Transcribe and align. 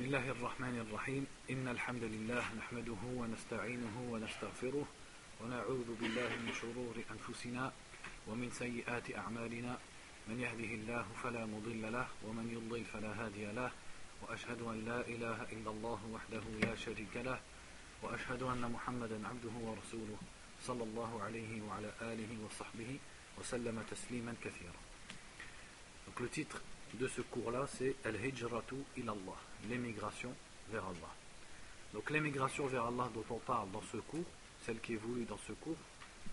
بسم 0.00 0.08
الله 0.08 0.30
الرحمن 0.30 0.76
الرحيم. 0.80 1.26
إن 1.50 1.68
الحمد 1.68 2.04
لله 2.04 2.44
نحمده 2.54 3.02
ونستعينه 3.20 3.96
ونستغفره 4.12 4.86
ونعوذ 5.40 5.88
بالله 6.00 6.30
من 6.40 6.52
شرور 6.56 6.96
أنفسنا 7.10 7.72
ومن 8.26 8.50
سيئات 8.50 9.16
أعمالنا. 9.16 9.78
من 10.28 10.40
يهده 10.40 10.72
الله 10.80 11.04
فلا 11.22 11.44
مضل 11.46 11.92
له 11.92 12.08
ومن 12.24 12.46
يضلل 12.48 12.84
فلا 12.84 13.12
هادي 13.12 13.52
له. 13.52 13.70
وأشهد 14.22 14.60
أن 14.62 14.84
لا 14.88 15.00
إله 15.04 15.38
إلا 15.52 15.70
الله 15.70 16.00
وحده 16.14 16.44
لا 16.64 16.74
شريك 16.76 17.16
له. 17.16 17.38
وأشهد 18.02 18.42
أن 18.42 18.72
محمدا 18.72 19.28
عبده 19.28 19.54
ورسوله 19.60 20.18
صلى 20.64 20.82
الله 20.82 21.22
عليه 21.22 21.52
وعلى 21.62 21.92
آله 22.00 22.30
وصحبه 22.44 22.98
وسلم 23.38 23.76
تسليما 23.90 24.34
كثيرا. 24.44 24.80
Donc 26.08 26.20
le 26.20 26.28
titre 26.28 26.56
de 26.94 27.06
ce 27.06 27.20
cours-là, 27.20 27.66
c'est 27.68 27.94
Al-Hijratu 28.04 28.80
ilallah, 28.96 29.40
l'émigration 29.68 30.34
vers 30.70 30.84
Allah. 30.84 31.14
Donc 31.92 32.10
l'émigration 32.10 32.66
vers 32.66 32.86
Allah 32.86 33.08
dont 33.14 33.24
on 33.30 33.38
parle 33.38 33.70
dans 33.70 33.82
ce 33.92 33.96
cours, 33.96 34.24
celle 34.64 34.80
qui 34.80 34.94
est 34.94 34.96
voulue 34.96 35.24
dans 35.24 35.38
ce 35.46 35.52
cours, 35.52 35.76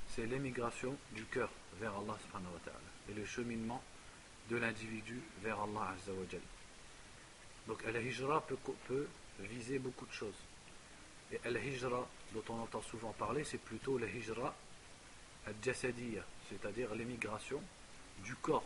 c'est 0.10 0.26
l'émigration 0.26 0.96
du 1.12 1.24
cœur 1.26 1.50
vers 1.80 1.92
Allah 1.96 2.18
subhanahu 2.26 2.54
wa 2.54 2.60
ta'ala 2.64 2.80
et 3.10 3.14
le 3.14 3.26
cheminement 3.26 3.82
de 4.50 4.58
l'individu 4.58 5.20
vers 5.42 5.60
Allah 5.60 5.94
azza. 5.94 6.12
Donc 7.68 7.84
Al-Hijra 7.86 8.46
peut, 8.46 9.08
viser 9.40 9.80
beaucoup 9.80 10.06
de 10.06 10.14
choses. 10.14 10.38
Et 11.32 11.40
Al-Hijra 11.46 12.08
dont 12.34 12.44
on 12.50 12.62
entend 12.62 12.82
souvent 12.82 13.12
parler, 13.14 13.44
c'est 13.44 13.58
plutôt 13.58 13.98
le 13.98 14.08
Hijra 14.08 14.56
al-Jasadiyya, 15.46 16.24
c'est-à-dire 16.50 16.94
l'émigration 16.96 17.62
du 18.24 18.36
corps 18.36 18.66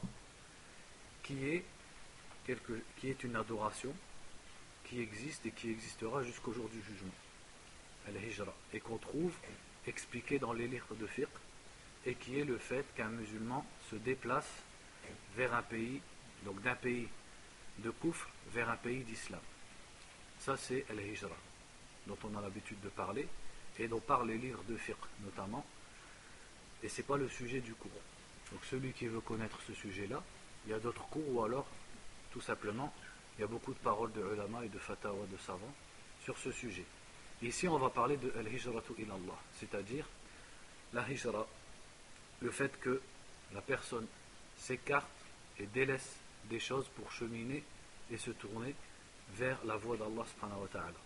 qui 1.24 1.48
est 1.48 3.24
une 3.24 3.36
adoration 3.36 3.94
qui 4.91 5.00
existe 5.00 5.45
et 5.45 5.52
qui 5.52 5.70
existera 5.70 6.22
jusqu'au 6.22 6.52
jour 6.52 6.68
du 6.68 6.81
jugement. 6.81 7.13
Al-Hijra. 8.09 8.54
Et 8.74 8.82
qu'on 8.82 8.98
trouve 8.98 9.34
expliqué 9.88 10.38
dans 10.38 10.52
les 10.52 10.68
livres 10.68 10.96
de 10.96 11.07
fiqh 11.07 11.29
et 12.05 12.16
qui 12.16 12.38
est 12.38 12.43
le 12.43 12.57
fait 12.57 12.85
qu'un 12.96 13.07
musulman 13.07 13.66
se 13.90 13.96
déplace 13.96 14.49
vers 15.38 15.54
un 15.54 15.62
pays, 15.62 16.01
donc 16.43 16.62
d'un 16.62 16.76
pays 16.76 17.07
de 17.79 17.90
Koufr 17.90 18.27
vers 18.54 18.70
un 18.70 18.76
pays 18.76 19.04
d'islam. 19.04 19.40
Ça 20.40 20.57
c'est 20.57 20.85
Al-Hijra, 20.90 21.38
dont 22.07 22.18
on 22.26 22.38
a 22.38 22.41
l'habitude 22.41 22.82
de 22.82 22.90
parler 22.90 23.27
et 23.79 23.88
dont 23.88 24.01
parlent 24.01 24.27
les 24.27 24.38
livres 24.38 24.63
de 24.68 24.76
fiqh 24.76 24.98
notamment. 25.23 25.66
Et 26.84 26.90
ce 26.90 26.98
n'est 26.98 27.07
pas 27.07 27.18
le 27.18 27.29
sujet 27.29 27.62
du 27.62 27.73
cours. 27.76 28.01
Donc 28.51 28.66
celui 28.66 28.91
qui 28.91 29.07
veut 29.07 29.21
connaître 29.21 29.62
ce 29.62 29.73
sujet-là, 29.73 30.21
il 30.66 30.71
y 30.71 30.73
a 30.73 30.79
d'autres 30.79 31.07
cours 31.07 31.29
ou 31.29 31.44
alors, 31.44 31.66
tout 32.32 32.41
simplement, 32.41 32.94
il 33.37 33.41
y 33.41 33.43
a 33.43 33.48
beaucoup 33.48 33.74
de 33.74 33.79
paroles 33.79 34.12
de 34.13 34.21
ulama 34.21 34.65
et 34.65 34.70
de 34.70 34.79
fatawa 34.79 35.26
de 35.32 35.37
savants 35.37 35.74
sur 36.24 36.37
ce 36.37 36.51
sujet. 36.51 36.85
Ici, 37.41 37.68
on 37.68 37.77
va 37.77 37.90
parler 37.90 38.18
de 38.18 38.32
al-hijratu 38.38 38.93
ilallah, 38.99 39.38
c'est-à-dire 39.60 40.05
la 40.93 41.10
hijra, 41.10 41.48
le 42.41 42.51
fait 42.51 42.79
que 42.79 43.01
la 43.54 43.62
personne 43.62 44.05
s'écarte 44.57 45.07
et 45.60 45.65
délaisse 45.65 46.15
des 46.46 46.60
choses 46.60 46.88
pour 46.96 47.12
cheminer 47.12 47.63
et 48.12 48.18
se 48.18 48.32
tourner 48.32 48.76
vers 49.34 49.57
la 49.66 49.77
voie 49.77 49.98
d'Allah 49.98 50.26
subhanahu 50.27 50.62
wa 50.62 50.68
ta'ala. 50.68 50.99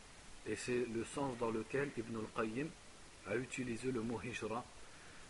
Et 0.48 0.56
c'est 0.56 0.86
le 0.94 1.06
sens 1.06 1.38
dans 1.38 1.52
lequel 1.52 1.92
Ibn 1.98 2.18
al-Qayyim 2.18 2.70
a 3.28 3.36
utilisé 3.36 3.92
le 3.92 4.02
mot 4.02 4.20
hijra 4.22 4.64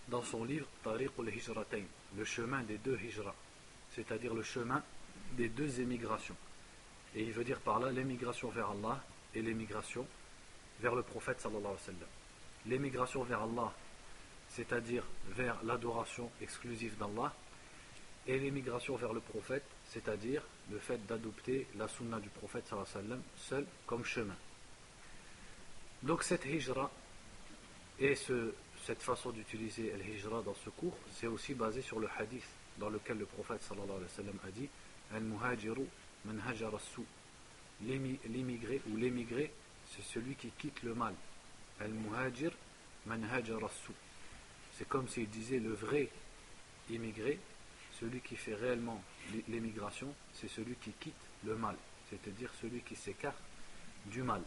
dans 0.08 0.24
son 0.24 0.44
livre 0.44 0.68
Tariq 0.84 1.12
al-Hijratayn, 1.20 1.86
le 2.18 2.26
chemin 2.26 2.64
des 2.64 2.78
deux 2.78 3.00
hijras 3.00 3.36
c'est-à-dire 3.96 4.34
le 4.34 4.44
chemin 4.44 4.84
des 5.34 5.50
deux 5.50 5.80
émigrations. 5.80 6.36
Et 7.16 7.24
il 7.24 7.32
veut 7.32 7.44
dire 7.44 7.60
par 7.60 7.80
là 7.80 7.92
l'émigration 7.92 8.50
vers 8.50 8.70
Allah 8.72 9.04
et 9.34 9.42
l'émigration 9.42 10.06
vers 10.82 10.96
le 10.96 11.02
prophète 11.02 11.40
sallallahu 11.40 11.64
alayhi 11.66 11.78
wa 11.78 11.86
sallam. 11.86 12.10
L'émigration 12.66 13.24
vers 13.24 13.42
Allah, 13.42 13.74
c'est-à-dire 14.50 15.04
vers 15.30 15.58
l'adoration 15.64 16.30
exclusive 16.42 16.98
d'Allah, 16.98 17.34
et 18.28 18.40
l'émigration 18.40 18.96
vers 18.96 19.14
le 19.14 19.20
prophète, 19.20 19.64
c'est-à-dire 19.90 20.42
le 20.72 20.80
fait 20.80 21.06
d'adopter 21.06 21.68
la 21.78 21.88
sunna 21.88 22.20
du 22.20 22.30
prophète 22.30 22.68
sallallahu 22.68 22.90
alayhi 22.96 23.08
wa 23.08 23.10
sallam 23.10 23.24
seul 23.38 23.66
comme 23.86 24.04
chemin. 24.04 24.36
Donc 26.04 26.24
cette 26.24 26.46
hijra 26.46 26.92
et 28.00 28.16
ce, 28.16 28.54
cette 28.84 29.02
façon 29.02 29.30
d'utiliser 29.32 29.92
le 29.92 30.04
hijra 30.04 30.42
dans 30.42 30.56
ce 30.56 30.70
cours, 30.70 30.98
c'est 31.14 31.28
aussi 31.28 31.54
basé 31.54 31.82
sur 31.82 32.00
le 32.00 32.10
hadith 32.18 32.46
dans 32.78 32.90
lequel 32.90 33.20
le 33.20 33.26
prophète 33.26 33.62
sallallahu 33.62 33.90
alayhi 33.90 34.04
wa 34.04 34.10
sallam 34.10 34.40
a 34.46 34.52
dit 34.52 34.70
Al-muhajiru 35.14 35.86
man 36.26 36.42
L'immigré 37.82 38.82
ou 38.90 38.98
l'émigré, 38.98 39.52
c'est 39.90 40.04
celui 40.04 40.36
qui 40.36 40.50
quitte 40.50 40.82
le 40.84 40.94
mal. 40.94 41.14
Al-muhajir 41.82 42.52
C'est 44.74 44.88
comme 44.88 45.08
s'il 45.08 45.30
disait 45.30 45.60
le 45.60 45.74
vrai 45.74 46.10
immigré, 46.90 47.40
celui 48.00 48.22
qui 48.22 48.36
fait 48.36 48.56
réellement 48.56 49.02
l'émigration, 49.48 50.14
c'est 50.34 50.48
celui 50.48 50.76
qui 50.76 50.92
quitte 50.92 51.14
le 51.46 51.56
mal, 51.56 51.76
c'est-à-dire 52.10 52.52
celui 52.62 52.82
qui 52.82 52.96
s'écarte 52.96 53.38
du 54.06 54.22
mal. 54.24 54.42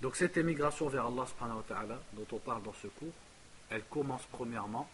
Donc 0.00 0.16
cette 0.16 0.36
émigration 0.36 0.88
vers 0.88 1.06
Allah 1.06 1.26
subhanahu 1.26 1.58
wa 1.58 1.64
ta'ala, 1.68 2.00
dont 2.14 2.26
on 2.32 2.38
parle 2.38 2.62
dans 2.62 2.72
ce 2.72 2.86
cours, 2.88 3.12
elle 3.68 3.84
commence 3.84 4.24
premièrement 4.32 4.88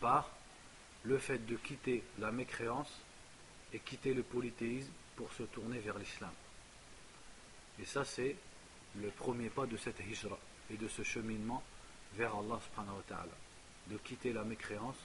par 0.00 0.30
le 1.04 1.18
fait 1.18 1.44
de 1.46 1.56
quitter 1.56 2.04
la 2.18 2.30
mécréance 2.30 2.92
et 3.72 3.78
quitter 3.78 4.14
le 4.14 4.22
polythéisme 4.22 4.92
pour 5.16 5.32
se 5.32 5.42
tourner 5.44 5.78
vers 5.78 5.98
l'islam. 5.98 6.32
Et 7.80 7.84
ça, 7.84 8.04
c'est 8.04 8.36
le 8.96 9.08
premier 9.08 9.48
pas 9.48 9.66
de 9.66 9.76
cette 9.76 10.00
hijra 10.00 10.38
et 10.70 10.76
de 10.76 10.88
ce 10.88 11.02
cheminement 11.02 11.62
vers 12.14 12.34
Allah 12.34 12.60
subhanahu 12.68 12.96
wa 12.96 13.02
ta'ala. 13.08 13.32
De 13.88 13.96
quitter 13.96 14.32
la 14.32 14.44
mécréance, 14.44 14.98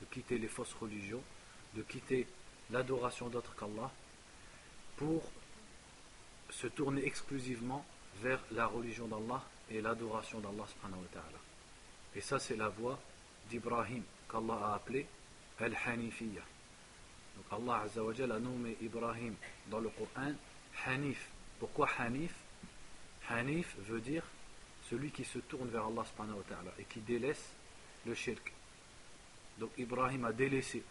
de 0.00 0.06
quitter 0.06 0.38
les 0.38 0.48
fausses 0.48 0.74
religions, 0.74 1.22
de 1.74 1.82
quitter 1.82 2.26
l'adoration 2.70 3.28
d'autres 3.28 3.54
qu'Allah 3.56 3.90
pour 4.96 5.22
se 6.50 6.66
tourner 6.68 7.04
exclusivement 7.04 7.84
vers 8.22 8.40
la 8.52 8.66
religion 8.66 9.08
d'Allah 9.08 9.42
et 9.70 9.80
l'adoration 9.80 10.38
d'Allah 10.40 10.64
subhanahu 10.68 11.00
wa 11.00 11.08
ta'ala. 11.12 11.38
Et 12.14 12.20
ça, 12.20 12.38
c'est 12.38 12.56
la 12.56 12.68
voie 12.68 12.98
d'Ibrahim 13.50 14.02
qu'Allah 14.30 14.68
a 14.68 14.74
appelé 14.76 15.06
Al-Hanifiyya. 15.58 16.42
Donc 17.36 17.60
Allah 17.60 17.82
Azza 17.84 18.02
wa 18.02 18.12
a 18.12 18.38
nommé 18.38 18.76
Ibrahim 18.80 19.34
dans 19.70 19.80
le 19.80 19.88
Coran 19.90 20.32
Hanif. 20.86 21.28
Pourquoi 21.58 21.88
Hanif? 21.98 22.34
Hanif 23.28 23.76
veut 23.88 24.00
dire 24.00 24.24
celui 24.90 25.10
qui 25.10 25.24
se 25.24 25.38
tourne 25.38 25.68
vers 25.68 25.86
Allah 25.86 26.04
subhanahu 26.04 26.36
wa 26.36 26.44
ta'ala 26.48 26.70
et 26.78 26.84
qui 26.84 27.00
délaisse 27.00 27.52
le 28.06 28.14
shirk. 28.14 28.52
Donc 29.58 29.70
Ibrahim 29.78 30.24
a 30.24 30.32
délaissé 30.32 30.82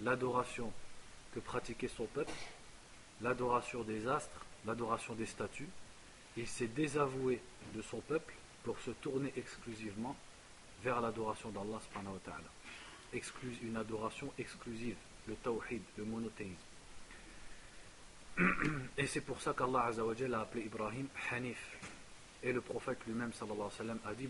l'adoration 0.00 0.72
que 1.34 1.40
pratiquait 1.40 1.88
son 1.88 2.06
peuple, 2.06 2.32
l'adoration 3.20 3.82
des 3.82 4.06
astres, 4.06 4.44
l'adoration 4.66 5.14
des 5.14 5.26
statues. 5.26 5.68
Il 6.36 6.46
s'est 6.46 6.68
désavoué 6.68 7.40
de 7.74 7.82
son 7.82 8.00
peuple 8.00 8.34
pour 8.62 8.78
se 8.80 8.90
tourner 8.90 9.32
exclusivement 9.36 10.16
vers 10.82 11.00
l'adoration 11.00 11.50
d'Allah 11.50 11.80
subhanahu 11.80 12.14
wa 12.14 12.20
ta'ala 12.24 12.48
une 13.62 13.76
adoration 13.76 14.32
exclusive, 14.38 14.96
le 15.28 15.34
tawhid, 15.36 15.82
le 15.96 16.04
monothéisme. 16.04 16.56
Et 18.98 19.06
c'est 19.06 19.20
pour 19.20 19.40
ça 19.40 19.52
qu'Allah 19.52 19.90
a 19.90 20.40
appelé 20.40 20.64
Ibrahim 20.64 21.06
Hanif. 21.30 21.76
Et 22.42 22.52
le 22.52 22.60
prophète 22.60 22.98
lui-même 23.06 23.32
sallallahu 23.32 23.56
alayhi 23.58 23.70
wa 23.70 23.76
sallam 23.76 24.00
a 24.04 24.14
dit. 24.14 24.28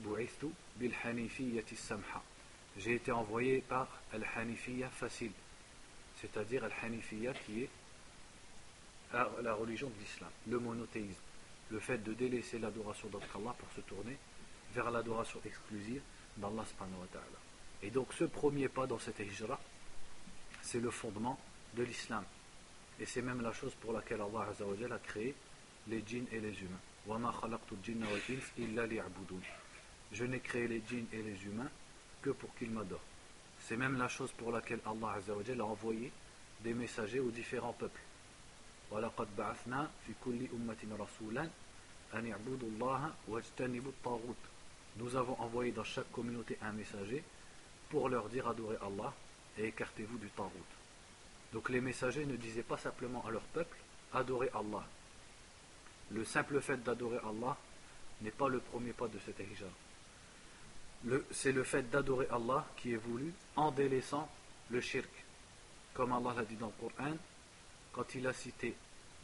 J'ai 2.79 2.95
été 2.95 3.13
envoyé 3.13 3.61
par 3.61 3.89
al-hanifiyya 4.13 4.89
facile, 4.89 5.33
c'est-à-dire 6.21 6.65
al-hanifiyya 6.65 7.33
qui 7.35 7.65
est 7.65 7.71
la 9.13 9.55
religion 9.55 9.89
de 9.89 10.01
l'islam, 10.01 10.31
le 10.47 10.59
monothéisme, 10.59 11.21
le 11.71 11.81
fait 11.81 11.99
de 11.99 12.13
délaisser 12.13 12.59
l'adoration 12.59 13.09
d'autre 13.09 13.27
qu'Allah 13.33 13.55
pour 13.59 13.69
se 13.75 13.81
tourner 13.83 14.17
vers 14.75 14.91
l'adoration 14.91 15.41
exclusive 15.45 16.03
d'Allah 16.37 16.65
ta'ala. 16.79 17.39
Et 17.83 17.91
donc 17.91 18.13
ce 18.13 18.25
premier 18.25 18.69
pas 18.69 18.87
dans 18.87 18.99
cette 18.99 19.19
hijra, 19.21 19.59
c'est 20.71 20.81
le 20.81 20.91
fondement 20.91 21.39
de 21.77 21.83
l'islam. 21.83 22.23
Et 23.01 23.07
c'est 23.07 23.23
même 23.23 23.41
la 23.41 23.53
chose 23.53 23.73
pour 23.81 23.95
laquelle 23.95 24.21
Allah 24.21 24.49
a 24.93 24.99
créé 24.99 25.35
les 25.87 26.03
djinns 26.07 26.27
et 26.31 26.41
les 26.41 26.55
humains. 26.61 26.81
Je 30.13 30.25
n'ai 30.25 30.41
créé 30.41 30.69
les 30.69 30.83
djinns 30.87 31.07
et 31.11 31.23
les 31.23 31.45
humains 31.47 31.71
que 32.21 32.31
pour 32.31 32.55
qu'ils 32.57 32.71
m'adorent. 32.71 33.01
C'est 33.61 33.79
même 33.79 33.97
la 33.97 34.09
chose 34.09 34.31
pour 34.33 34.53
laquelle 34.53 34.81
Allah 34.85 35.17
a 35.17 35.63
envoyé 35.63 36.13
des 36.61 36.75
messagers 36.75 37.21
aux 37.21 37.31
différents 37.31 37.73
peuples. 37.73 38.01
Nous 44.97 45.17
avons 45.17 45.41
envoyé 45.41 45.73
dans 45.73 45.85
chaque 45.85 46.11
communauté 46.13 46.59
un 46.61 46.73
messager 46.73 47.25
pour 47.89 48.11
leur 48.11 48.29
dire 48.29 48.49
adorez 48.49 48.77
Allah 48.83 49.15
et 49.59 49.67
écartez-vous 49.67 50.19
du 50.19 50.29
Tarout. 50.31 50.53
Donc 51.53 51.69
les 51.69 51.81
messagers 51.81 52.27
ne 52.27 52.37
disaient 52.37 52.63
pas 52.63 52.79
simplement 52.79 53.25
à 53.27 53.31
leur 53.31 53.43
peuple 53.43 53.77
adorez 54.13 54.51
Allah, 54.55 54.85
le 56.11 56.25
simple 56.25 56.61
fait 56.61 56.83
d'adorer 56.83 57.19
Allah 57.19 57.57
n'est 58.23 58.31
pas 58.31 58.49
le 58.49 58.61
premier 58.61 58.93
pas 58.93 59.09
de 59.09 59.19
cette 59.19 59.39
hijra. 59.41 59.69
C'est 61.31 61.53
le 61.53 61.63
fait 61.63 61.89
d'adorer 61.91 62.27
Allah 62.31 62.67
qui 62.77 62.93
est 62.93 62.97
voulu 62.97 63.33
en 63.57 63.71
délaissant 63.71 64.29
le 64.71 64.81
shirk. 64.81 65.11
Comme 65.95 66.13
Allah 66.13 66.35
l'a 66.37 66.45
dit 66.45 66.57
dans 66.57 66.73
le 66.81 66.89
Coran, 66.89 67.15
quand 67.93 68.15
il 68.15 68.27
a 68.27 68.33
cité 68.33 68.75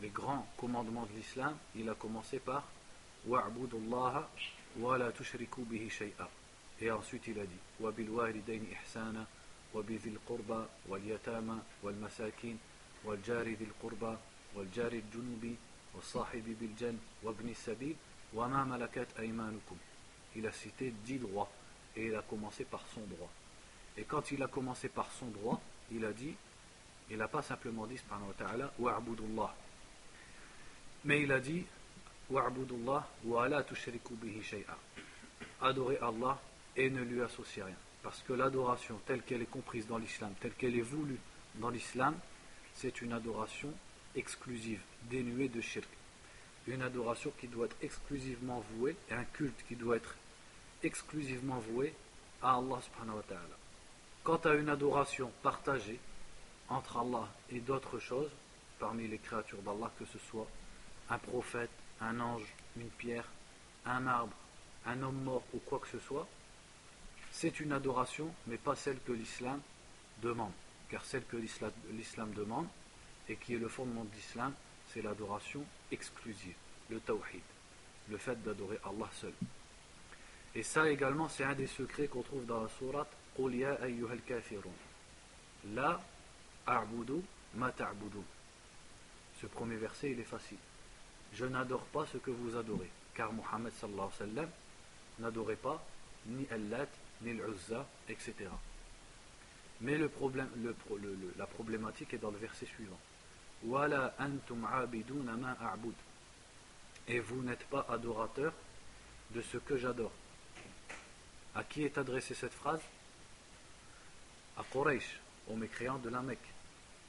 les 0.00 0.08
grands 0.08 0.46
commandements 0.56 1.06
de 1.06 1.16
l'islam, 1.16 1.56
il 1.74 1.88
a 1.88 1.94
commencé 1.94 2.38
par 2.38 2.64
Wa'budullaha 3.26 4.28
wa 4.78 4.98
la 4.98 5.10
tushriku 5.12 5.62
bihi 5.62 5.88
shay'a. 5.88 6.28
Et 6.80 6.90
ensuite 6.90 7.26
il 7.28 7.38
a 7.38 7.44
dit 7.44 7.58
Wa 7.80 7.90
bil 7.92 8.10
ihsana 8.48 9.26
dhil 9.82 10.18
qurba 10.26 10.68
wal 10.88 11.00
jari 14.72 15.02
junubi 15.12 15.56
wal 15.94 16.02
sahibi 16.02 16.54
bil 16.54 16.74
jan 16.76 16.96
wa 17.22 17.32
ibn 17.32 17.54
sabil 17.54 17.96
wa 18.32 18.48
ma 18.48 18.64
malakat 18.64 19.08
aymanukum. 19.18 19.78
Il 20.36 20.46
a 20.46 20.52
cité 20.52 20.92
dix 21.04 21.18
droits 21.18 21.50
et 21.96 22.06
il 22.06 22.14
a 22.14 22.22
commencé 22.22 22.64
par 22.64 22.82
son 22.94 23.00
droit. 23.02 23.30
Et 23.96 24.04
quand 24.04 24.30
il 24.32 24.42
a 24.42 24.48
commencé 24.48 24.88
par 24.88 25.10
son 25.12 25.26
droit, 25.26 25.60
il 25.92 26.04
a 26.04 26.12
dit, 26.12 26.34
il 27.10 27.16
n'a 27.18 27.28
pas 27.28 27.42
simplement 27.42 27.86
dit, 27.86 27.98
subhanahu 27.98 28.28
wa 28.28 28.34
ta'ala, 28.34 28.72
wa'budullah. 28.78 29.54
Mais 31.04 31.22
il 31.22 31.30
a 31.30 31.38
dit, 31.38 31.64
wa'budullah 32.30 33.06
wa 33.24 33.48
la 33.48 33.62
tushriku 33.62 34.14
bihi 34.14 34.42
shay'a. 34.42 34.76
Adorez 35.60 35.98
Allah 35.98 36.40
et 36.76 36.90
ne 36.90 37.02
lui 37.02 37.22
associez 37.22 37.62
rien. 37.62 37.76
Parce 38.04 38.22
que 38.22 38.34
l'adoration 38.34 39.00
telle 39.06 39.22
qu'elle 39.22 39.40
est 39.40 39.50
comprise 39.50 39.86
dans 39.86 39.96
l'islam, 39.96 40.32
telle 40.40 40.52
qu'elle 40.52 40.76
est 40.76 40.82
voulue 40.82 41.18
dans 41.56 41.70
l'islam, 41.70 42.14
c'est 42.74 43.00
une 43.00 43.14
adoration 43.14 43.72
exclusive, 44.14 44.80
dénuée 45.04 45.48
de 45.48 45.62
shirk. 45.62 45.88
Une 46.66 46.82
adoration 46.82 47.32
qui 47.40 47.48
doit 47.48 47.64
être 47.64 47.76
exclusivement 47.80 48.62
vouée, 48.72 48.94
et 49.10 49.14
un 49.14 49.24
culte 49.24 49.64
qui 49.66 49.74
doit 49.74 49.96
être 49.96 50.14
exclusivement 50.82 51.58
voué 51.58 51.94
à 52.42 52.56
Allah 52.58 52.78
subhanahu 52.82 53.16
wa 53.16 53.22
ta'ala. 53.22 53.56
Quant 54.22 54.36
à 54.36 54.54
une 54.54 54.68
adoration 54.68 55.32
partagée 55.42 55.98
entre 56.68 56.98
Allah 56.98 57.28
et 57.50 57.60
d'autres 57.60 57.98
choses, 57.98 58.30
parmi 58.78 59.08
les 59.08 59.18
créatures 59.18 59.62
d'Allah, 59.62 59.90
que 59.98 60.04
ce 60.04 60.18
soit 60.30 60.48
un 61.08 61.18
prophète, 61.18 61.70
un 62.02 62.20
ange, 62.20 62.52
une 62.76 62.90
pierre, 62.90 63.28
un 63.86 64.06
arbre, 64.06 64.36
un 64.84 65.02
homme 65.02 65.22
mort 65.22 65.42
ou 65.54 65.58
quoi 65.58 65.78
que 65.78 65.88
ce 65.88 65.98
soit, 66.00 66.26
c'est 67.34 67.58
une 67.58 67.72
adoration, 67.72 68.32
mais 68.46 68.56
pas 68.56 68.76
celle 68.76 69.00
que 69.00 69.10
l'islam 69.10 69.60
demande. 70.22 70.52
Car 70.88 71.04
celle 71.04 71.24
que 71.24 71.36
l'islam 71.36 72.32
demande, 72.32 72.68
et 73.28 73.34
qui 73.34 73.54
est 73.54 73.58
le 73.58 73.68
fondement 73.68 74.04
de 74.04 74.14
l'islam, 74.14 74.54
c'est 74.88 75.02
l'adoration 75.02 75.64
exclusive, 75.90 76.54
le 76.90 77.00
tawhid, 77.00 77.42
le 78.08 78.18
fait 78.18 78.40
d'adorer 78.44 78.78
Allah 78.84 79.10
seul. 79.14 79.32
Et 80.54 80.62
ça 80.62 80.88
également, 80.88 81.28
c'est 81.28 81.42
un 81.42 81.54
des 81.54 81.66
secrets 81.66 82.06
qu'on 82.06 82.22
trouve 82.22 82.46
dans 82.46 82.62
la 82.62 82.68
sourate 82.68 83.10
Qul 83.34 83.56
ya 83.56 83.74
ayyuhal 83.82 84.20
kafirun. 84.20 84.70
La 85.74 86.00
a'budu 86.66 87.20
ma. 87.54 87.72
Ce 89.40 89.46
premier 89.46 89.76
verset, 89.76 90.12
il 90.12 90.20
est 90.20 90.22
facile. 90.22 90.58
Je 91.32 91.46
n'adore 91.46 91.84
pas 91.86 92.06
ce 92.06 92.18
que 92.18 92.30
vous 92.30 92.56
adorez, 92.56 92.90
car 93.14 93.32
Mohammed 93.32 93.72
sallallahu 93.72 94.08
alayhi 94.20 94.30
wa 94.30 94.34
sallam 94.36 94.50
n'adorait 95.18 95.56
pas 95.56 95.84
ni 96.26 96.46
Allat 96.52 96.86
etc. 98.08 98.34
Mais 99.80 99.98
le 99.98 100.08
problème, 100.08 100.48
la 101.36 101.46
problématique 101.46 102.14
est 102.14 102.18
dans 102.18 102.30
le 102.30 102.38
verset 102.38 102.66
suivant. 102.66 102.98
Wala 103.64 104.14
antum 104.18 104.60
ma 104.60 104.78
a'bud. 104.78 105.94
Et 107.08 107.20
vous 107.20 107.42
n'êtes 107.42 107.64
pas 107.66 107.86
adorateur 107.88 108.52
de 109.30 109.42
ce 109.42 109.58
que 109.58 109.76
j'adore. 109.76 110.12
À 111.54 111.64
qui 111.64 111.84
est 111.84 111.98
adressée 111.98 112.34
cette 112.34 112.54
phrase? 112.54 112.80
À 114.56 114.64
Quraysh, 114.70 115.20
aux 115.48 115.56
mécréants 115.56 115.98
de 115.98 116.08
la 116.08 116.22
Mecque, 116.22 116.52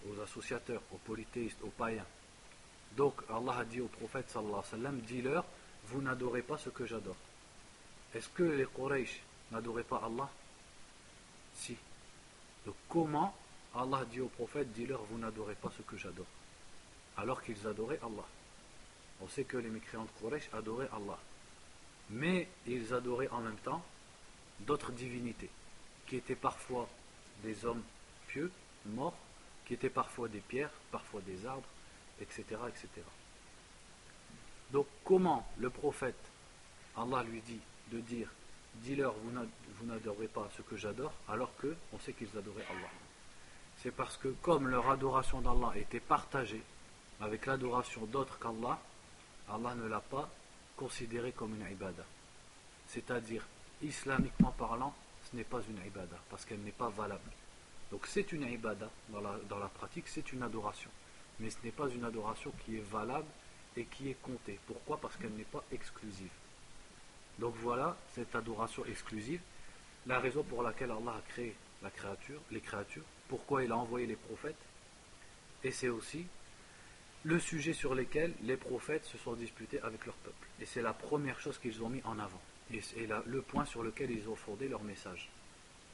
aux 0.10 0.20
associateurs, 0.22 0.82
aux 0.92 0.98
polythéistes, 0.98 1.62
aux 1.64 1.70
païens. 1.70 2.06
Donc 2.98 3.22
Allah 3.30 3.60
a 3.60 3.66
dit 3.66 3.82
au 3.82 3.88
prophète 3.88 4.30
sallallahu 4.30 4.54
alayhi 4.54 4.72
wa 4.72 4.78
sallam, 4.78 5.00
dis-leur, 5.02 5.46
vous 5.88 6.02
n'adorez 6.02 6.42
pas 6.42 6.58
ce 6.58 6.70
que 6.70 6.86
j'adore. 6.86 7.18
Est-ce 8.14 8.30
que 8.30 8.44
les 8.44 8.66
Quraysh 8.66 9.22
n'adoraient 9.52 9.84
pas 9.84 10.02
Allah 10.06 10.30
Si. 11.54 11.76
Donc 12.66 12.76
comment 12.90 13.36
Allah 13.76 14.06
dit 14.06 14.22
au 14.22 14.28
prophète, 14.28 14.72
dis-leur, 14.72 15.04
vous 15.04 15.18
n'adorez 15.18 15.56
pas 15.56 15.72
ce 15.76 15.82
que 15.82 15.98
j'adore 15.98 16.26
Alors 17.18 17.42
qu'ils 17.42 17.68
adoraient 17.68 18.00
Allah. 18.02 18.26
On 19.22 19.28
sait 19.28 19.44
que 19.44 19.58
les 19.58 19.70
mécréants 19.70 20.06
de 20.06 20.22
Quraysh 20.22 20.50
adoraient 20.54 20.90
Allah. 20.94 21.18
Mais 22.10 22.48
ils 22.68 22.94
adoraient 22.94 23.30
en 23.30 23.42
même 23.42 23.58
temps 23.58 23.84
d'autres 24.62 24.92
divinités, 24.92 25.50
qui 26.08 26.16
étaient 26.16 26.36
parfois 26.36 26.88
des 27.44 27.66
hommes 27.66 27.84
pieux, 28.28 28.52
morts, 28.86 29.18
qui 29.66 29.74
étaient 29.74 29.90
parfois 29.90 30.28
des 30.28 30.40
pierres, 30.40 30.72
parfois 30.92 31.22
des 31.22 31.46
arbres, 31.46 31.68
etc. 32.22 32.44
etc. 32.68 32.88
Donc 34.72 34.88
comment 35.04 35.48
le 35.58 35.70
prophète, 35.70 36.16
Allah 36.96 37.24
lui 37.24 37.42
dit 37.42 37.60
de 37.92 38.00
dire, 38.00 38.30
dis-leur, 38.84 39.14
vous 39.14 39.86
n'adorez 39.86 40.28
pas 40.28 40.50
ce 40.56 40.62
que 40.62 40.78
j'adore, 40.78 41.14
alors 41.28 41.56
que 41.58 41.76
on 41.94 42.00
sait 42.00 42.14
qu'ils 42.14 42.38
adoraient 42.38 42.66
Allah. 42.70 42.90
C'est 43.78 43.92
parce 43.92 44.18
que 44.18 44.30
comme 44.42 44.68
leur 44.70 44.90
adoration 44.90 45.42
d'Allah 45.42 45.74
était 45.76 46.00
partagée 46.00 46.62
avec 47.22 47.46
l'adoration 47.46 48.06
d'autres 48.06 48.40
qu'Allah, 48.40 48.80
Allah 49.50 49.76
ne 49.76 49.88
l'a 49.88 50.00
pas 50.00 50.30
considéré 50.76 51.32
comme 51.32 51.56
une 51.56 51.72
ibadah. 51.72 52.06
C'est-à-dire 52.88 53.46
islamiquement 53.82 54.54
parlant, 54.58 54.94
ce 55.30 55.36
n'est 55.36 55.44
pas 55.44 55.62
une 55.70 55.86
ibada, 55.86 56.18
parce 56.30 56.46
qu'elle 56.46 56.62
n'est 56.62 56.72
pas 56.72 56.90
valable. 56.90 57.32
Donc 57.92 58.06
c'est 58.08 58.32
une 58.32 58.44
ibada, 58.44 58.90
dans 59.10 59.60
la 59.60 59.68
pratique, 59.68 60.08
c'est 60.08 60.32
une 60.34 60.44
adoration. 60.44 60.90
Mais 61.40 61.50
ce 61.50 61.58
n'est 61.64 61.72
pas 61.72 61.90
une 61.90 62.06
adoration 62.06 62.52
qui 62.64 62.78
est 62.78 62.92
valable 62.92 63.28
et 63.76 63.86
qui 63.86 64.10
est 64.10 64.22
comptée. 64.22 64.60
Pourquoi? 64.68 64.98
Parce 64.98 65.18
qu'elle 65.18 65.34
n'est 65.34 65.44
pas 65.44 65.64
exclusive. 65.72 66.32
Donc 67.40 67.56
voilà 67.62 67.98
cette 68.14 68.36
adoration 68.36 68.86
exclusive, 68.86 69.42
la 70.08 70.20
raison 70.20 70.44
pour 70.44 70.64
laquelle 70.64 70.92
Allah 70.92 71.16
a 71.18 71.32
créé 71.32 71.56
la 71.84 71.90
créature, 71.90 72.42
les 72.52 72.62
créatures, 72.62 73.04
pourquoi 73.28 73.64
il 73.64 73.72
a 73.72 73.78
envoyé 73.78 74.06
les 74.06 74.16
prophètes, 74.16 74.56
et 75.64 75.72
c'est 75.72 75.90
aussi 75.90 76.26
le 77.24 77.40
sujet 77.40 77.74
sur 77.74 77.96
lequel 77.96 78.34
les 78.44 78.56
prophètes 78.56 79.06
se 79.06 79.18
sont 79.18 79.34
disputés 79.34 79.82
avec 79.82 80.06
leur 80.06 80.16
peuple. 80.16 80.48
Et 80.62 80.66
c'est 80.66 80.84
la 80.84 80.94
première 80.94 81.40
chose 81.40 81.58
qu'ils 81.58 81.82
ont 81.82 81.90
mis 81.90 82.02
en 82.04 82.20
avant. 82.20 82.42
Et 82.72 82.82
c'est 82.82 83.08
le 83.26 83.42
point 83.42 83.66
sur 83.66 83.82
lequel 83.82 84.12
ils 84.12 84.30
ont 84.30 84.36
fondé 84.36 84.68
leur 84.68 84.84
message. 84.84 85.30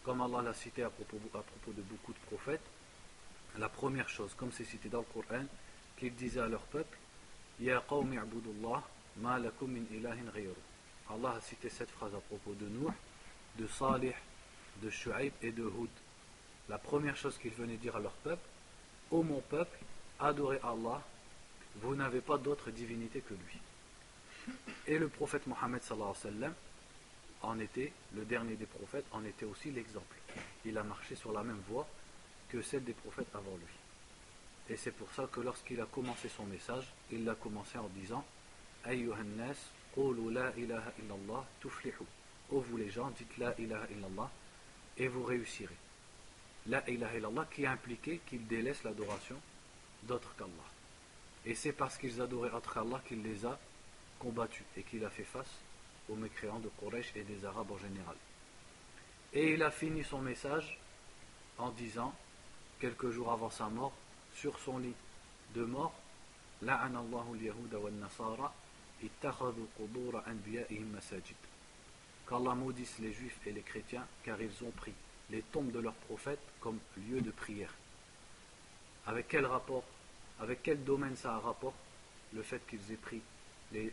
Comme 0.03 0.21
Allah 0.21 0.41
l'a 0.41 0.53
cité 0.53 0.83
à 0.83 0.89
propos, 0.89 1.17
de 1.17 1.81
beaucoup 1.83 2.11
de 2.11 2.19
prophètes, 2.27 2.61
la 3.57 3.69
première 3.69 4.09
chose, 4.09 4.33
comme 4.35 4.51
c'est 4.51 4.65
cité 4.65 4.89
dans 4.89 4.99
le 4.99 5.05
Coran, 5.05 5.45
qu'ils 5.97 6.15
disaient 6.15 6.41
à 6.41 6.47
leur 6.47 6.63
peuple, 6.63 6.97
Ya 7.59 7.81
qawmi 7.87 8.17
ma 9.17 9.39
min 9.39 9.83
ilahin 9.93 10.31
Allah 11.09 11.35
a 11.37 11.41
cité 11.41 11.69
cette 11.69 11.89
phrase 11.91 12.13
à 12.15 12.19
propos 12.19 12.53
de 12.53 12.65
Nuh, 12.65 12.91
de 13.57 13.67
Salih, 13.67 14.13
de 14.81 14.89
Shu'aib 14.89 15.33
et 15.41 15.51
de 15.51 15.63
Hud. 15.63 15.89
La 16.69 16.77
première 16.77 17.17
chose 17.17 17.37
qu'ils 17.37 17.53
venaient 17.53 17.77
dire 17.77 17.95
à 17.95 17.99
leur 17.99 18.13
peuple, 18.13 18.47
Ô 19.11 19.23
mon 19.23 19.41
peuple, 19.41 19.77
adorez 20.19 20.59
Allah, 20.63 21.01
vous 21.81 21.95
n'avez 21.95 22.21
pas 22.21 22.37
d'autre 22.37 22.71
divinité 22.71 23.21
que 23.21 23.33
lui. 23.33 24.53
Et 24.87 24.97
le 24.97 25.09
prophète 25.09 25.47
Mohammed 25.47 25.81
en 27.43 27.59
était, 27.59 27.91
le 28.15 28.23
dernier 28.23 28.55
des 28.55 28.65
prophètes, 28.65 29.05
en 29.11 29.25
était 29.25 29.45
aussi 29.45 29.71
l'exemple. 29.71 30.15
Il 30.63 30.77
a 30.77 30.83
marché 30.83 31.15
sur 31.15 31.31
la 31.31 31.43
même 31.43 31.61
voie 31.67 31.87
que 32.49 32.61
celle 32.61 32.83
des 32.83 32.93
prophètes 32.93 33.33
avant 33.33 33.57
lui. 33.57 34.73
Et 34.73 34.77
c'est 34.77 34.91
pour 34.91 35.11
ça 35.13 35.27
que 35.31 35.41
lorsqu'il 35.41 35.81
a 35.81 35.85
commencé 35.85 36.29
son 36.29 36.45
message, 36.45 36.85
il 37.11 37.25
l'a 37.25 37.35
commencé 37.35 37.77
en 37.77 37.87
disant 37.95 38.23
Ayyuhannas, 38.85 39.57
la 39.97 40.53
tuflihu. 41.59 42.05
Ô 42.51 42.59
vous 42.59 42.77
les 42.77 42.89
gens, 42.89 43.09
dites 43.11 43.37
la 43.37 43.53
ilaha 43.59 43.87
illallah 43.91 44.29
et 44.97 45.07
vous 45.07 45.23
réussirez. 45.23 45.75
La 46.67 46.87
ilaha 46.89 47.17
illallah 47.17 47.47
qui 47.53 47.65
a 47.65 47.71
impliqué 47.71 48.21
qu'ils 48.25 48.45
délaissent 48.47 48.83
l'adoration 48.83 49.37
d'autres 50.03 50.35
qu'Allah. 50.35 50.51
Et 51.45 51.55
c'est 51.55 51.73
parce 51.73 51.97
qu'ils 51.97 52.21
adoraient 52.21 52.51
autre 52.51 52.77
Allah 52.77 53.01
qu'il 53.07 53.23
les 53.23 53.45
a 53.45 53.57
combattu 54.19 54.63
et 54.77 54.83
qu'il 54.83 55.03
a 55.05 55.09
fait 55.09 55.23
face 55.23 55.59
aux 56.09 56.15
mécréants 56.15 56.59
de 56.59 56.69
Quraysh 56.79 57.13
et 57.15 57.23
des 57.23 57.45
Arabes 57.45 57.71
en 57.71 57.77
général. 57.77 58.15
Et 59.33 59.53
il 59.53 59.63
a 59.63 59.71
fini 59.71 60.03
son 60.03 60.19
message 60.19 60.77
en 61.57 61.69
disant, 61.71 62.13
quelques 62.79 63.11
jours 63.11 63.31
avant 63.31 63.49
sa 63.49 63.67
mort, 63.67 63.93
sur 64.35 64.59
son 64.59 64.77
lit 64.77 64.93
de 65.55 65.63
mort, 65.63 65.93
Qu'Allah 72.27 72.55
maudisse 72.55 72.99
les 72.99 73.11
juifs 73.11 73.39
et 73.45 73.51
les 73.51 73.61
chrétiens 73.61 74.05
car 74.23 74.41
ils 74.41 74.63
ont 74.63 74.71
pris 74.71 74.93
les 75.29 75.41
tombes 75.41 75.71
de 75.71 75.79
leurs 75.79 75.93
prophètes 75.93 76.39
comme 76.59 76.79
lieu 77.09 77.21
de 77.21 77.31
prière. 77.31 77.73
Avec 79.07 79.27
quel 79.27 79.45
rapport, 79.45 79.83
avec 80.39 80.61
quel 80.63 80.83
domaine 80.83 81.15
ça 81.15 81.35
a 81.35 81.39
rapport 81.39 81.73
le 82.33 82.41
fait 82.43 82.65
qu'ils 82.67 82.91
aient 82.91 82.97
pris 82.97 83.21
les, 83.71 83.91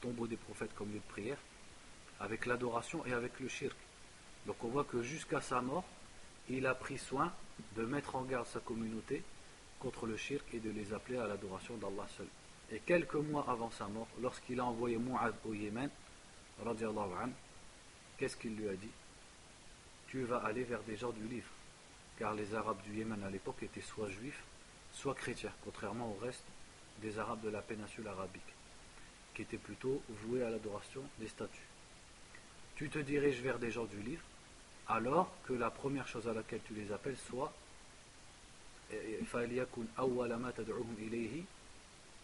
tombeaux 0.00 0.26
des 0.26 0.36
prophètes 0.36 0.74
comme 0.74 0.88
lieu 0.88 0.98
de 0.98 1.12
prière, 1.12 1.38
avec 2.20 2.46
l'adoration 2.46 3.04
et 3.06 3.12
avec 3.12 3.38
le 3.40 3.48
shirk. 3.48 3.76
Donc 4.46 4.62
on 4.64 4.68
voit 4.68 4.84
que 4.84 5.02
jusqu'à 5.02 5.40
sa 5.40 5.60
mort, 5.60 5.84
il 6.48 6.66
a 6.66 6.74
pris 6.74 6.98
soin 6.98 7.32
de 7.76 7.84
mettre 7.84 8.16
en 8.16 8.22
garde 8.22 8.46
sa 8.46 8.60
communauté 8.60 9.22
contre 9.78 10.06
le 10.06 10.16
shirk 10.16 10.44
et 10.54 10.60
de 10.60 10.70
les 10.70 10.92
appeler 10.92 11.18
à 11.18 11.26
l'adoration 11.26 11.76
d'Allah 11.76 12.06
seul. 12.16 12.26
Et 12.74 12.80
quelques 12.80 13.14
mois 13.14 13.46
avant 13.48 13.70
sa 13.70 13.86
mort, 13.86 14.08
lorsqu'il 14.20 14.58
a 14.58 14.64
envoyé 14.64 14.98
Mu'ad 14.98 15.32
au 15.48 15.54
Yémen, 15.54 15.88
qu'est-ce 18.18 18.36
qu'il 18.36 18.56
lui 18.56 18.68
a 18.68 18.74
dit? 18.74 18.90
Tu 20.08 20.24
vas 20.24 20.38
aller 20.38 20.64
vers 20.64 20.82
des 20.82 20.96
gens 20.96 21.12
du 21.12 21.22
livre, 21.28 21.50
car 22.18 22.34
les 22.34 22.52
Arabes 22.52 22.82
du 22.82 22.98
Yémen 22.98 23.22
à 23.22 23.30
l'époque 23.30 23.62
étaient 23.62 23.80
soit 23.80 24.08
juifs, 24.08 24.42
soit 24.92 25.14
chrétiens, 25.14 25.52
contrairement 25.62 26.10
au 26.10 26.18
reste 26.24 26.42
des 27.00 27.16
Arabes 27.16 27.42
de 27.42 27.48
la 27.48 27.62
péninsule 27.62 28.08
arabique, 28.08 28.42
qui 29.34 29.42
étaient 29.42 29.56
plutôt 29.56 30.02
voués 30.08 30.42
à 30.42 30.50
l'adoration 30.50 31.02
des 31.20 31.28
statues. 31.28 31.68
Tu 32.74 32.88
te 32.88 32.98
diriges 32.98 33.40
vers 33.40 33.60
des 33.60 33.70
gens 33.70 33.84
du 33.84 34.00
livre, 34.02 34.24
alors 34.88 35.30
que 35.46 35.52
la 35.52 35.70
première 35.70 36.08
chose 36.08 36.26
à 36.26 36.32
laquelle 36.32 36.62
tu 36.66 36.74
les 36.74 36.90
appelles 36.90 37.18
soit 37.28 37.52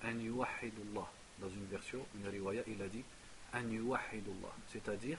dans 0.03 1.49
une 1.49 1.67
version, 1.67 2.05
une 2.17 2.29
riwaya, 2.29 2.63
il 2.67 2.83
a 2.83 2.89
dit 2.89 3.05
c'est-à-dire 4.69 5.19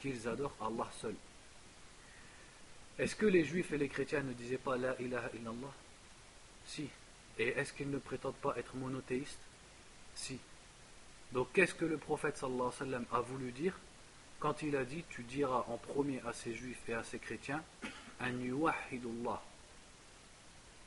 qu'ils 0.00 0.28
adorent 0.28 0.56
Allah 0.60 0.88
seul. 1.00 1.14
Est-ce 2.98 3.14
que 3.14 3.26
les 3.26 3.44
juifs 3.44 3.72
et 3.72 3.78
les 3.78 3.88
chrétiens 3.88 4.22
ne 4.22 4.32
disaient 4.32 4.56
pas 4.56 4.76
La 4.76 4.98
ilaha 5.00 5.28
illallah? 5.34 5.72
Si. 6.66 6.88
Et 7.38 7.48
est-ce 7.48 7.72
qu'ils 7.74 7.90
ne 7.90 7.98
prétendent 7.98 8.36
pas 8.36 8.54
être 8.56 8.74
monothéistes? 8.76 9.38
Si. 10.14 10.38
Donc 11.32 11.48
qu'est-ce 11.52 11.74
que 11.74 11.84
le 11.84 11.98
prophète 11.98 12.42
a 13.12 13.20
voulu 13.20 13.52
dire 13.52 13.78
quand 14.40 14.62
il 14.62 14.76
a 14.76 14.84
dit 14.84 15.04
Tu 15.10 15.22
diras 15.22 15.64
en 15.68 15.76
premier 15.76 16.20
à 16.26 16.32
ces 16.32 16.54
juifs 16.54 16.88
et 16.88 16.94
à 16.94 17.04
ces 17.04 17.18
chrétiens 17.18 17.62
An 18.20 18.38
yuwahidullah. 18.40 19.42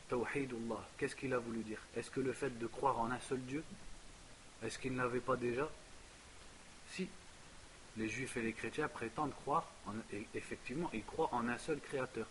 Tawhidullah. 0.10 0.88
Qu'est-ce 0.98 1.16
qu'il 1.16 1.34
a 1.34 1.40
voulu 1.40 1.60
dire? 1.64 1.80
Est-ce 1.96 2.12
que 2.12 2.20
le 2.20 2.34
fait 2.34 2.58
de 2.58 2.68
croire 2.68 3.00
en 3.00 3.12
un 3.12 3.20
seul 3.20 3.40
Dieu 3.42 3.64
Est-ce 4.64 4.78
qu'il 4.80 4.94
n'avait 4.94 5.20
pas 5.20 5.36
déjà? 5.36 5.70
Si. 6.92 7.08
Les 7.98 8.08
juifs 8.08 8.38
et 8.38 8.42
les 8.42 8.54
chrétiens 8.54 8.88
prétendent 8.88 9.34
croire, 9.42 9.68
en, 9.88 9.94
effectivement, 10.34 10.90
ils 10.94 11.04
croient 11.04 11.30
en 11.34 11.48
un 11.48 11.58
seul 11.58 11.80
créateur. 11.80 12.28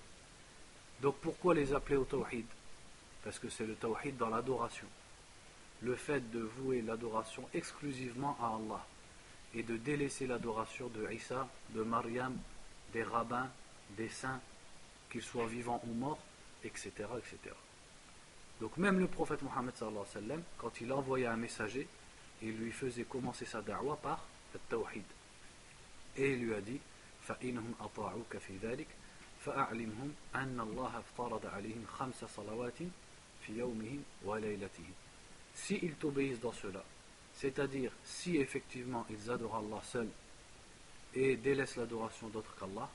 Donc 1.01 1.17
pourquoi 1.17 1.55
les 1.55 1.73
appeler 1.73 1.97
au 1.97 2.05
tawhid 2.05 2.47
parce 3.25 3.39
que 3.39 3.49
c'est 3.49 3.67
le 3.67 3.75
tawhid 3.75 4.17
dans 4.17 4.31
l'adoration. 4.31 4.87
Le 5.83 5.95
fait 5.95 6.31
de 6.31 6.41
vouer 6.41 6.83
l'adoration 6.83 7.49
exclusivement 7.55 8.37
à 8.41 8.57
Allah 8.57 8.85
et 9.55 9.63
de 9.63 9.77
délaisser 9.77 10.27
l'adoration 10.27 10.89
de 10.89 11.11
Isa, 11.13 11.49
de 11.71 11.83
Mariam, 11.83 12.37
des 12.93 13.03
rabbins, 13.03 13.49
des 13.97 14.09
saints, 14.09 14.41
qu'ils 15.11 15.23
soient 15.23 15.47
vivants 15.47 15.83
ou 15.87 15.93
morts, 15.93 16.23
etc. 16.65 16.91
etc. 17.19 17.55
Donc 18.62 18.78
même 18.78 19.00
le 19.00 19.08
prophète 19.08 19.42
Mohammed 19.42 19.74
quand 20.58 20.82
il 20.82 20.92
envoyait 20.94 21.28
un 21.28 21.36
messager, 21.36 21.88
il 22.42 22.58
lui 22.58 22.72
faisait 22.72 23.04
commencer 23.04 23.46
sa 23.46 23.62
da'wah 23.62 23.98
par 23.98 24.26
le 24.54 24.60
tawhid. 24.70 25.04
Et 26.18 26.34
il 26.34 26.46
lui 26.46 26.54
a 26.54 26.62
dit 26.62 26.80
فَإِنْهُمْ 27.28 27.76
أَطَاعُوكَ 27.80 28.38
فِي 28.38 28.58
ذَلِكَ 28.62 28.88
فَأَعْلِمْهُمْ 29.46 30.14
أَنَّ 30.36 30.60
اللَّهَ 30.60 31.00
افترض 31.00 31.46
عَلَيْهِمْ 31.46 31.86
خَمْسَ 31.88 32.26
صَلَوَاتٍ 32.26 32.84
si 35.56 35.80
ils 35.82 35.96
t'obéissent 35.96 36.40
dans 36.40 36.54
cela, 36.54 36.84
c'est-à-dire 37.36 37.92
si 38.06 38.38
effectivement 38.38 39.06
ils 39.10 39.30
adorent 39.30 39.58
Allah 39.58 39.82
seul 39.84 40.08
et 41.14 41.36
délaissent 41.36 41.76
l'adoration 41.76 42.28
d'autres 42.30 42.56
qu'Allah, 42.58 42.90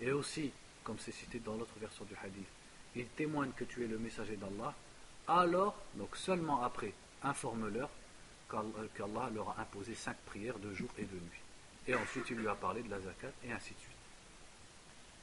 et 0.00 0.10
aussi, 0.10 0.50
comme 0.82 0.98
c'est 0.98 1.12
cité 1.12 1.38
dans 1.38 1.54
l'autre 1.54 1.78
version 1.78 2.04
du 2.04 2.14
hadith, 2.16 2.48
ils 2.95 3.07
témoignent 3.07 3.51
que 3.51 3.63
tu 3.63 3.83
es 3.83 3.87
le 3.87 3.97
messager 3.97 4.35
d'Allah, 4.35 4.73
alors, 5.27 5.75
donc 5.95 6.15
seulement 6.15 6.63
après, 6.63 6.93
informe-leur 7.23 7.89
qu'Allah 8.49 9.29
leur 9.33 9.49
a 9.49 9.61
imposé 9.61 9.93
cinq 9.93 10.15
prières 10.25 10.59
de 10.59 10.73
jour 10.73 10.89
et 10.97 11.03
de 11.03 11.15
nuit. 11.15 11.41
Et 11.87 11.95
ensuite, 11.95 12.29
il 12.29 12.37
lui 12.37 12.47
a 12.47 12.55
parlé 12.55 12.81
de 12.81 12.89
la 12.89 12.99
zakat 12.99 13.31
et 13.43 13.51
ainsi 13.51 13.73
de 13.73 13.79
suite. 13.79 13.91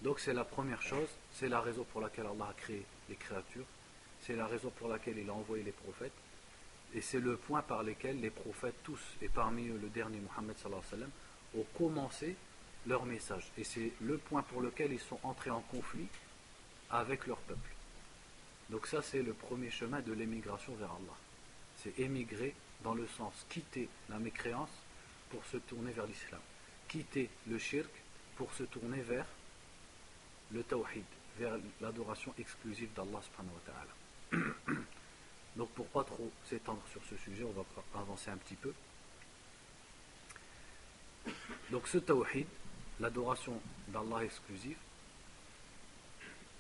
Donc 0.03 0.21
c'est 0.21 0.35
la 0.35 0.45
première 0.45 0.83
chose, 0.83 1.09
c'est 1.33 1.49
la 1.49 1.61
raison 1.61 1.85
pour 1.85 2.03
laquelle 2.03 2.27
Allah 2.27 2.49
a 2.51 2.53
créé 2.53 2.85
les 3.09 3.17
créatures, 3.17 3.65
c'est 4.21 4.37
la 4.37 4.47
raison 4.47 4.71
pour 4.71 4.89
laquelle 4.89 5.17
il 5.19 5.31
a 5.31 5.33
envoyé 5.33 5.63
les 5.63 5.73
prophètes. 5.73 6.13
Et 6.95 7.01
c'est 7.01 7.21
le 7.21 7.37
point 7.37 7.63
par 7.63 7.83
lequel 7.83 8.21
les 8.21 8.31
prophètes 8.31 8.77
tous, 8.85 9.01
et 9.23 9.29
parmi 9.29 9.67
eux 9.69 9.79
le 9.81 9.89
dernier 9.89 10.21
Mohammed 10.21 10.57
sallam, 10.59 11.11
ont 11.57 11.67
commencé 11.77 12.37
leur 12.87 13.07
message. 13.07 13.51
Et 13.57 13.65
c'est 13.65 13.93
le 14.01 14.19
point 14.19 14.43
pour 14.43 14.61
lequel 14.61 14.93
ils 14.93 15.01
sont 15.01 15.19
entrés 15.23 15.51
en 15.51 15.61
conflit 15.61 16.07
avec 16.95 17.27
leur 17.27 17.39
peuple. 17.39 17.71
Donc 18.71 18.87
ça 18.87 19.03
c'est 19.03 19.23
le 19.23 19.35
premier 19.35 19.71
chemin 19.71 20.01
de 20.01 20.13
l'émigration 20.13 20.75
vers 20.77 20.91
Allah. 20.91 21.17
C'est 21.77 21.99
émigrer 21.99 22.55
dans 22.83 22.95
le 22.95 23.07
sens 23.07 23.35
quitter 23.51 23.89
la 24.09 24.19
mécréance 24.19 24.71
pour 25.31 25.45
se 25.47 25.57
tourner 25.57 25.91
vers 25.91 26.07
l'islam. 26.07 26.41
Quitter 26.89 27.29
le 27.49 27.59
shirk 27.59 27.91
pour 28.37 28.53
se 28.55 28.63
tourner 28.63 29.03
vers 29.03 29.27
le 30.53 30.63
tawhid, 30.63 31.05
vers 31.39 31.57
l'adoration 31.81 32.33
exclusive 32.39 32.91
d'Allah. 32.95 33.21
Donc 35.57 35.71
pour 35.71 35.87
pas 35.87 36.05
trop 36.05 36.31
s'étendre 36.49 36.83
sur 36.91 37.03
ce 37.11 37.17
sujet, 37.17 37.45
on 37.45 37.53
va 37.53 37.65
avancer 38.01 38.31
un 38.31 38.37
petit 38.37 38.57
peu. 38.57 38.73
Donc 41.71 41.89
ce 41.89 41.99
tawhid, 41.99 42.47
l'adoration 43.01 43.61
d'Allah 43.89 44.25
exclusive, 44.25 44.77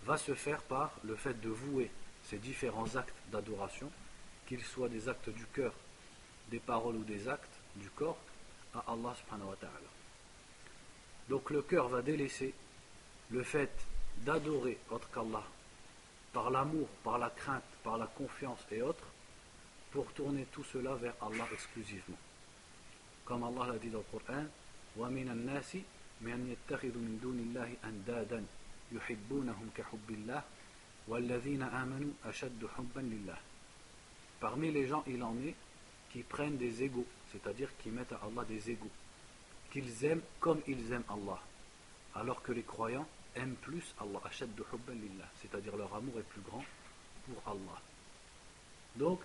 va 0.06 0.18
se 0.18 0.34
faire 0.34 0.62
par 0.62 0.92
le 1.04 1.16
fait 1.16 1.40
de 1.42 1.50
vouer 1.50 1.92
ces 2.24 2.38
différents 2.38 2.96
actes 2.96 3.16
d'adoration, 3.32 3.92
qu'ils 4.48 4.64
soient 4.64 4.90
des 4.90 5.10
actes 5.10 5.30
du 5.30 5.46
cœur, 5.46 5.74
des 6.50 6.60
paroles 6.60 6.96
ou 6.96 7.04
des 7.04 7.28
actes 7.28 7.58
du 7.76 7.90
corps, 7.90 8.18
à 8.74 8.84
Allah 8.88 9.16
subhanahu 9.16 9.50
wa 9.50 9.56
ta'ala. 9.56 9.90
Donc 11.28 11.50
le 11.50 11.62
cœur 11.62 11.88
va 11.88 12.02
délaisser 12.02 12.54
le 13.32 13.44
fait 13.44 13.72
d'adorer 14.26 14.78
autre 14.90 15.10
qu'Allah 15.12 15.44
par 16.34 16.50
l'amour, 16.52 16.88
par 17.04 17.18
la 17.18 17.30
crainte, 17.30 17.64
par 17.84 17.98
la 17.98 18.06
confiance 18.06 18.60
et 18.72 18.82
autres, 18.82 19.06
pour 19.92 20.12
tourner 20.14 20.46
tout 20.52 20.64
cela 20.64 20.94
vers 20.96 21.16
Allah 21.22 21.46
exclusivement. 21.52 22.18
Comme 23.26 23.44
Allah 23.44 23.74
l'a 23.74 23.80
dit 23.80 23.90
dans 23.90 24.00
le 24.00 24.20
Coran, 24.20 24.46
وَمِنَ 24.98 25.30
النَّاسِ 25.30 25.78
مَنْ 26.22 26.50
يَتَّخِذُ 26.50 26.98
مِنْ 26.98 27.20
دُونِ 27.22 27.40
اللَّهِ 27.40 27.78
أَنْدَادًا 27.84 28.44
Parmi 34.41 34.71
les 34.71 34.87
gens, 34.87 35.05
il 35.07 35.23
en 35.23 35.37
est 35.39 35.55
qui 36.11 36.23
prennent 36.23 36.57
des 36.57 36.83
égaux, 36.83 37.07
c'est-à-dire 37.33 37.69
qui 37.79 37.91
mettent 37.91 38.13
à 38.13 38.21
Allah 38.25 38.45
des 38.45 38.71
égaux, 38.71 38.91
qu'ils 39.73 40.05
aiment 40.05 40.23
comme 40.41 40.61
ils 40.67 40.93
aiment 40.93 41.05
Allah, 41.09 41.41
alors 42.15 42.43
que 42.43 42.53
les 42.53 42.63
croyants 42.63 43.09
aiment 43.35 43.57
plus 43.57 43.95
Allah, 43.99 44.21
c'est-à-dire 45.43 45.77
leur 45.77 45.95
amour 45.95 46.19
est 46.19 46.29
plus 46.29 46.43
grand 46.43 46.65
pour 47.27 47.53
Allah. 47.53 47.81
Donc, 48.97 49.21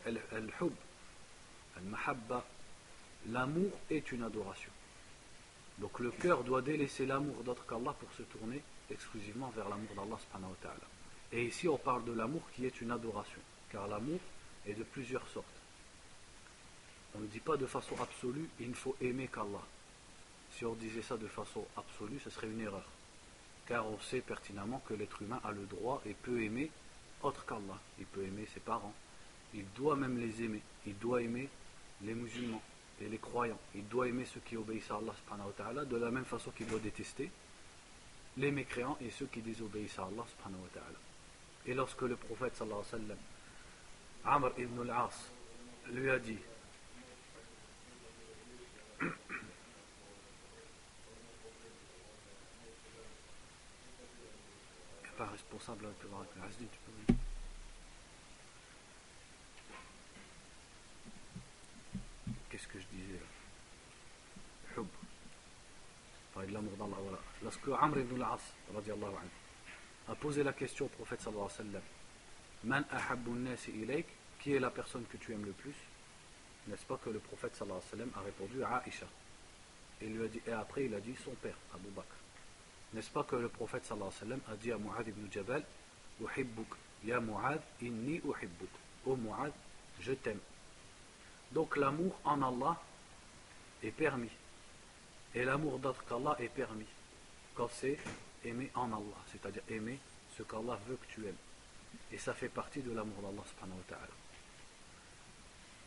l'amour 3.28 3.72
est 3.90 4.12
une 4.12 4.24
adoration. 4.24 4.72
Donc 5.80 6.00
le 6.00 6.12
cœur 6.12 6.44
doit 6.44 6.62
délaisser 6.62 7.06
l'amour 7.06 7.44
d'autre 7.44 7.66
qu'Allah 7.66 7.94
pour 8.00 8.12
se 8.14 8.24
tourner 8.24 8.62
exclusivement 8.92 9.50
vers 9.56 9.70
l'amour 9.70 9.90
d'Allah 9.96 10.18
Et 11.32 11.46
ici 11.46 11.68
on 11.68 11.78
parle 11.78 12.06
de 12.06 12.14
l'amour 12.14 12.42
qui 12.56 12.66
est 12.66 12.82
une 12.82 12.92
adoration, 12.92 13.42
car 13.72 13.88
l'amour 13.88 14.20
est 14.66 14.74
de 14.74 14.84
plusieurs 14.84 15.28
sortes. 15.30 15.46
On 17.16 17.20
ne 17.20 17.28
dit 17.28 17.40
pas 17.40 17.58
de 17.58 17.66
façon 17.66 17.96
absolue 18.02 18.50
il 18.60 18.70
ne 18.70 18.76
faut 18.76 18.96
aimer 19.02 19.28
qu'Allah. 19.28 19.66
Si 20.52 20.66
on 20.66 20.74
disait 20.74 21.02
ça 21.02 21.18
de 21.18 21.28
façon 21.28 21.66
absolue, 21.78 22.20
ce 22.24 22.30
serait 22.30 22.48
une 22.48 22.62
erreur 22.62 22.86
car 23.70 23.86
on 23.86 24.00
sait 24.00 24.22
pertinemment 24.22 24.82
que 24.88 24.96
l'être 24.96 25.22
humain 25.22 25.40
a 25.44 25.52
le 25.52 25.64
droit 25.66 26.02
et 26.06 26.16
peut 26.16 26.42
aimer 26.42 26.72
autre 27.22 27.46
qu'Allah. 27.46 27.80
Il 28.00 28.06
peut 28.08 28.24
aimer 28.24 28.48
ses 28.52 28.60
parents, 28.60 28.94
il 29.54 29.64
doit 29.78 29.96
même 29.96 30.18
les 30.18 30.44
aimer, 30.44 30.62
il 30.88 30.98
doit 30.98 31.22
aimer 31.22 31.48
les 32.02 32.16
musulmans 32.16 32.62
et 33.00 33.08
les 33.08 33.20
croyants, 33.20 33.60
il 33.76 33.88
doit 33.88 34.08
aimer 34.08 34.26
ceux 34.26 34.40
qui 34.40 34.58
obéissent 34.58 34.90
à 34.90 34.96
Allah 34.98 35.86
de 35.86 35.98
la 35.98 36.10
même 36.10 36.26
façon 36.26 36.50
qu'il 36.52 36.66
doit 36.66 36.80
détester 36.80 37.30
les 38.38 38.52
mécréants 38.52 38.98
et 39.02 39.10
ceux 39.10 39.26
qui 39.28 39.42
désobéissent 39.42 40.00
à 40.00 40.04
Allah 40.04 40.26
Et 41.66 41.74
lorsque 41.74 42.02
le 42.02 42.16
prophète 42.16 42.56
sallallahu 42.56 42.84
alayhi 42.94 42.94
wa 42.94 43.00
sallam, 43.00 43.18
Amr 44.26 44.52
ibn 44.58 44.82
al-As, 44.82 45.32
lui 45.92 46.10
a 46.10 46.20
dit 46.20 46.40
pas 55.18 55.28
responsable 55.28 55.86
avec 55.86 55.98
le 56.04 56.10
Hasdi, 56.44 56.66
tu 56.72 56.80
peux 56.86 56.92
Qu'est-ce 62.50 62.68
que 62.68 62.80
je 62.80 62.86
dis 62.86 63.04
Lorsque 67.42 67.68
Amr 67.70 68.00
ibn 68.00 68.22
al-As 68.22 68.54
a 70.08 70.16
posé 70.16 70.44
la 70.44 70.54
question 70.54 70.86
au 70.86 70.90
prophète 70.90 71.22
sallallahu 71.22 71.46
alayhi 71.46 71.74
wa 71.74 71.80
sallam, 71.80 71.84
Man 72.64 72.86
ahabbu 72.92 73.32
qui 74.40 74.54
est 74.54 74.60
la 74.60 74.70
personne 74.70 75.06
que 75.06 75.18
tu 75.18 75.32
aimes 75.34 75.46
le 75.46 75.52
plus? 75.52 75.76
N'est-ce 76.68 76.86
pas 76.86 76.98
que 76.98 77.10
le 77.10 77.20
prophète 77.20 77.56
sallallahu 77.56 77.80
alayhi 77.80 77.92
wa 77.92 77.98
sallam 77.98 78.12
a 78.16 78.26
répondu 78.26 78.64
à 78.64 78.78
Aïcha 78.78 79.06
et, 80.02 80.52
après 80.52 80.86
il 80.86 80.94
a 80.96 81.00
dit 81.00 81.16
son 81.24 81.32
père, 81.32 81.58
Abu 81.74 81.90
Bakr. 81.90 82.16
N'est-ce 82.94 83.10
pas 83.10 83.24
que 83.24 83.36
le 83.36 83.50
prophète 83.50 83.86
sallallahu 83.86 84.12
alayhi 84.22 84.32
wa 84.32 84.38
sallam 84.38 84.54
a 84.54 84.56
dit 84.58 84.72
à 84.72 84.78
Mu'ad 84.78 85.08
ibn 85.08 85.32
Jabal 85.32 85.64
Uhibbuk, 86.22 86.76
ya 87.06 87.20
Mu'ad, 87.20 87.62
inni 87.82 88.20
uhibbuk. 88.20 88.70
Ô 89.06 89.16
Mu'ad, 89.16 89.54
je 90.02 90.14
t'aime. 90.14 90.40
Donc 91.52 91.78
l'amour 91.78 92.20
en 92.24 92.42
Allah 92.42 92.82
est 93.84 93.92
permis. 93.92 94.32
Et 95.36 95.46
l'amour 95.46 95.80
d'autre 95.80 96.04
est 96.40 96.50
permis. 96.50 96.86
Quand 97.56 97.70
c'est 97.70 97.98
aimer 98.46 98.72
en 98.76 98.88
Allah, 98.88 99.24
c'est-à-dire 99.32 99.64
aimer 99.70 100.00
ce 100.38 100.44
qu'Allah 100.44 100.80
veut 100.88 100.96
que 100.96 101.14
tu 101.14 101.26
aimes. 101.28 101.36
Et 102.12 102.18
ça 102.18 102.34
fait 102.34 102.50
partie 102.50 102.82
de 102.82 102.92
l'amour 102.92 103.22
d'Allah 103.22 103.44
subhanahu 103.48 103.78
wa 103.78 103.84
ta'ala. 103.88 104.14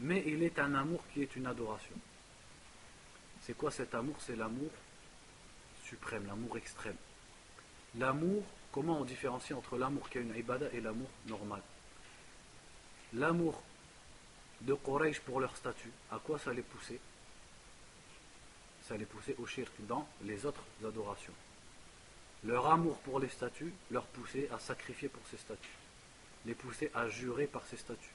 Mais 0.00 0.23
il 0.26 0.42
est 0.42 0.59
un 0.59 0.75
amour 0.75 1.02
qui 1.12 1.23
est 1.23 1.37
une 1.37 1.47
adoration. 1.47 1.95
C'est 3.40 3.57
quoi 3.57 3.71
cet 3.71 3.95
amour? 3.95 4.16
C'est 4.21 4.37
l'amour 4.37 4.71
suprême, 5.85 6.26
l'amour 6.26 6.57
extrême. 6.57 6.97
L'amour, 7.97 8.45
comment 8.71 9.00
on 9.00 9.04
différencie 9.04 9.57
entre 9.57 9.76
l'amour 9.76 10.09
qui 10.09 10.19
a 10.19 10.21
une 10.21 10.35
ibada 10.37 10.66
et 10.73 10.81
l'amour 10.81 11.09
normal? 11.26 11.62
L'amour 13.14 13.62
de 14.62 14.75
Quraysh 14.75 15.21
pour 15.21 15.40
leur 15.40 15.57
statut, 15.57 15.92
à 16.11 16.19
quoi 16.19 16.38
ça 16.38 16.52
les 16.52 16.62
poussait? 16.62 17.00
Ça 18.83 18.97
les 18.97 19.07
poussait 19.07 19.37
au 19.38 19.47
shirk 19.47 19.73
dans 19.81 20.09
les 20.23 20.47
autres 20.47 20.64
adorations. 20.85 21.35
Leur 22.44 22.66
amour 22.66 22.99
pour 22.99 23.20
les 23.20 23.28
statues 23.28 23.72
leur 23.90 24.04
poussait 24.06 24.49
à 24.52 24.58
sacrifier 24.58 25.08
pour 25.08 25.22
ces 25.30 25.37
statues, 25.37 25.68
les 26.44 26.54
poussait 26.54 26.90
à 26.94 27.08
jurer 27.08 27.46
par 27.46 27.64
ces 27.66 27.76
statues, 27.76 28.14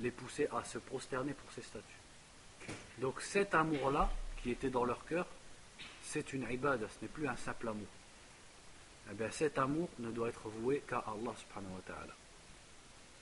les 0.00 0.10
poussait 0.10 0.48
à 0.52 0.64
se 0.64 0.78
prosterner 0.78 1.32
pour 1.32 1.52
ces 1.52 1.62
statues. 1.62 1.84
Donc 2.98 3.20
cet 3.20 3.54
amour-là, 3.54 4.10
qui 4.42 4.50
était 4.50 4.70
dans 4.70 4.84
leur 4.84 5.04
cœur, 5.04 5.26
c'est 6.02 6.32
une 6.32 6.50
ibada, 6.50 6.88
ce 6.88 7.02
n'est 7.02 7.08
plus 7.08 7.28
un 7.28 7.36
simple 7.36 7.68
amour. 7.68 7.86
Eh 9.10 9.14
bien 9.14 9.30
cet 9.30 9.58
amour 9.58 9.88
ne 10.00 10.10
doit 10.10 10.28
être 10.28 10.48
voué 10.48 10.82
qu'à 10.88 10.98
Allah 10.98 11.32
subhanahu 11.36 11.74
wa 11.74 11.82
ta'ala. 11.86 12.14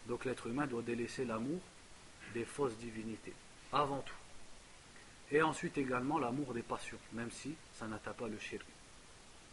Donc 0.06 0.25
l'être 0.25 0.46
humain 0.46 0.66
doit 0.66 0.82
délaisser 0.82 1.26
l'amour 1.26 1.60
des 2.32 2.46
fausses 2.46 2.76
divinités, 2.78 3.34
avant 3.72 4.00
tout. 4.00 4.14
Et 5.30 5.42
ensuite 5.42 5.76
également 5.76 6.18
l'amour 6.18 6.54
des 6.54 6.62
passions, 6.62 6.98
même 7.12 7.30
si 7.30 7.54
ça 7.75 7.86
n'atteint 7.86 8.12
pas 8.12 8.28
le 8.28 8.38
shirk. 8.38 8.64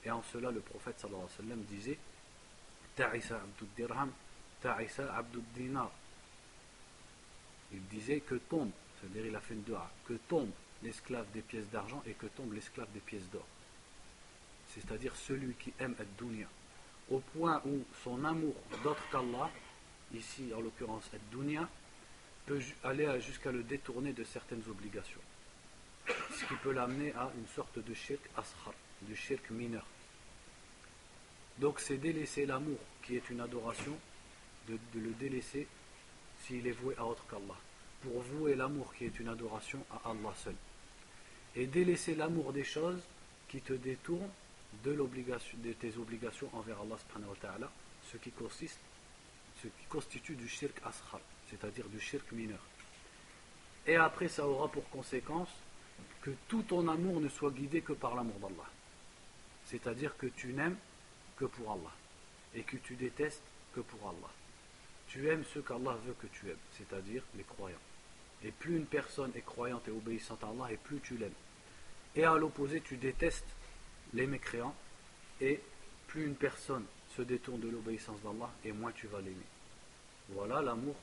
Et 0.05 0.11
en 0.11 0.21
cela, 0.23 0.51
le 0.51 0.59
prophète 0.59 0.99
sallallahu 0.99 1.23
alayhi 1.23 1.37
wa 1.37 1.43
sallam 1.43 1.63
disait 1.63 1.97
Ta'isa 2.95 3.35
abdud 3.37 3.67
dirham, 3.75 4.11
ta'isa 4.61 5.15
abdud 5.15 5.43
dinar. 5.55 5.91
Il 7.71 7.83
disait 7.87 8.19
que 8.19 8.35
tombe, 8.35 8.71
c'est-à-dire 8.99 9.25
il 9.25 9.35
a 9.35 9.39
fait 9.39 9.55
une 9.55 9.63
dua, 9.63 9.89
que 10.05 10.13
tombe 10.13 10.51
l'esclave 10.83 11.25
des 11.33 11.41
pièces 11.41 11.69
d'argent 11.71 12.03
et 12.05 12.13
que 12.13 12.27
tombe 12.27 12.53
l'esclave 12.53 12.91
des 12.93 12.99
pièces 12.99 13.29
d'or. 13.31 13.45
C'est-à-dire 14.69 15.15
celui 15.15 15.53
qui 15.55 15.73
aime 15.79 15.95
être 15.99 16.15
dunya, 16.17 16.47
au 17.09 17.19
point 17.19 17.61
où 17.65 17.83
son 18.03 18.23
amour 18.25 18.55
d'autre 18.83 19.01
qu'Allah, 19.11 19.49
ici 20.13 20.51
en 20.55 20.61
l'occurrence 20.61 21.09
être 21.13 21.29
dunya, 21.31 21.67
peut 22.45 22.61
aller 22.83 23.19
jusqu'à 23.21 23.51
le 23.51 23.63
détourner 23.63 24.13
de 24.13 24.23
certaines 24.23 24.63
obligations. 24.69 25.21
Ce 26.07 26.45
qui 26.45 26.55
peut 26.61 26.73
l'amener 26.73 27.13
à 27.13 27.31
une 27.37 27.47
sorte 27.47 27.79
de 27.79 27.93
shirk 27.93 28.21
ashar, 28.35 28.73
de 29.01 29.15
shirk 29.15 29.49
mineur. 29.49 29.85
Donc 31.59 31.79
c'est 31.79 31.97
délaisser 31.97 32.45
l'amour 32.45 32.79
qui 33.03 33.15
est 33.15 33.29
une 33.29 33.41
adoration, 33.41 33.97
de, 34.67 34.77
le 34.95 35.11
délaisser 35.11 35.67
s'il 36.43 36.65
est 36.67 36.71
voué 36.71 36.95
à 36.97 37.05
autre 37.05 37.25
qu'Allah. 37.29 37.57
Pour 38.01 38.21
vouer 38.21 38.55
l'amour 38.55 38.93
qui 38.95 39.05
est 39.05 39.19
une 39.19 39.29
adoration 39.29 39.85
à 39.91 40.09
Allah 40.09 40.33
seul. 40.35 40.55
Et 41.55 41.67
délaisser 41.67 42.15
l'amour 42.15 42.51
des 42.53 42.63
choses 42.63 43.01
qui 43.47 43.61
te 43.61 43.73
détournent 43.73 44.29
de, 44.83 44.93
de 44.93 45.73
tes 45.73 45.97
obligations 45.97 46.49
envers 46.53 46.77
Allah 46.81 46.97
ce 48.11 48.17
qui 48.17 48.31
consiste, 48.31 48.79
ce 49.61 49.67
qui 49.67 49.85
constitue 49.87 50.35
du 50.35 50.47
shirk 50.47 50.75
ashar, 50.83 51.21
c'est-à-dire 51.49 51.87
du 51.87 51.99
shirk 51.99 52.31
mineur. 52.31 52.59
Et 53.85 53.95
après 53.95 54.27
ça 54.27 54.47
aura 54.47 54.67
pour 54.67 54.89
conséquence 54.89 55.49
que 56.21 56.31
tout 56.47 56.63
ton 56.63 56.87
amour 56.87 57.19
ne 57.19 57.29
soit 57.29 57.51
guidé 57.51 57.81
que 57.81 57.93
par 57.93 58.15
l'amour 58.15 58.39
d'Allah. 58.39 58.69
C'est-à-dire 59.65 60.17
que 60.17 60.27
tu 60.27 60.53
n'aimes 60.53 60.77
que 61.37 61.45
pour 61.45 61.71
Allah 61.71 61.91
et 62.55 62.63
que 62.63 62.77
tu 62.77 62.95
détestes 62.95 63.43
que 63.73 63.81
pour 63.81 64.09
Allah. 64.09 64.31
Tu 65.07 65.29
aimes 65.29 65.43
ce 65.53 65.59
qu'Allah 65.59 65.97
veut 66.05 66.15
que 66.19 66.27
tu 66.27 66.49
aimes, 66.49 66.57
c'est-à-dire 66.77 67.23
les 67.35 67.43
croyants. 67.43 67.77
Et 68.43 68.51
plus 68.51 68.77
une 68.77 68.85
personne 68.85 69.31
est 69.35 69.45
croyante 69.45 69.87
et 69.87 69.91
obéissante 69.91 70.43
à 70.43 70.47
Allah, 70.47 70.71
et 70.71 70.77
plus 70.77 70.99
tu 70.99 71.17
l'aimes. 71.17 71.33
Et 72.15 72.23
à 72.23 72.35
l'opposé, 72.35 72.81
tu 72.81 72.97
détestes 72.97 73.47
les 74.13 74.27
mécréants, 74.27 74.75
et 75.41 75.61
plus 76.07 76.25
une 76.25 76.35
personne 76.35 76.85
se 77.15 77.21
détourne 77.21 77.59
de 77.59 77.69
l'obéissance 77.69 78.21
d'Allah, 78.21 78.51
et 78.63 78.71
moins 78.71 78.91
tu 78.91 79.07
vas 79.07 79.21
l'aimer. 79.21 79.47
Voilà 80.29 80.61
l'amour 80.61 80.95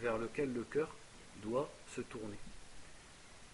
vers 0.00 0.18
lequel 0.18 0.52
le 0.52 0.64
cœur 0.64 0.88
doit 1.42 1.70
se 1.94 2.00
tourner, 2.02 2.38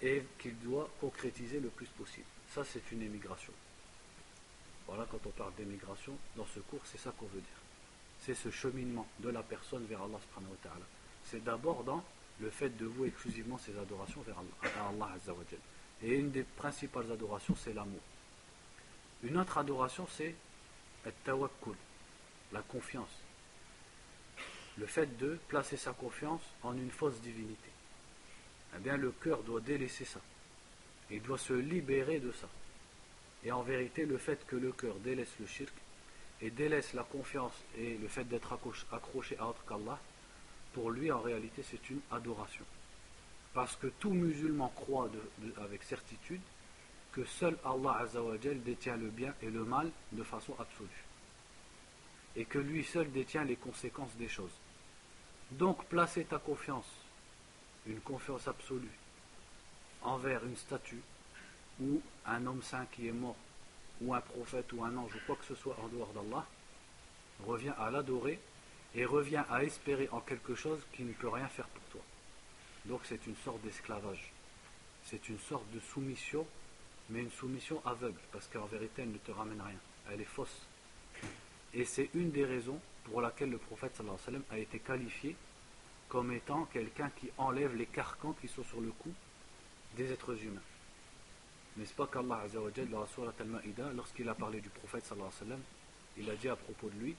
et 0.03 0.25
qu'il 0.39 0.59
doit 0.61 0.91
concrétiser 1.01 1.61
le 1.61 1.69
plus 1.69 1.89
possible. 1.89 2.27
Ça, 2.55 2.65
c'est 2.65 2.93
une 2.93 3.03
émigration. 3.03 3.53
Voilà, 4.89 5.07
quand 5.11 5.21
on 5.27 5.31
parle 5.31 5.55
d'émigration, 5.55 6.17
dans 6.35 6.47
ce 6.47 6.61
cours, 6.61 6.81
c'est 6.85 6.99
ça 6.99 7.13
qu'on 7.17 7.27
veut 7.27 7.41
dire. 7.41 7.61
C'est 8.21 8.35
ce 8.35 8.51
cheminement 8.51 9.07
de 9.21 9.29
la 9.29 9.43
personne 9.43 9.85
vers 9.85 10.03
Allah 10.03 10.19
subhanahu 10.29 10.51
wa 10.51 10.57
ta'ala. 10.63 10.87
C'est 11.25 11.45
d'abord 11.45 11.85
dans 11.85 12.03
le 12.41 12.51
fait 12.51 12.71
de 12.71 12.87
vouer 12.87 13.09
exclusivement 13.09 13.59
ses 13.59 13.77
adorations 13.79 14.23
vers 14.23 14.39
Allah, 14.89 15.15
Et 16.03 16.15
une 16.15 16.31
des 16.31 16.43
principales 16.43 17.11
adorations, 17.13 17.55
c'est 17.57 17.75
l'amour. 17.75 18.01
Une 19.23 19.37
autre 19.37 19.59
adoration, 19.59 20.07
c'est 20.11 20.35
tawakkul, 21.25 21.75
la 22.53 22.63
confiance. 22.63 23.11
Le 24.79 24.87
fait 24.87 25.19
de 25.19 25.39
placer 25.49 25.77
sa 25.77 25.93
confiance 25.93 26.43
en 26.63 26.75
une 26.75 26.91
fausse 26.91 27.21
divinité. 27.21 27.71
Eh 28.77 28.79
bien, 28.79 28.97
le 28.97 29.11
cœur 29.11 29.43
doit 29.43 29.61
délaisser 29.61 30.05
ça. 30.05 30.21
Il 31.11 31.23
doit 31.23 31.39
se 31.39 31.53
libérer 31.53 32.21
de 32.21 32.33
ça. 32.33 32.49
Et 33.45 33.53
en 33.53 33.63
vérité, 33.63 34.05
le 34.05 34.19
fait 34.19 34.45
que 34.47 34.57
le 34.57 34.73
cœur 34.73 34.95
délaisse 34.97 35.35
le 35.39 35.47
shirk 35.47 35.73
et 36.41 36.51
délaisse 36.51 36.93
la 36.93 37.03
confiance 37.03 37.53
et 37.77 37.97
le 37.97 38.09
fait 38.09 38.25
d'être 38.25 38.59
accroché 38.93 39.37
à 39.39 39.47
autre 39.49 39.65
qu'Allah, 39.69 39.99
pour 40.73 40.91
lui 40.91 41.11
en 41.11 41.21
réalité 41.21 41.65
c'est 41.69 41.91
une 41.91 42.01
adoration. 42.13 42.65
Parce 43.55 43.77
que 43.77 43.89
tout 43.89 44.11
musulman 44.11 44.69
croit 44.75 45.09
avec 45.57 45.83
certitude 45.83 46.41
que 47.13 47.25
seul 47.25 47.57
Allah 47.65 47.99
Azzawajal 48.01 48.63
détient 48.63 48.97
le 48.97 49.09
bien 49.09 49.35
et 49.43 49.51
le 49.51 49.65
mal 49.65 49.91
de 50.13 50.23
façon 50.23 50.55
absolue. 50.59 51.05
Et 52.37 52.45
que 52.45 52.59
lui 52.59 52.85
seul 52.85 53.11
détient 53.11 53.45
les 53.45 53.57
conséquences 53.57 54.15
des 54.17 54.29
choses. 54.29 54.53
Donc 55.51 55.85
placer 55.87 56.25
ta 56.25 56.39
confiance, 56.39 56.87
une 57.87 58.01
confiance 58.01 58.47
absolue, 58.47 58.87
envers 60.03 60.45
une 60.45 60.57
statue, 60.57 61.01
ou 61.81 62.01
un 62.27 62.47
homme 62.47 62.63
saint 62.63 62.87
qui 62.93 63.09
est 63.09 63.13
mort, 63.13 63.37
ou 64.01 64.15
un 64.15 64.21
prophète 64.21 64.73
ou 64.73 64.85
un 64.85 64.97
ange 64.97 65.15
ou 65.15 65.19
quoi 65.27 65.37
que 65.37 65.45
ce 65.45 65.55
soit 65.55 65.77
en 65.83 65.89
dehors 65.89 66.13
d'Allah, 66.13 66.47
revient 67.47 67.75
à 67.79 67.91
l'adorer 67.91 68.39
et 68.95 69.05
revient 69.05 69.45
à 69.51 69.65
espérer 69.65 70.09
en 70.13 70.21
quelque 70.21 70.55
chose 70.55 70.81
qui 70.93 71.03
ne 71.03 71.13
peut 71.13 71.29
rien 71.29 71.49
faire 71.49 71.69
pour 71.69 71.85
toi. 71.85 72.01
Donc 72.87 73.01
c'est 73.05 73.27
une 73.27 73.37
sorte 73.37 73.61
d'esclavage. 73.63 74.33
C'est 75.05 75.29
une 75.29 75.39
sorte 75.39 75.71
de 75.73 75.81
soumission, 75.81 76.47
mais 77.11 77.21
une 77.21 77.31
soumission 77.31 77.81
aveugle, 77.85 78.21
parce 78.33 78.47
qu'en 78.49 78.67
vérité 78.67 79.03
elle 79.03 79.13
ne 79.13 79.19
te 79.19 79.31
ramène 79.31 79.61
rien. 79.61 79.79
Elle 80.11 80.21
est 80.21 80.25
fausse. 80.25 80.67
Et 81.75 81.85
c'est 81.85 82.11
une 82.15 82.31
des 82.31 82.45
raisons 82.45 82.81
pour 83.05 83.21
laquelle 83.21 83.51
le 83.51 83.59
prophète 83.59 83.97
sallam 83.97 84.43
a 84.51 84.59
été 84.59 84.79
qualifié 84.79 85.37
comme 86.09 86.33
étant 86.33 86.65
quelqu'un 86.67 87.11
qui 87.11 87.29
enlève 87.37 87.77
les 87.77 87.87
carcans 87.87 88.35
qui 88.41 88.49
sont 88.49 88.65
sur 88.65 88.81
le 88.81 88.91
cou 88.91 89.13
des 89.97 90.11
êtres 90.11 90.43
humains. 90.43 90.61
N'est-ce 91.78 91.94
pas 91.94 92.08
qu'Allah 92.08 92.42
Azzawajal, 92.46 92.90
dans 92.90 93.02
la 93.02 93.08
Surah 93.08 93.34
Al-Ma'ida, 93.40 93.92
lorsqu'il 93.96 94.30
a 94.30 94.36
parlé 94.36 94.62
du 94.62 94.70
prophète 94.70 95.06
sallallahu 95.06 95.30
alayhi 95.30 95.42
wa 95.42 95.48
sallam, 95.48 95.62
il 96.18 96.30
a 96.30 96.36
dit 96.36 96.50
à 96.50 96.56
propos 96.56 96.90
de 96.90 97.00
lui 97.00 97.16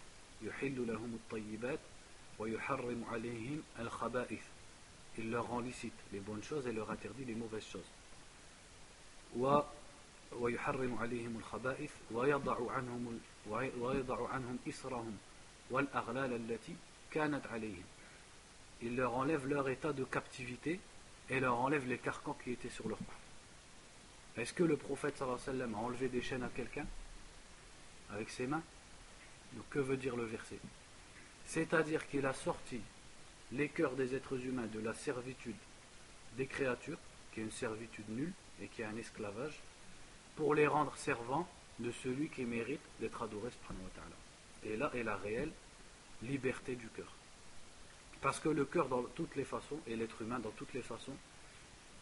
Il 5.16 5.30
leur 5.30 5.46
rend 5.46 5.60
licite 5.60 5.94
les 6.12 6.20
bonnes 6.20 6.42
choses 6.42 6.66
et 6.66 6.72
leur 6.72 6.90
interdit 6.90 7.24
les 7.24 7.34
mauvaises 7.34 7.66
choses. 7.66 7.90
ويحرم 10.40 10.98
عليهم 10.98 11.36
الخبائث 11.38 11.90
ويضع 12.10 12.72
عنهم 12.72 13.20
ويضع 13.80 14.28
عنهم 14.28 14.58
إسرهم 14.68 15.16
والأغلال 15.70 16.32
التي 16.32 16.76
كانت 17.10 17.46
عليهم. 17.46 17.84
Il 18.82 18.96
leur 18.96 19.14
enlève 19.14 19.46
leur 19.46 19.68
état 19.68 19.92
de 19.92 20.04
captivité 20.04 20.80
et 21.30 21.40
leur 21.40 21.56
enlève 21.56 21.86
les 21.86 21.98
carcans 21.98 22.36
qui 22.42 22.50
étaient 22.50 22.68
sur 22.68 22.88
leur 22.88 22.98
cou. 22.98 23.17
Est-ce 24.37 24.53
que 24.53 24.63
le 24.63 24.77
prophète 24.77 25.17
sallallahu 25.17 25.39
alayhi 25.41 25.59
wa 25.59 25.65
sallam 25.65 25.75
a 25.75 25.77
enlevé 25.85 26.07
des 26.09 26.21
chaînes 26.21 26.43
à 26.43 26.49
quelqu'un 26.49 26.85
avec 28.11 28.29
ses 28.29 28.47
mains? 28.47 28.63
Donc 29.53 29.67
que 29.69 29.79
veut 29.79 29.97
dire 29.97 30.15
le 30.15 30.25
verset? 30.25 30.59
C'est-à-dire 31.45 32.07
qu'il 32.07 32.25
a 32.25 32.33
sorti 32.33 32.79
les 33.51 33.69
cœurs 33.69 33.95
des 33.95 34.15
êtres 34.15 34.39
humains 34.45 34.67
de 34.67 34.79
la 34.79 34.93
servitude 34.93 35.55
des 36.37 36.45
créatures, 36.45 36.99
qui 37.33 37.39
est 37.39 37.43
une 37.43 37.51
servitude 37.51 38.07
nulle 38.09 38.33
et 38.61 38.67
qui 38.67 38.81
est 38.81 38.85
un 38.85 38.95
esclavage, 38.97 39.59
pour 40.35 40.53
les 40.53 40.67
rendre 40.67 40.95
servants 40.95 41.49
de 41.79 41.91
celui 41.91 42.29
qui 42.29 42.45
mérite 42.45 42.81
d'être 42.99 43.21
adoré. 43.23 43.49
Et 44.63 44.77
là 44.77 44.91
est 44.93 45.03
la 45.03 45.15
réelle 45.15 45.51
liberté 46.21 46.75
du 46.75 46.87
cœur. 46.89 47.11
Parce 48.21 48.39
que 48.39 48.49
le 48.49 48.65
cœur, 48.65 48.89
dans 48.89 49.03
toutes 49.03 49.35
les 49.35 49.45
façons, 49.45 49.79
et 49.87 49.95
l'être 49.95 50.21
humain, 50.21 50.39
dans 50.39 50.51
toutes 50.51 50.73
les 50.73 50.81
façons, 50.81 51.15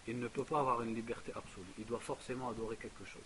il 0.08 0.20
ne 0.20 0.28
peut 0.28 0.44
pas 0.44 0.60
avoir 0.60 0.82
une 0.82 0.96
liberté 0.96 1.32
absolue. 1.36 1.66
Il 1.78 1.86
doit 1.86 2.00
forcément 2.00 2.50
adorer 2.50 2.78
quelque 2.78 3.06
chose. 3.06 3.22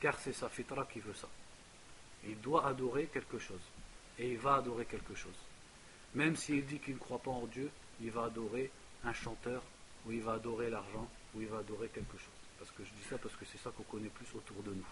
Car 0.00 0.18
c'est 0.18 0.32
sa 0.32 0.48
fitra 0.48 0.86
qui 0.86 1.00
veut 1.00 1.14
ça. 1.14 1.28
Il 2.26 2.40
doit 2.40 2.66
adorer 2.66 3.06
quelque 3.06 3.38
chose. 3.38 3.60
Et 4.18 4.32
il 4.32 4.38
va 4.38 4.54
adorer 4.56 4.86
quelque 4.86 5.14
chose. 5.14 5.36
Même 6.14 6.36
s'il 6.36 6.64
dit 6.64 6.78
qu'il 6.78 6.94
ne 6.94 6.98
croit 6.98 7.18
pas 7.18 7.30
en 7.30 7.46
Dieu, 7.46 7.70
il 8.00 8.10
va 8.10 8.24
adorer 8.24 8.70
un 9.04 9.12
chanteur, 9.12 9.62
ou 10.06 10.12
il 10.12 10.22
va 10.22 10.32
adorer 10.32 10.70
l'argent, 10.70 11.08
ou 11.34 11.42
il 11.42 11.48
va 11.48 11.58
adorer 11.58 11.88
quelque 11.88 12.16
chose. 12.16 12.28
Parce 12.58 12.70
que 12.72 12.84
je 12.84 12.90
dis 12.90 13.08
ça 13.08 13.16
parce 13.18 13.34
que 13.36 13.44
c'est 13.44 13.58
ça 13.58 13.70
qu'on 13.70 13.82
connaît 13.84 14.08
plus 14.08 14.26
autour 14.34 14.62
de 14.62 14.70
nous. 14.70 14.86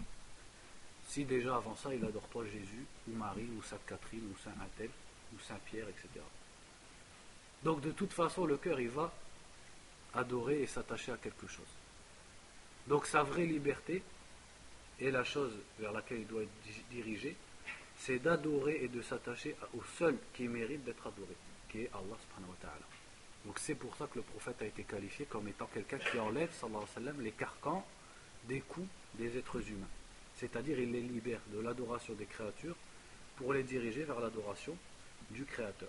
Si 1.07 1.25
déjà 1.25 1.57
avant 1.57 1.75
ça, 1.75 1.95
il 1.95 2.05
adore 2.05 2.29
pas 2.29 2.45
Jésus, 2.45 2.85
ou 3.09 3.17
Marie, 3.17 3.49
ou 3.59 3.63
Sainte 3.63 3.85
Catherine, 3.87 4.31
ou 4.31 4.39
Saint 4.43 4.55
Athel, 4.63 4.91
ou 5.35 5.41
Saint 5.41 5.59
Pierre, 5.65 5.89
etc. 5.89 6.09
Donc 7.63 7.81
de 7.81 7.93
toute 7.93 8.13
façon, 8.13 8.45
le 8.45 8.57
cœur, 8.57 8.79
il 8.79 8.91
va 8.91 9.13
adorer 10.15 10.63
et 10.63 10.67
s'attacher 10.67 11.13
à 11.13 11.17
quelque 11.17 11.47
chose. 11.47 11.67
Donc 12.87 13.07
sa 13.07 13.23
vraie 13.23 13.47
liberté, 13.47 14.03
et 15.01 15.11
la 15.11 15.25
chose 15.25 15.53
vers 15.79 15.93
laquelle 15.93 16.21
il 16.21 16.27
doit 16.27 16.43
être 16.43 16.89
dirigé, 16.91 17.37
c'est 17.97 18.19
d'adorer 18.19 18.83
et 18.83 18.89
de 18.89 19.03
s'attacher 19.03 19.57
au 19.75 19.83
seul 19.99 20.17
qui 20.35 20.49
mérite 20.49 20.85
d'être 20.85 21.07
adoré, 21.07 21.37
qui 21.69 21.83
est 21.83 21.91
Allah 21.93 22.17
subhanahu 22.21 22.51
wa 22.51 22.57
ta'ala. 22.61 22.87
Donc 23.45 23.59
c'est 23.59 23.75
pour 23.75 23.95
ça 23.97 24.07
que 24.07 24.17
le 24.17 24.23
prophète 24.23 24.61
a 24.63 24.67
été 24.67 24.83
qualifié 24.85 25.27
comme 25.27 25.49
étant 25.49 25.67
quelqu'un 25.67 25.99
qui 25.99 26.19
enlève, 26.19 26.53
sallallahu 26.53 26.83
alayhi 26.83 26.89
wa 26.89 26.95
sallam, 26.95 27.21
les 27.23 27.33
carcans 27.33 27.87
des 28.45 28.61
coups 28.61 28.89
des 29.15 29.37
êtres 29.37 29.61
humains. 29.69 29.87
C'est-à-dire 30.37 30.79
il 30.79 30.93
les 30.93 31.01
libère 31.01 31.41
de 31.53 31.61
l'adoration 31.61 32.15
des 32.15 32.27
créatures 32.27 32.77
pour 33.37 33.53
les 33.53 33.63
diriger 33.63 34.05
vers 34.05 34.21
l'adoration 34.21 34.77
du 35.31 35.45
Créateur. 35.45 35.89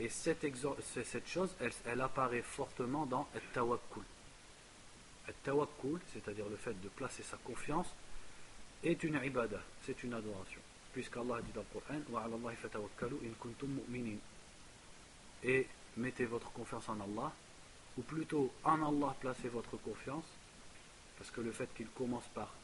Et 0.00 0.08
cette, 0.08 0.46
chose, 1.26 1.54
elle, 1.84 2.00
apparaît 2.00 2.40
fortement 2.40 3.04
dans 3.04 3.28
tawakkul. 3.52 4.02
Tawakkul, 5.44 6.00
c'est-à-dire 6.14 6.48
le 6.48 6.56
fait 6.56 6.72
de 6.80 6.88
placer 6.88 7.22
sa 7.22 7.36
confiance, 7.36 7.86
est 8.82 9.04
une 9.04 9.20
ibadah, 9.22 9.60
c'est 9.84 10.02
une 10.02 10.14
adoration. 10.14 10.60
Puisqu'Allah 10.94 11.42
dit 11.42 11.52
dans 11.52 11.60
le 11.60 11.80
Coran 11.80 12.00
Et 15.44 15.66
mettez 15.98 16.24
votre 16.24 16.50
confiance 16.52 16.88
en 16.88 16.98
Allah, 16.98 17.30
ou 17.98 18.02
plutôt 18.02 18.50
en 18.64 18.82
Allah 18.82 19.14
placez 19.20 19.48
votre 19.48 19.76
confiance, 19.76 20.24
parce 21.18 21.30
que 21.30 21.42
le 21.42 21.52
fait 21.52 21.68
qu'il 21.74 21.88
commence 21.88 22.26
par 22.34 22.54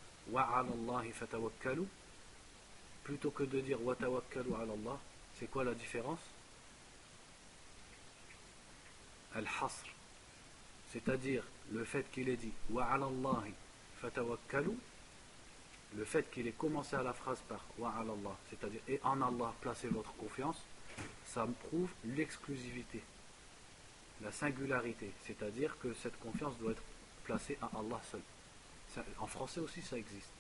plutôt 3.05 3.31
que 3.31 3.43
de 3.45 3.61
dire 3.61 3.81
wa 3.85 3.95
tawakkalu 3.95 4.55
ala 4.55 4.73
Allah, 4.73 4.99
c'est 5.39 5.51
quoi 5.51 5.63
la 5.63 5.75
différence? 5.75 6.19
Al-hasr, 9.37 9.87
c'est-à-dire 10.93 11.45
le 11.73 11.85
fait 11.85 12.11
qu'il 12.11 12.29
ait 12.29 12.37
dit 12.37 12.53
wa 12.71 12.85
ala 12.85 13.09
fatawakkalu, 14.01 14.73
le 15.97 16.05
fait 16.05 16.31
qu'il 16.31 16.47
ait 16.47 16.53
commencé 16.53 16.97
à 16.97 17.03
la 17.03 17.13
phrase 17.13 17.41
par 17.49 17.65
wa 17.79 17.91
ala 17.91 18.13
Allah, 18.13 18.37
c'est-à-dire 18.51 18.81
et 18.89 19.01
en 19.03 19.21
Allah 19.21 19.53
placez 19.61 19.89
votre 19.89 20.13
confiance, 20.15 20.63
ça 21.27 21.47
prouve 21.69 21.91
l'exclusivité, 22.05 23.03
la 24.23 24.33
singularité, 24.33 25.13
c'est-à-dire 25.25 25.77
que 25.79 25.93
cette 25.95 26.19
confiance 26.21 26.57
doit 26.59 26.73
être 26.73 26.83
placée 27.25 27.59
à 27.61 27.71
Allah 27.79 28.01
seul. 28.11 28.23
en 29.19 29.27
français 29.27 29.61
aussi 29.61 29.83
ça 29.83 29.99
existe. 29.99 30.31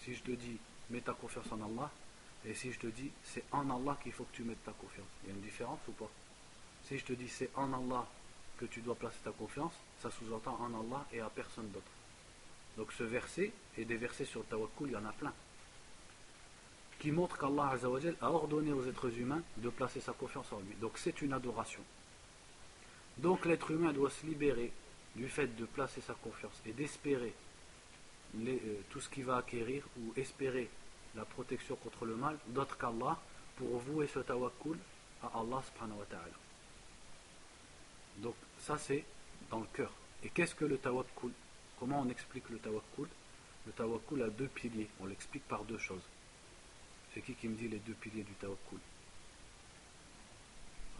Si 0.00 0.14
je 0.14 0.22
te 0.22 0.32
dis 0.32 0.58
mets 0.90 1.00
ta 1.00 1.12
confiance 1.12 1.50
en 1.50 1.62
Allah, 1.62 1.90
et 2.44 2.54
si 2.54 2.72
je 2.72 2.78
te 2.78 2.86
dis 2.86 3.10
c'est 3.24 3.44
en 3.52 3.68
Allah 3.70 3.96
qu'il 4.02 4.12
faut 4.12 4.24
que 4.24 4.36
tu 4.36 4.42
mettes 4.42 4.64
ta 4.64 4.72
confiance, 4.72 5.06
il 5.22 5.30
y 5.30 5.32
a 5.32 5.34
une 5.34 5.42
différence 5.42 5.80
ou 5.88 5.92
pas? 5.92 6.10
Si 6.88 6.98
je 6.98 7.04
te 7.04 7.12
dis 7.12 7.28
c'est 7.28 7.50
en 7.56 7.72
Allah 7.72 8.06
que 8.58 8.64
tu 8.66 8.80
dois 8.80 8.94
placer 8.94 9.18
ta 9.24 9.30
confiance, 9.30 9.72
ça 10.00 10.10
sous-entend 10.10 10.58
en 10.60 10.80
Allah 10.80 11.04
et 11.12 11.20
à 11.20 11.28
personne 11.28 11.68
d'autre. 11.70 11.86
Donc 12.76 12.92
ce 12.92 13.02
verset, 13.02 13.52
et 13.76 13.84
des 13.84 13.96
versets 13.96 14.24
sur 14.24 14.40
le 14.40 14.46
tawakkul, 14.46 14.88
il 14.88 14.92
y 14.92 14.96
en 14.96 15.04
a 15.04 15.12
plein, 15.12 15.32
qui 16.98 17.10
montrent 17.10 17.36
qu'Allah 17.36 17.74
a 18.20 18.30
ordonné 18.30 18.72
aux 18.72 18.86
êtres 18.86 19.18
humains 19.18 19.42
de 19.56 19.68
placer 19.68 20.00
sa 20.00 20.12
confiance 20.12 20.52
en 20.52 20.60
lui. 20.60 20.74
Donc 20.80 20.92
c'est 20.96 21.20
une 21.20 21.32
adoration. 21.32 21.82
Donc 23.18 23.44
l'être 23.44 23.70
humain 23.70 23.92
doit 23.92 24.10
se 24.10 24.24
libérer 24.24 24.72
du 25.16 25.28
fait 25.28 25.48
de 25.48 25.64
placer 25.64 26.00
sa 26.00 26.14
confiance 26.14 26.62
et 26.64 26.72
d'espérer 26.72 27.34
euh, 28.38 28.56
tout 28.90 29.00
ce 29.00 29.08
qu'il 29.08 29.24
va 29.24 29.36
acquérir 29.36 29.84
ou 29.98 30.12
espérer 30.16 30.70
la 31.14 31.24
protection 31.24 31.76
contre 31.76 32.06
le 32.06 32.16
mal 32.16 32.38
d'autre 32.46 32.78
qu'Allah 32.78 33.18
pour 33.56 33.78
vouer 33.80 34.06
ce 34.06 34.20
tawakkul 34.20 34.78
à 35.22 35.38
Allah 35.38 35.62
subhanahu 35.66 35.98
wa 35.98 36.06
ta'ala. 36.06 36.41
Donc 38.18 38.34
ça 38.58 38.78
c'est 38.78 39.04
dans 39.50 39.60
le 39.60 39.66
cœur. 39.66 39.92
Et 40.22 40.30
qu'est-ce 40.30 40.54
que 40.54 40.64
le 40.64 40.78
tawakkul? 40.78 41.32
Comment 41.78 42.00
on 42.00 42.08
explique 42.08 42.48
le 42.50 42.58
tawakkul? 42.58 43.08
Le 43.66 43.72
tawakkul 43.72 44.22
a 44.22 44.28
deux 44.28 44.48
piliers. 44.48 44.88
On 45.00 45.06
l'explique 45.06 45.46
par 45.48 45.64
deux 45.64 45.78
choses. 45.78 46.02
C'est 47.12 47.22
qui 47.22 47.34
qui 47.34 47.48
me 47.48 47.56
dit 47.56 47.68
les 47.68 47.78
deux 47.78 47.94
piliers 47.94 48.22
du 48.22 48.32
tawakkul? 48.34 48.78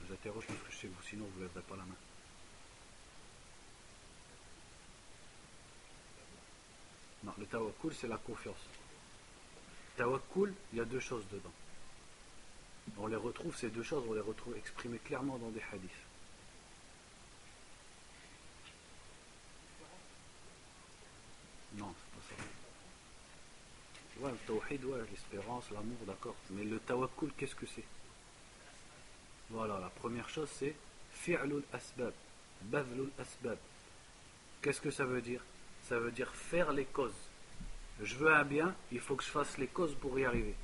J'interroge 0.08 0.46
parce 0.46 0.60
que 0.60 0.74
sais 0.74 0.88
vous, 0.88 1.02
sinon 1.02 1.24
vous 1.26 1.40
ne 1.40 1.44
lèverez 1.46 1.62
pas 1.62 1.76
la 1.76 1.84
main. 1.84 1.96
Non, 7.24 7.32
le 7.38 7.46
tawakkul 7.46 7.94
c'est 7.94 8.08
la 8.08 8.18
confiance. 8.18 8.66
Tawakkul, 9.96 10.52
il 10.72 10.78
y 10.78 10.80
a 10.80 10.84
deux 10.84 11.00
choses 11.00 11.24
dedans. 11.30 11.52
On 12.98 13.06
les 13.06 13.16
retrouve, 13.16 13.56
ces 13.56 13.70
deux 13.70 13.84
choses, 13.84 14.04
on 14.08 14.12
les 14.14 14.20
retrouve 14.20 14.56
exprimées 14.56 14.98
clairement 14.98 15.38
dans 15.38 15.50
des 15.50 15.62
hadiths. 15.72 15.90
Non, 21.74 21.94
c'est 21.96 22.10
pas 22.10 22.22
ça. 22.28 22.34
Ouais, 24.22 24.30
le 24.30 24.38
tawhid, 24.46 24.80
l'espérance, 25.10 25.68
l'amour, 25.72 25.98
d'accord. 26.06 26.36
Mais 26.50 26.62
le 26.62 26.78
tawakkul, 26.78 27.32
qu'est-ce 27.36 27.56
que 27.56 27.66
c'est? 27.66 27.82
Voilà, 29.50 29.80
la 29.80 29.88
première 29.88 30.28
chose, 30.28 30.48
c'est 30.48 30.76
fi'lul 31.10 31.64
asbab, 31.72 32.14
badlul 32.62 33.10
asbab. 33.18 33.58
Qu'est-ce 34.60 34.80
que 34.80 34.92
ça 34.92 35.04
veut 35.04 35.22
dire? 35.22 35.42
Ça 35.88 35.98
veut 35.98 36.12
dire 36.12 36.32
faire 36.32 36.72
les 36.72 36.84
causes. 36.84 37.16
Je 38.00 38.14
veux 38.14 38.32
un 38.32 38.44
bien, 38.44 38.76
il 38.92 39.00
faut 39.00 39.16
que 39.16 39.24
je 39.24 39.28
fasse 39.28 39.58
les 39.58 39.66
causes 39.66 39.96
pour 39.96 40.16
y 40.16 40.24
arriver. 40.24 40.54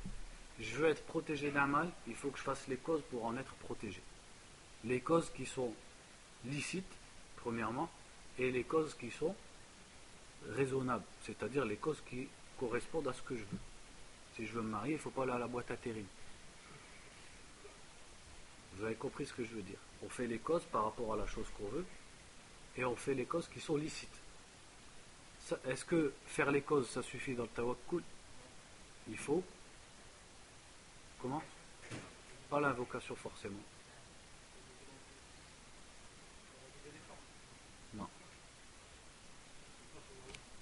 Je 0.61 0.75
veux 0.77 0.87
être 0.87 1.03
protégé 1.03 1.51
d'un 1.51 1.67
mal, 1.67 1.91
il 2.07 2.15
faut 2.15 2.29
que 2.29 2.37
je 2.37 2.43
fasse 2.43 2.65
les 2.69 2.77
causes 2.77 3.03
pour 3.11 3.25
en 3.25 3.35
être 3.35 3.53
protégé. 3.55 4.01
Les 4.85 5.01
causes 5.01 5.29
qui 5.31 5.45
sont 5.45 5.73
licites, 6.45 6.95
premièrement, 7.35 7.91
et 8.37 8.51
les 8.51 8.63
causes 8.63 8.95
qui 8.95 9.11
sont 9.11 9.35
raisonnables, 10.47 11.03
c'est-à-dire 11.23 11.65
les 11.65 11.75
causes 11.75 12.01
qui 12.09 12.29
correspondent 12.59 13.07
à 13.07 13.13
ce 13.13 13.21
que 13.21 13.35
je 13.35 13.43
veux. 13.43 13.59
Si 14.35 14.45
je 14.45 14.51
veux 14.53 14.61
me 14.61 14.69
marier, 14.69 14.93
il 14.93 14.97
ne 14.97 15.01
faut 15.01 15.09
pas 15.09 15.23
aller 15.23 15.31
à 15.31 15.39
la 15.39 15.47
boîte 15.47 15.71
à 15.71 15.77
terrine. 15.77 16.05
Vous 18.73 18.85
avez 18.85 18.95
compris 18.95 19.25
ce 19.25 19.33
que 19.33 19.43
je 19.43 19.53
veux 19.53 19.61
dire. 19.61 19.79
On 20.03 20.09
fait 20.09 20.27
les 20.27 20.39
causes 20.39 20.63
par 20.65 20.85
rapport 20.85 21.13
à 21.13 21.17
la 21.17 21.27
chose 21.27 21.47
qu'on 21.57 21.67
veut, 21.67 21.85
et 22.77 22.85
on 22.85 22.95
fait 22.95 23.13
les 23.13 23.25
causes 23.25 23.47
qui 23.47 23.59
sont 23.59 23.75
licites. 23.75 24.19
Est-ce 25.65 25.83
que 25.83 26.13
faire 26.27 26.51
les 26.51 26.61
causes, 26.61 26.89
ça 26.89 27.01
suffit 27.01 27.33
dans 27.33 27.43
le 27.43 27.49
tawakkul? 27.49 28.03
Il 29.09 29.17
faut. 29.17 29.43
Comment? 31.21 31.41
Pas 32.49 32.59
l'invocation 32.59 33.15
forcément. 33.15 33.59
Non. 37.95 38.07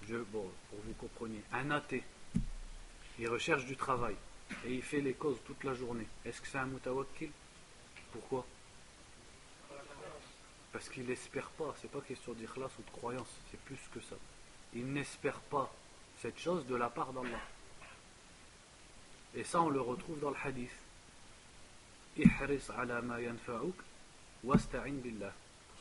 Je, 0.08 0.16
bon, 0.16 0.50
pour 0.70 0.80
vous 0.86 0.94
compreniez, 0.94 1.44
un 1.52 1.70
athée, 1.72 2.04
il 3.20 3.30
recherche 3.30 3.66
du 3.66 3.76
travail. 3.76 4.16
Et 4.66 4.76
il 4.76 4.82
fait 4.82 5.02
les 5.02 5.14
causes 5.14 5.40
toute 5.46 5.64
la 5.66 5.74
journée. 5.74 6.08
Est-ce 6.24 6.40
que 6.42 6.48
c'est 6.48 6.58
un 6.58 6.68
mutawakkil? 6.68 7.30
Pourquoi? 8.14 8.46
Parce 10.72 10.88
qu'il 10.90 11.06
n'espère 11.06 11.50
pas, 11.50 11.76
c'est 11.82 11.92
pas 11.92 12.00
question 12.02 12.34
d'ikhlas 12.34 12.70
ou 12.80 12.84
de 12.84 12.92
croyance, 12.92 13.28
c'est 13.52 13.60
plus 13.62 13.80
que 13.94 14.00
ça. 14.00 14.16
Il 14.74 14.94
n'espère 14.94 15.40
pas 15.40 15.74
cette 16.22 16.40
chose 16.40 16.66
de 16.68 16.76
la 16.76 16.90
part 16.90 17.12
d'Allah. 17.12 17.42
Et 19.36 19.44
ça, 19.44 19.62
on 19.62 19.70
le 19.70 19.82
retrouve 19.82 20.20
dans 20.20 20.30
le 20.30 20.38
hadith. 20.42 20.72
C'est 22.16 22.24
pour 22.24 22.38
ça 22.40 22.48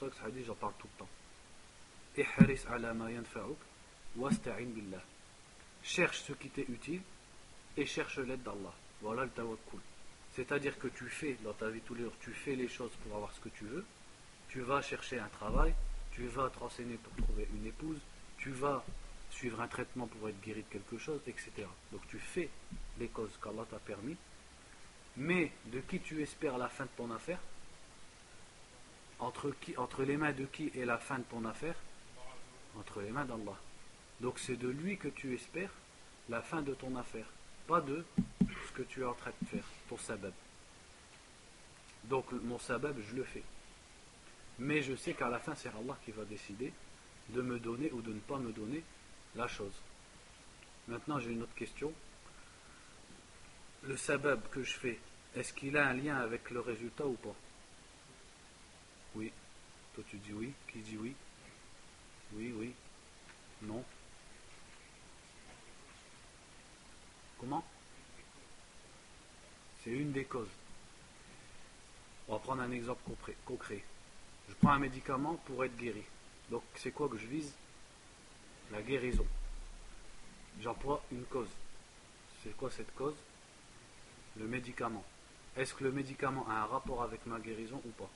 que 0.09 0.17
ce 0.17 0.23
hadith, 0.27 0.47
j'en 0.47 0.55
parle 0.55 0.75
tout 0.79 0.89
le 0.95 0.99
temps. 0.99 1.09
Ihris 2.41 2.65
ala 2.69 2.93
ma 2.95 3.11
yanfa'uk 3.11 3.59
wasta'in 4.16 4.66
billah. 4.66 5.02
Cherche 5.83 6.20
ce 6.20 6.33
qui 6.33 6.48
t'est 6.48 6.66
utile 6.68 7.02
et 7.76 7.87
cherche 7.87 8.18
l'aide 8.18 8.42
d'Allah. 8.42 8.74
Voilà 9.02 9.24
le 9.24 9.31
tawakkul. 9.31 9.81
C'est-à-dire 10.35 10.79
que 10.79 10.88
tu 10.88 11.09
fais 11.09 11.37
dans 11.44 11.52
ta 11.52 11.68
vie 11.68 11.81
tous 11.81 11.94
les 11.94 12.05
jours, 12.05 12.12
tu 12.20 12.33
fais 12.33 12.57
les 12.57 12.68
choses 12.68 12.90
pour 13.02 13.16
avoir 13.16 13.33
ce 13.33 13.40
que 13.40 13.48
tu 13.50 13.64
veux, 13.64 13.85
tu 14.48 14.61
vas 14.61 14.83
chercher 14.83 15.18
un 15.18 15.29
travail, 15.29 15.74
tu 16.12 16.26
vas 16.26 16.50
te 16.50 16.59
renseigner 16.59 16.96
pour 16.96 17.24
trouver 17.24 17.48
une 17.55 17.66
épouse, 17.66 17.98
tu 18.38 18.50
vas 18.50 18.85
suivre 19.31 19.61
un 19.61 19.68
traitement 19.68 20.07
pour 20.07 20.29
être 20.29 20.40
guéri 20.40 20.62
de 20.62 20.68
quelque 20.68 20.98
chose, 20.98 21.20
etc. 21.26 21.66
Donc 21.92 22.07
tu 22.09 22.18
fais 22.18 22.48
les 22.98 23.09
causes 23.09 23.38
qu'Allah 23.42 23.64
t'a 23.70 23.79
permis, 23.79 24.16
mais 25.16 25.52
de 25.66 25.81
qui 25.81 26.00
tu 26.00 26.22
espères 26.22 26.59
la 26.59 26.68
fin 26.68 26.85
de 26.85 26.90
ton 26.96 27.11
affaire? 27.11 27.38
Entre, 29.18 29.50
qui, 29.61 29.76
entre 29.79 30.05
les 30.05 30.16
mains 30.18 30.33
de 30.33 30.44
qui 30.44 30.70
est 30.74 30.85
la 30.85 30.98
fin 30.98 31.18
de 31.18 31.24
ton 31.24 31.44
affaire? 31.46 31.76
Entre 32.79 33.00
les 33.00 33.11
mains 33.11 33.24
d'Allah. 33.24 33.57
Donc 34.20 34.38
c'est 34.38 34.57
de 34.57 34.68
lui 34.68 34.96
que 34.96 35.09
tu 35.09 35.35
espères 35.35 35.72
la 36.29 36.42
fin 36.42 36.62
de 36.62 36.74
ton 36.74 36.96
affaire, 36.96 37.26
pas 37.66 37.81
de 37.81 38.05
ce 38.40 38.72
que 38.72 38.83
tu 38.83 39.02
es 39.02 39.05
en 39.05 39.14
train 39.14 39.33
de 39.42 39.46
faire, 39.48 39.64
ton 39.88 39.98
sabab. 39.98 40.33
Donc 42.05 42.31
mon 42.33 42.59
sabab, 42.59 42.96
je 43.00 43.16
le 43.16 43.24
fais. 43.24 43.42
Mais 44.59 44.83
je 44.83 44.94
sais 44.94 45.12
qu'à 45.12 45.29
la 45.29 45.38
fin, 45.38 45.55
c'est 45.55 45.68
Allah 45.68 45.98
qui 46.05 46.12
va 46.12 46.24
décider 46.24 46.72
de 47.31 47.42
me 47.42 47.59
donner 47.59 47.90
ou 47.92 48.00
de 48.00 48.12
ne 48.12 48.20
pas 48.20 48.38
me 48.38 48.52
donner 48.52 48.83
la 49.35 49.46
chose. 49.48 49.74
Maintenant, 50.88 51.18
j'ai 51.20 51.33
une 51.33 51.42
autre 51.42 51.55
question. 51.55 51.92
Le 53.83 53.96
sabab 53.96 54.40
que 54.50 54.62
je 54.62 54.72
fais, 54.72 54.98
est-ce 55.35 55.52
qu'il 55.52 55.76
a 55.76 55.88
un 55.88 55.94
lien 55.94 56.16
avec 56.16 56.50
le 56.50 56.61
résultat 56.61 57.07
ou 57.07 57.14
pas? 57.14 57.35
Oui. 59.14 59.33
Toi, 59.94 60.05
tu 60.09 60.16
dis 60.18 60.33
oui. 60.33 60.52
Qui 60.72 60.79
dit 60.79 60.96
oui? 60.96 61.14
Oui, 62.33 62.55
oui. 62.57 62.72
Non. 63.62 63.85
C'est 69.83 69.91
une 69.91 70.13
des 70.13 70.25
causes. 70.25 70.49
On 72.29 72.33
va 72.33 72.39
prendre 72.41 72.63
un 72.63 72.71
exemple 72.73 73.03
concret. 73.45 73.85
Je 74.49 74.55
prends 74.55 74.71
un 74.71 74.79
médicament 74.79 75.35
pour 75.47 75.65
être 75.65 75.77
guéri. 75.77 76.03
Donc 76.51 76.63
c'est 76.75 76.91
quoi 76.91 77.09
que 77.09 77.17
je 77.17 77.27
vise 77.27 77.53
La 78.73 78.83
guérison. 78.83 79.27
J'emploie 80.61 81.03
une 81.13 81.25
cause. 81.25 81.51
C'est 82.43 82.57
quoi 82.57 82.71
cette 82.71 82.93
cause 82.95 83.15
Le 84.37 84.47
médicament. 84.47 85.05
Est-ce 85.57 85.75
que 85.75 85.85
le 85.85 85.93
médicament 85.93 86.47
a 86.49 86.63
un 86.63 86.67
rapport 86.67 87.03
avec 87.03 87.25
ma 87.27 87.39
guérison 87.39 87.81
ou 87.85 87.91
pas 87.91 88.11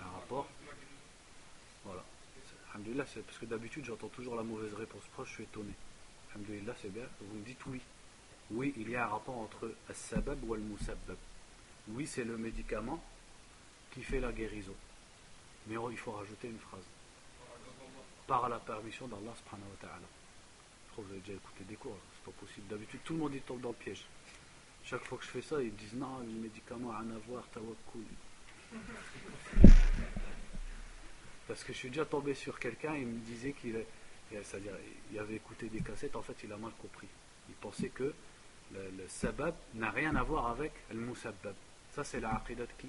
Un 0.00 0.10
rapport 0.10 0.48
Voilà. 1.84 2.04
C'est 3.06 3.24
parce 3.24 3.38
que 3.38 3.46
d'habitude 3.46 3.86
j'entends 3.86 4.08
toujours 4.08 4.36
la 4.36 4.42
mauvaise 4.42 4.74
réponse. 4.74 5.02
Je 5.24 5.30
suis 5.30 5.44
étonné. 5.44 5.72
C'est 6.82 6.92
bien. 6.92 7.04
Vous 7.20 7.38
me 7.38 7.44
dites 7.44 7.64
oui. 7.66 7.80
Oui, 8.50 8.74
il 8.76 8.90
y 8.90 8.96
a 8.96 9.04
un 9.04 9.08
rapport 9.08 9.38
entre 9.38 9.72
as-sabab 9.88 10.38
ou 10.44 10.54
al-musabbab. 10.54 11.16
Oui, 11.88 12.06
c'est 12.06 12.24
le 12.24 12.36
médicament 12.36 13.02
qui 13.92 14.02
fait 14.02 14.20
la 14.20 14.32
guérison. 14.32 14.74
Mais 15.66 15.76
il 15.90 15.98
faut 15.98 16.12
rajouter 16.12 16.48
une 16.48 16.58
phrase. 16.58 16.84
Par 18.26 18.48
la 18.48 18.58
permission 18.58 19.08
d'Allah 19.08 19.32
subhanahu 19.36 19.70
wa 19.70 19.76
ta'ala. 19.80 20.06
Je 20.86 20.92
trouve 20.92 21.04
que 21.04 21.08
vous 21.08 21.14
avez 21.14 21.22
déjà 21.22 21.34
écouté 21.34 21.64
des 21.64 21.76
cours, 21.76 21.96
c'est 22.14 22.32
pas 22.32 22.38
possible. 22.38 22.66
D'habitude, 22.68 23.00
tout 23.04 23.14
le 23.14 23.18
monde 23.20 23.34
y 23.34 23.40
tombe 23.40 23.60
dans 23.60 23.70
le 23.70 23.74
piège. 23.74 24.04
Chaque 24.84 25.04
fois 25.04 25.18
que 25.18 25.24
je 25.24 25.30
fais 25.30 25.42
ça, 25.42 25.60
ils 25.62 25.74
disent 25.74 25.94
non, 25.94 26.18
le 26.20 26.40
médicament 26.40 26.92
a 26.92 27.00
rien 27.00 27.10
à 27.10 27.18
voir, 27.28 27.44
tawakkul. 27.48 28.04
Parce 31.48 31.64
que 31.64 31.72
je 31.72 31.78
suis 31.78 31.88
déjà 31.88 32.04
tombé 32.04 32.34
sur 32.34 32.58
quelqu'un, 32.58 32.94
il 32.94 33.06
me 33.06 33.20
disait 33.20 33.52
qu'il 33.52 33.76
c'est-à-dire, 34.30 34.72
il 35.12 35.18
avait 35.18 35.36
écouté 35.36 35.68
des 35.68 35.80
cassettes, 35.80 36.16
en 36.16 36.22
fait, 36.22 36.36
il 36.44 36.52
a 36.52 36.56
mal 36.56 36.72
compris. 36.80 37.08
Il 37.48 37.54
pensait 37.54 37.88
que 37.90 38.12
le, 38.72 38.90
le 38.98 39.08
sabab 39.08 39.54
n'a 39.74 39.90
rien 39.90 40.14
à 40.16 40.22
voir 40.22 40.48
avec 40.48 40.72
le 40.90 41.00
musabbab. 41.00 41.54
Ça, 41.94 42.04
c'est 42.04 42.20
la 42.20 42.34
aqidat 42.34 42.66
qui? 42.78 42.88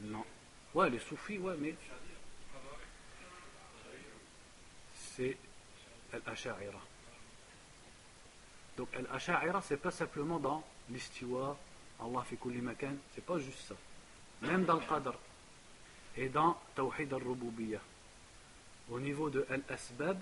Non. 0.00 0.24
Ouais, 0.74 0.88
les 0.90 0.98
soufis, 0.98 1.38
ouais, 1.38 1.56
mais. 1.58 1.74
C'est 4.94 5.36
l'Asha'ira. 6.26 6.80
Donc, 8.76 8.88
l'Asha'ira, 9.10 9.60
c'est 9.62 9.78
pas 9.78 9.90
simplement 9.90 10.38
dans 10.38 10.62
l'istiwa, 10.90 11.58
Allah 12.00 12.22
fi 12.24 12.36
kulli 12.36 12.60
makan, 12.60 12.96
c'est 13.14 13.24
pas 13.24 13.38
juste 13.38 13.60
ça. 13.60 13.74
Même 14.42 14.64
dans 14.64 14.76
le 14.76 14.86
qadr 14.86 15.14
et 16.16 16.28
dans 16.28 16.60
Tawhid 16.74 17.12
al-Rububiyyah 17.12 17.80
au 18.90 19.00
niveau 19.00 19.30
de 19.30 19.46
Al-Asbab, 19.50 20.18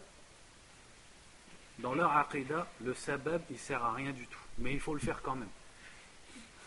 dans 1.78 1.94
leur 1.94 2.16
aqidah, 2.16 2.66
le 2.82 2.94
sabab, 2.94 3.42
il 3.50 3.58
sert 3.58 3.84
à 3.84 3.92
rien 3.92 4.12
du 4.12 4.26
tout. 4.26 4.40
Mais 4.58 4.72
il 4.72 4.80
faut 4.80 4.94
le 4.94 5.00
faire 5.00 5.20
quand 5.22 5.34
même. 5.34 5.48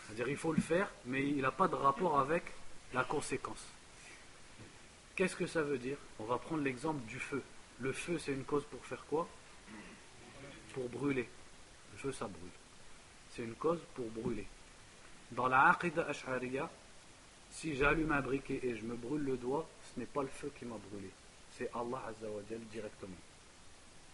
C'est-à-dire, 0.06 0.28
il 0.28 0.36
faut 0.36 0.52
le 0.52 0.60
faire, 0.60 0.90
mais 1.06 1.26
il 1.26 1.40
n'a 1.40 1.50
pas 1.50 1.68
de 1.68 1.74
rapport 1.74 2.20
avec 2.20 2.44
la 2.92 3.04
conséquence. 3.04 3.64
Qu'est-ce 5.16 5.36
que 5.36 5.46
ça 5.46 5.62
veut 5.62 5.78
dire? 5.78 5.96
On 6.18 6.24
va 6.24 6.38
prendre 6.38 6.62
l'exemple 6.62 7.04
du 7.06 7.18
feu. 7.18 7.42
Le 7.80 7.92
feu, 7.92 8.18
c'est 8.18 8.32
une 8.32 8.44
cause 8.44 8.64
pour 8.64 8.84
faire 8.84 9.04
quoi? 9.06 9.28
Pour 10.74 10.88
brûler. 10.88 11.28
Le 11.92 11.98
feu, 11.98 12.12
ça 12.12 12.26
brûle. 12.26 12.50
C'est 13.30 13.42
une 13.42 13.54
cause 13.54 13.80
pour 13.94 14.08
brûler. 14.10 14.46
Dans 15.32 15.48
la 15.48 15.70
aqidah 15.70 16.06
ash'ariya, 16.06 16.70
si 17.50 17.74
j'allume 17.76 18.12
un 18.12 18.20
briquet 18.20 18.60
et 18.62 18.76
je 18.76 18.84
me 18.84 18.94
brûle 18.94 19.22
le 19.22 19.36
doigt, 19.36 19.68
ce 19.82 20.00
n'est 20.00 20.06
pas 20.06 20.22
le 20.22 20.28
feu 20.28 20.52
qui 20.58 20.64
m'a 20.64 20.76
brûlé 20.76 21.10
c'est 21.58 21.70
Allah 21.74 22.02
Azzawajal 22.08 22.60
directement. 22.70 23.16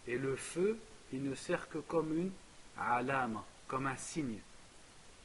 Et 0.07 0.17
le 0.17 0.35
feu, 0.35 0.79
il 1.13 1.23
ne 1.23 1.35
sert 1.35 1.69
que 1.69 1.79
comme 1.79 2.17
une 2.17 2.33
alama, 2.79 3.45
comme 3.69 3.87
un 3.87 3.97
signe. 3.97 4.39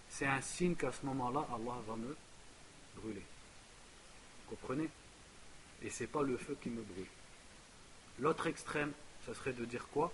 C'est 0.10 0.28
un 0.28 0.42
signe 0.42 0.76
qu'à 0.76 0.92
ce 0.92 1.06
moment-là, 1.06 1.48
Allah 1.50 1.82
va 1.88 1.96
me 1.96 2.16
brûler. 2.96 3.24
Vous 4.44 4.56
comprenez? 4.56 4.90
Et 5.82 5.90
c'est 5.90 6.08
pas 6.08 6.22
le 6.22 6.38
feu 6.38 6.58
qui 6.62 6.70
me 6.70 6.82
brûle. 6.82 7.08
L'autre 8.20 8.48
extrême, 8.48 8.92
ça 9.26 9.34
serait 9.34 9.54
de 9.54 9.66
dire 9.66 9.88
quoi? 9.90 10.12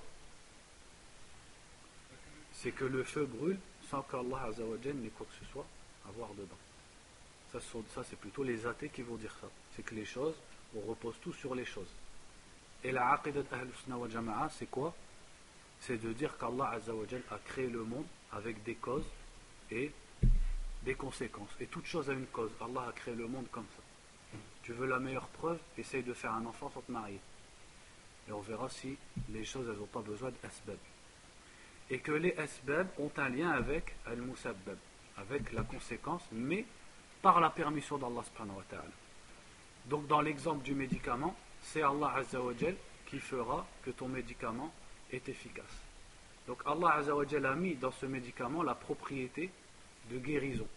C'est 2.54 2.72
que 2.72 2.86
le 2.86 3.04
feu 3.04 3.26
brûle 3.26 3.58
sans 3.90 4.02
qu'Allah 4.04 4.44
Azzawajal 4.44 4.96
n'ait 4.96 5.10
quoi 5.10 5.26
que 5.26 5.46
ce 5.46 5.52
soit 5.52 5.66
à 6.08 6.12
voir 6.12 6.30
dedans. 6.36 6.58
Ça, 7.52 7.60
ça 7.94 8.04
c'est 8.04 8.16
plutôt 8.18 8.44
les 8.44 8.66
athées 8.66 8.90
qui 8.90 9.02
vont 9.02 9.16
dire 9.16 9.36
ça. 9.42 9.48
C'est 9.76 9.84
que 9.84 9.96
les 9.96 10.06
choses 10.06 10.36
on 10.76 10.82
repose 10.82 11.16
tout 11.22 11.34
sur 11.34 11.56
les 11.56 11.66
choses. 11.66 11.92
Et 12.84 12.92
la 12.92 13.12
aqidat 13.14 13.44
wa 13.90 14.10
jama'a, 14.10 14.50
c'est 14.50 14.68
quoi? 14.68 14.94
C'est 15.80 15.98
de 15.98 16.14
dire 16.14 16.38
qu'Allah 16.38 16.80
a 17.32 17.38
créé 17.46 17.68
le 17.68 17.84
monde 17.84 18.06
avec 18.32 18.64
des 18.64 18.76
causes 18.76 19.08
et 19.72 19.92
des 20.84 20.96
conséquences. 20.96 21.50
Et 21.60 21.66
toute 21.66 21.86
chose 21.86 22.10
a 22.10 22.14
une 22.14 22.28
cause. 22.28 22.52
Allah 22.62 22.88
a 22.90 22.92
créé 22.92 23.16
le 23.16 23.28
monde 23.28 23.48
comme 23.52 23.68
ça. 23.76 24.40
Tu 24.64 24.74
veux 24.74 24.88
la 24.88 25.00
meilleure 25.00 25.28
preuve? 25.28 25.60
Essaye 25.78 26.04
de 26.04 26.14
faire 26.14 26.34
un 26.34 26.46
enfant 26.46 26.72
sans 26.74 26.82
te 26.82 26.92
marier. 26.92 27.20
Et 28.28 28.32
on 28.32 28.42
verra 28.42 28.70
si 28.70 28.98
les 29.30 29.46
choses 29.46 29.68
n'ont 29.68 29.86
pas 29.86 30.02
besoin 30.02 30.32
d'asbab. 30.42 30.78
Et 31.90 32.00
que 32.00 32.12
les 32.12 32.36
asbab 32.38 32.88
ont 32.98 33.12
un 33.18 33.30
lien 33.30 33.52
avec 33.52 33.96
al-musabbab, 34.08 34.78
avec 35.18 35.52
la 35.54 35.64
conséquence, 35.64 36.24
mais 36.32 36.66
par 37.22 37.40
la 37.40 37.52
permission 37.52 37.98
d'Allah 37.98 38.24
subhanahu 38.24 38.58
wa 38.58 38.64
ta'ala. 38.70 39.05
Donc 39.90 40.08
dans 40.08 40.22
l'exemple 40.22 40.64
du 40.64 40.74
médicament, 40.74 41.36
c'est 41.62 41.82
Allah 41.82 42.14
Azzawajal 42.16 42.76
qui 43.08 43.20
fera 43.20 43.66
que 43.84 43.92
ton 43.92 44.08
médicament 44.08 44.74
est 45.12 45.30
efficace. 45.30 45.82
Donc 46.48 46.62
Allah 46.66 46.94
Azzawajal 46.96 47.46
a 47.46 47.56
mis 47.56 47.76
dans 47.76 47.92
ce 47.92 48.06
médicament 48.06 48.64
la 48.64 48.76
propriété 48.76 49.50
de 50.10 50.18
guérison. 50.18 50.68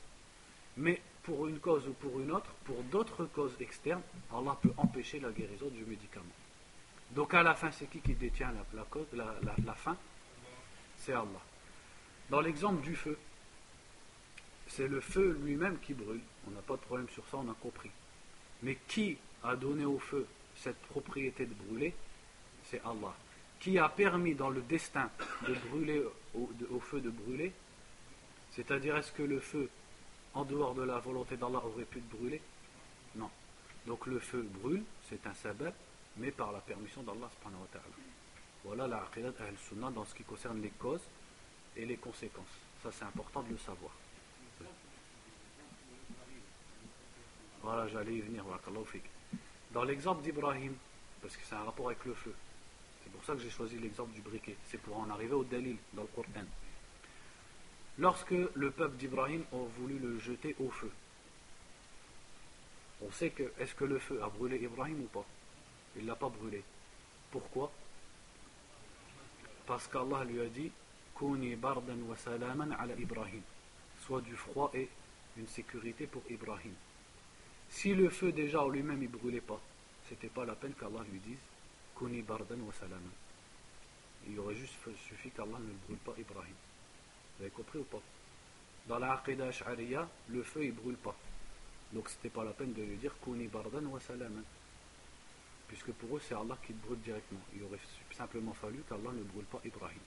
Mais 0.77 1.01
pour 1.23 1.47
une 1.47 1.59
cause 1.59 1.87
ou 1.89 1.93
pour 1.93 2.21
une 2.21 2.33
autre, 2.33 2.51
pour 2.65 2.83
d'autres 2.85 3.25
causes 3.25 3.57
externes, 3.61 4.03
Allah 4.33 4.57
peut 4.61 4.73
empêcher 4.77 5.21
la 5.21 5.31
guérison 5.31 5.69
du 5.69 5.85
médicament. 5.85 6.25
Donc 7.11 7.33
à 7.35 7.43
la 7.43 7.55
fin, 7.55 7.71
c'est 7.71 7.87
qui 7.87 8.01
qui 8.01 8.15
détient 8.15 8.53
la, 8.75 8.83
cause, 8.85 9.07
la, 9.13 9.35
la 9.65 9.75
fin? 9.75 9.97
C'est 10.99 11.13
Allah. 11.13 11.43
Dans 12.29 12.41
l'exemple 12.41 12.83
du 12.83 12.95
feu, 12.95 13.19
c'est 14.67 14.89
le 14.89 15.01
feu 15.01 15.39
lui-même 15.43 15.79
qui 15.79 15.95
brûle. 15.95 16.21
On 16.47 16.51
n'a 16.51 16.61
pas 16.61 16.75
de 16.75 16.81
problème 16.81 17.09
sur 17.09 17.27
ça, 17.29 17.39
on 17.39 17.51
a 17.51 17.55
compris. 17.55 17.91
Mais 18.63 18.77
qui 18.89 19.17
a 19.43 19.57
donné 19.57 19.85
au 19.85 19.99
feu 19.99 20.27
cette 20.57 20.79
propriété 20.89 21.47
de 21.47 21.55
brûler? 21.55 21.95
C'est 22.65 22.81
Allah. 22.85 23.15
Qui 23.61 23.79
a 23.79 23.89
permis 23.89 24.35
dans 24.35 24.51
le 24.51 24.61
destin 24.63 25.11
de 25.47 25.55
brûler 25.69 26.03
au, 26.35 26.81
feu 26.81 27.01
de 27.01 27.11
brûler? 27.11 27.53
C'est-à-dire 28.53 28.97
est-ce 28.97 29.13
que 29.13 29.23
le 29.23 29.41
feu, 29.41 29.69
en 30.35 30.45
dehors 30.45 30.75
de 30.75 30.83
la 30.83 30.99
volonté 30.99 31.37
d'Allah, 31.37 31.63
aurait 31.65 31.85
pu 31.85 32.01
brûler 32.01 32.41
Non. 33.17 33.31
Donc 33.87 34.07
le 34.07 34.19
feu 34.19 34.43
brûle, 34.43 34.83
c'est 35.09 35.27
un 35.27 35.35
sabbat, 35.35 35.73
mais 36.17 36.31
par 36.31 36.53
la 36.53 36.61
permission 36.61 37.03
d'Allah. 37.03 37.31
Voilà 38.65 38.87
la 38.87 39.03
aqidat 39.03 39.33
al-sunnah 39.41 39.91
dans 39.91 40.05
ce 40.05 40.15
qui 40.15 40.25
concerne 40.25 40.61
les 40.61 40.71
causes 40.71 41.07
et 41.77 41.87
les 41.87 41.97
conséquences. 41.97 42.45
Ça 42.83 42.91
c'est 42.93 43.05
important 43.05 43.43
de 43.43 43.51
le 43.51 43.59
savoir. 43.59 43.93
Voilà, 47.69 47.87
j'allais 47.87 48.15
y 48.15 48.21
venir. 48.23 48.47
Dans 49.73 49.85
l'exemple 49.85 50.23
d'Ibrahim, 50.23 50.75
parce 51.21 51.37
que 51.37 51.43
c'est 51.45 51.55
un 51.55 51.65
rapport 51.65 51.89
avec 51.89 52.03
le 52.07 52.15
feu, 52.15 52.35
c'est 53.05 53.13
pour 53.13 53.23
ça 53.23 53.35
que 53.35 53.41
j'ai 53.41 53.51
choisi 53.51 53.79
l'exemple 53.79 54.15
du 54.15 54.23
briquet. 54.23 54.57
C'est 54.69 54.79
pour 54.79 54.97
en 54.99 55.11
arriver 55.11 55.35
au 55.35 55.45
dalil 55.45 55.77
dans 55.93 56.01
le 56.01 56.09
Coran. 56.09 56.47
Lorsque 57.99 58.31
le 58.31 58.71
peuple 58.71 58.97
d'Ibrahim 58.97 59.45
a 59.53 59.57
voulu 59.79 59.99
le 59.99 60.19
jeter 60.19 60.57
au 60.61 60.71
feu, 60.71 60.91
on 63.03 63.13
sait 63.13 63.29
que 63.29 63.53
est-ce 63.59 63.75
que 63.75 63.85
le 63.85 63.99
feu 63.99 64.19
a 64.23 64.31
brûlé 64.31 64.57
Ibrahim 64.57 65.03
ou 65.03 65.09
pas? 65.09 65.27
Il 65.95 66.05
ne 66.05 66.09
l'a 66.09 66.17
pas 66.17 66.31
brûlé. 66.31 66.65
Pourquoi? 67.31 67.71
Parce 69.67 69.87
qu'Allah 69.89 70.25
lui 70.25 70.41
a 70.41 70.47
dit 70.47 70.73
Kuni 71.15 71.55
bardan 71.55 72.01
wa 72.09 72.17
salaman 72.17 72.75
ala 72.81 72.95
Ibrahim. 72.95 73.43
Soit 74.07 74.23
du 74.23 74.37
froid 74.37 74.71
et 74.73 74.89
une 75.37 75.49
sécurité 75.49 76.07
pour 76.07 76.23
Ibrahim. 76.31 76.73
Si 77.71 77.95
le 77.95 78.09
feu 78.09 78.33
déjà 78.33 78.63
en 78.63 78.69
lui-même 78.69 79.01
ne 79.01 79.07
brûlait 79.09 79.41
pas, 79.41 79.61
c'était 80.09 80.29
pas 80.29 80.45
la 80.45 80.55
peine 80.55 80.73
qu'Allah 80.75 81.05
lui 81.11 81.21
dise 81.21 81.39
Kuni 81.97 82.23
bardan 82.23 82.61
wa 82.61 82.73
salaman. 82.73 83.13
Il 84.27 84.39
aurait 84.41 84.55
juste 84.55 84.75
suffi 85.07 85.31
qu'Allah 85.31 85.59
ne 85.59 85.73
brûle 85.87 85.99
pas 85.99 86.15
Ibrahim. 86.19 86.55
Vous 87.37 87.45
avez 87.45 87.53
compris 87.53 87.79
ou 87.79 87.85
pas? 87.85 88.01
Dans 88.87 88.99
la 88.99 89.13
Aqidah 89.13 89.49
Ash'ariya, 89.49 90.09
le 90.29 90.43
feu 90.43 90.65
il 90.65 90.73
brûle 90.73 90.97
pas. 90.97 91.15
Donc 91.93 92.09
c'était 92.09 92.31
pas 92.31 92.45
la 92.45 92.53
peine 92.53 92.73
de 92.73 92.83
lui 92.83 92.97
dire 92.97 93.15
Kuni 93.23 93.47
bardan 93.49 93.85
wa 93.87 94.01
salaman. 94.01 94.45
Puisque 95.69 95.93
pour 95.93 96.17
eux 96.17 96.23
c'est 96.27 96.35
Allah 96.35 96.57
qui 96.67 96.73
brûle 96.73 97.01
directement. 97.01 97.41
Il 97.55 97.63
aurait 97.65 97.79
simplement 98.17 98.55
fallu 98.55 98.83
qu'Allah 98.89 99.13
ne 99.13 99.23
brûle 99.23 99.45
pas 99.45 99.61
Ibrahim. 99.65 100.01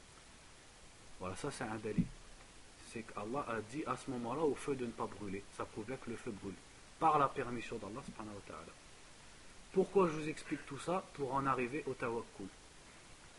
Voilà, 1.19 1.36
ça 1.36 1.52
c'est 1.52 1.63
un 1.63 1.78
délit. 1.78 2.08
C'est 2.91 3.04
qu'Allah 3.04 3.45
a 3.47 3.62
dit 3.62 3.84
à 3.86 3.95
ce 3.95 4.10
moment-là 4.12 4.41
au 4.41 4.56
feu 4.56 4.76
de 4.76 4.86
ne 4.86 4.91
pas 4.91 5.06
brûler. 5.06 5.43
Ça 5.56 5.63
prouve 5.65 5.86
bien 5.86 5.97
que 5.97 6.10
le 6.10 6.17
feu 6.17 6.32
brûle. 6.32 6.56
Par 7.02 7.18
la 7.18 7.30
permission 7.30 7.78
d'Allah 7.80 8.04
subhanahu 8.06 8.36
wa. 8.36 8.56
Pourquoi 9.74 10.08
je 10.08 10.12
vous 10.12 10.30
explique 10.30 10.64
tout 10.68 10.78
ça 10.78 11.04
Pour 11.14 11.34
en 11.34 11.48
arriver 11.48 11.84
au 11.88 11.96
tawakkul. 11.96 12.46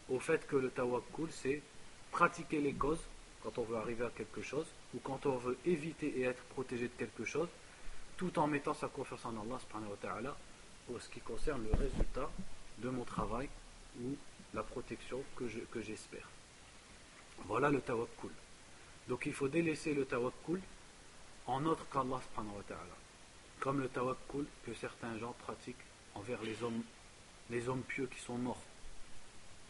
Au 0.08 0.18
fait 0.18 0.44
que 0.48 0.56
le 0.56 0.68
tawakkul 0.70 1.30
c'est 1.30 1.62
pratiquer 2.10 2.60
les 2.60 2.72
causes 2.72 3.06
quand 3.44 3.56
on 3.58 3.62
veut 3.62 3.76
arriver 3.76 4.04
à 4.04 4.10
quelque 4.10 4.42
chose, 4.42 4.66
ou 4.96 4.98
quand 4.98 5.26
on 5.26 5.36
veut 5.36 5.56
éviter 5.64 6.08
et 6.08 6.22
être 6.22 6.42
protégé 6.54 6.88
de 6.88 6.92
quelque 6.98 7.24
chose, 7.24 7.46
tout 8.16 8.36
en 8.40 8.48
mettant 8.48 8.74
sa 8.74 8.88
confiance 8.88 9.24
en 9.24 9.30
Allah 9.30 9.60
subhanahu 9.60 9.90
wa 9.90 9.96
ta'ala 10.02 10.36
pour 10.88 11.00
ce 11.00 11.08
qui 11.08 11.20
concerne 11.20 11.62
le 11.62 11.78
résultat 11.78 12.28
de 12.78 12.88
mon 12.88 13.04
travail 13.04 13.48
ou 14.00 14.16
la 14.54 14.64
protection 14.64 15.22
que 15.36 15.80
j'espère. 15.80 16.28
voilà 17.46 17.70
le 17.70 17.80
tawakkul. 17.80 18.32
Donc 19.06 19.24
il 19.26 19.32
faut 19.32 19.46
délaisser 19.46 19.94
le 19.94 20.04
tawakkul 20.04 20.60
en 21.46 21.64
autre 21.64 21.86
qu'Allah 21.92 22.20
subhanahu 22.28 22.56
wa 22.56 22.64
ta'ala. 22.66 23.01
Comme 23.62 23.80
le 23.80 23.88
tawakkul 23.88 24.44
que 24.66 24.74
certains 24.74 25.16
gens 25.18 25.36
pratiquent 25.38 25.86
envers 26.16 26.42
les 26.42 26.64
hommes, 26.64 26.82
les 27.48 27.68
hommes 27.68 27.82
pieux 27.82 28.08
qui 28.08 28.18
sont 28.18 28.36
morts. 28.36 28.60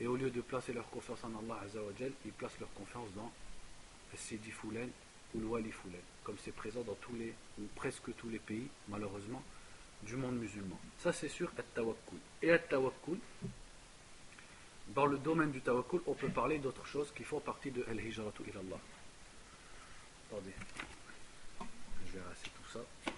Et 0.00 0.06
au 0.06 0.16
lieu 0.16 0.30
de 0.30 0.40
placer 0.40 0.72
leur 0.72 0.88
confiance 0.88 1.22
en 1.24 1.28
Allah 1.28 1.60
ils 2.24 2.32
placent 2.32 2.58
leur 2.58 2.72
confiance 2.72 3.12
dans 3.14 3.30
Sidi 4.16 4.50
Foulen 4.50 4.88
ou 5.34 5.40
le 5.40 5.46
Wali 5.46 5.70
Foulen, 5.70 6.00
comme 6.24 6.38
c'est 6.42 6.54
présent 6.54 6.80
dans 6.80 6.94
tous 6.94 7.14
les, 7.16 7.34
ou 7.60 7.64
presque 7.76 8.16
tous 8.16 8.30
les 8.30 8.38
pays, 8.38 8.66
malheureusement, 8.88 9.42
du 10.04 10.16
monde 10.16 10.38
musulman. 10.38 10.80
Ça 10.98 11.12
c'est 11.12 11.28
sûr, 11.28 11.52
At-Tawakkul. 11.58 12.18
Et 12.40 12.50
At-Tawakkul, 12.50 13.18
dans 14.94 15.04
le 15.04 15.18
domaine 15.18 15.50
du 15.50 15.60
Tawakkul, 15.60 16.00
on 16.06 16.14
peut 16.14 16.30
parler 16.30 16.58
d'autres 16.58 16.86
choses 16.86 17.12
qui 17.14 17.24
font 17.24 17.40
partie 17.40 17.70
de 17.70 17.84
Al-Hijratu 17.90 18.42
ilallah. 18.48 18.80
Attendez, 20.30 20.54
je 22.06 22.12
vais 22.12 22.24
rasser 22.24 22.48
tout 22.56 22.70
ça. 22.72 23.11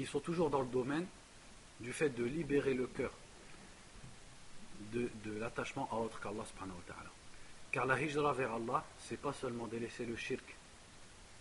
Qui 0.00 0.06
sont 0.06 0.20
toujours 0.20 0.48
dans 0.48 0.62
le 0.62 0.68
domaine 0.68 1.06
du 1.78 1.92
fait 1.92 2.08
de 2.08 2.24
libérer 2.24 2.72
le 2.72 2.86
cœur 2.86 3.12
de, 4.92 5.10
l'attachement 5.38 5.90
à 5.92 5.96
autre 5.96 6.18
qu'Allah 6.20 6.42
subhanahu 6.46 6.74
wa 6.74 6.94
ta'ala. 6.94 7.10
Car 7.70 7.84
la 7.84 8.00
hijra 8.00 8.32
vers 8.32 8.54
Allah, 8.54 8.82
c'est 8.98 9.20
pas 9.20 9.34
seulement 9.34 9.66
délaisser 9.66 10.06
le 10.06 10.16
shirk 10.16 10.56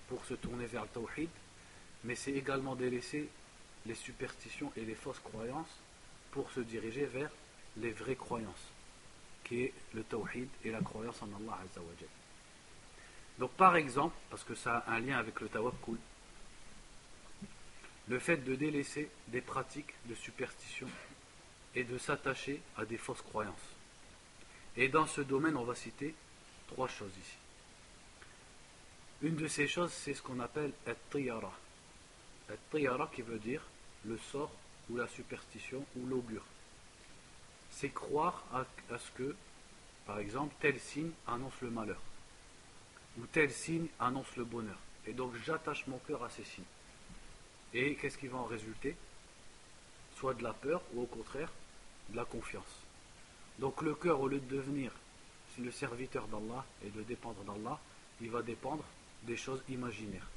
pour 0.10 0.26
se 0.26 0.34
tourner 0.34 0.66
vers 0.66 0.82
le 0.82 0.90
tawhid, 0.90 1.30
mais 2.04 2.16
c'est 2.16 2.34
également 2.34 2.76
délaisser 2.76 3.30
les 3.86 3.96
superstitions 3.96 4.74
et 4.76 4.82
les 4.82 4.96
fausses 4.96 5.20
croyances 5.20 5.80
pour 6.32 6.52
se 6.52 6.60
diriger 6.60 7.06
vers 7.06 7.32
les 7.78 7.92
vraies 7.92 8.18
croyances, 8.18 8.68
qui 9.46 9.62
est 9.62 9.74
le 9.94 10.04
tawhid 10.04 10.50
et 10.66 10.72
la 10.72 10.82
croyance 10.82 11.22
en 11.22 11.28
Allah 11.28 11.60
Donc 13.38 13.52
par 13.52 13.78
exemple, 13.78 14.18
parce 14.30 14.44
que 14.44 14.54
ça 14.54 14.80
a 14.80 14.96
un 14.96 15.00
lien 15.00 15.18
avec 15.18 15.40
le 15.40 15.48
tawakkul, 15.48 15.98
le 18.10 18.20
fait 18.20 18.38
de 18.38 18.56
délaisser 18.56 19.10
des 19.28 19.42
pratiques 19.42 19.94
de 20.06 20.16
superstition 20.16 20.88
et 21.76 21.84
de 21.84 21.98
s'attacher 21.98 22.62
à 22.76 22.86
des 22.86 22.98
fausses 22.98 23.22
croyances. 23.22 23.56
Et 24.76 24.90
dans 24.90 25.06
ce 25.06 25.22
domaine, 25.22 25.56
on 25.56 25.64
va 25.64 25.76
citer 25.76 26.16
trois 26.68 26.88
choses 26.88 27.16
ici. 27.20 27.38
Une 29.22 29.36
de 29.36 29.48
ces 29.48 29.68
choses, 29.68 29.92
c'est 29.92 30.14
ce 30.14 30.22
qu'on 30.22 30.40
appelle 30.40 30.72
at-tiyara. 30.88 31.54
At-tiyara 32.50 33.12
qui 33.14 33.22
veut 33.22 33.38
dire 33.38 33.62
le 34.06 34.18
sort 34.18 34.52
ou 34.90 34.98
la 34.98 35.08
superstition 35.08 35.86
ou 35.96 36.08
l'augure. 36.08 36.46
C'est 37.70 37.90
croire 37.90 38.44
à, 38.52 38.66
à, 38.94 38.98
ce 38.98 39.12
que, 39.12 39.36
par 40.08 40.20
exemple, 40.20 40.56
tel 40.60 40.80
signe 40.80 41.12
annonce 41.28 41.62
le 41.62 41.70
malheur 41.70 42.02
ou 43.20 43.26
tel 43.28 43.52
signe 43.52 43.88
annonce 44.00 44.36
le 44.36 44.46
bonheur. 44.46 44.78
Et 45.06 45.14
donc 45.14 45.34
j'attache 45.46 45.86
mon 45.88 45.98
cœur 46.00 46.24
à 46.24 46.30
ces 46.30 46.44
signes. 46.44 46.64
Et 47.74 47.96
qu'est-ce 47.96 48.18
qui 48.18 48.28
va 48.28 48.40
en 48.40 48.46
résulter? 48.46 48.96
Soit 50.16 50.34
de 50.34 50.44
la 50.44 50.54
peur 50.54 50.82
ou 50.94 51.04
au 51.04 51.06
contraire 51.06 51.52
de 52.10 52.16
la 52.16 52.26
confiance. 52.26 52.84
Donc 53.60 53.82
le 53.82 53.94
cœur, 53.94 54.20
au 54.22 54.28
lieu 54.28 54.40
de 54.40 54.56
devenir 54.56 54.92
le 55.60 55.72
serviteur 55.72 56.28
d'Allah 56.28 56.66
et 56.86 56.90
de 56.90 57.04
dépendre 57.04 57.42
d'Allah, 57.44 57.80
il 58.22 58.30
va 58.30 58.42
dépendre 58.42 58.84
des 59.24 59.38
choses 59.38 59.62
imaginaires. 59.70 60.28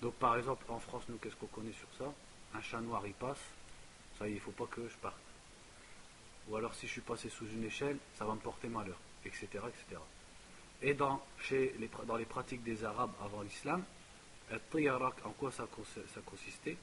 Donc 0.00 0.14
par 0.14 0.36
exemple 0.36 0.64
en 0.68 0.78
France, 0.78 1.02
nous 1.08 1.16
qu'est-ce 1.16 1.36
qu'on 1.36 1.46
connaît 1.46 1.72
sur 1.72 1.88
ça? 1.98 2.12
Un 2.54 2.60
chat 2.60 2.80
noir 2.80 3.02
il 3.06 3.14
passe, 3.14 3.40
ça 4.18 4.26
y 4.26 4.30
est, 4.30 4.34
il 4.34 4.36
ne 4.36 4.40
faut 4.40 4.52
pas 4.52 4.66
que 4.66 4.88
je 4.88 4.96
parte. 4.96 5.16
Ou 6.48 6.56
alors 6.56 6.74
si 6.74 6.86
je 6.86 6.92
suis 6.92 7.00
passé 7.00 7.28
sous 7.28 7.46
une 7.46 7.64
échelle, 7.64 7.98
ça 8.16 8.24
va 8.24 8.34
me 8.34 8.40
porter 8.40 8.68
malheur, 8.68 8.98
etc. 9.24 9.46
etc. 9.52 10.00
Et 10.82 10.94
dans, 10.94 11.24
dans 12.06 12.16
les 12.16 12.24
pratiques 12.24 12.62
des 12.62 12.84
Arabes 12.84 13.12
avant 13.24 13.42
l'islam, 13.42 13.82
en 14.52 15.30
quoi 15.30 15.50
ça, 15.50 15.66
consistait? 16.24 16.76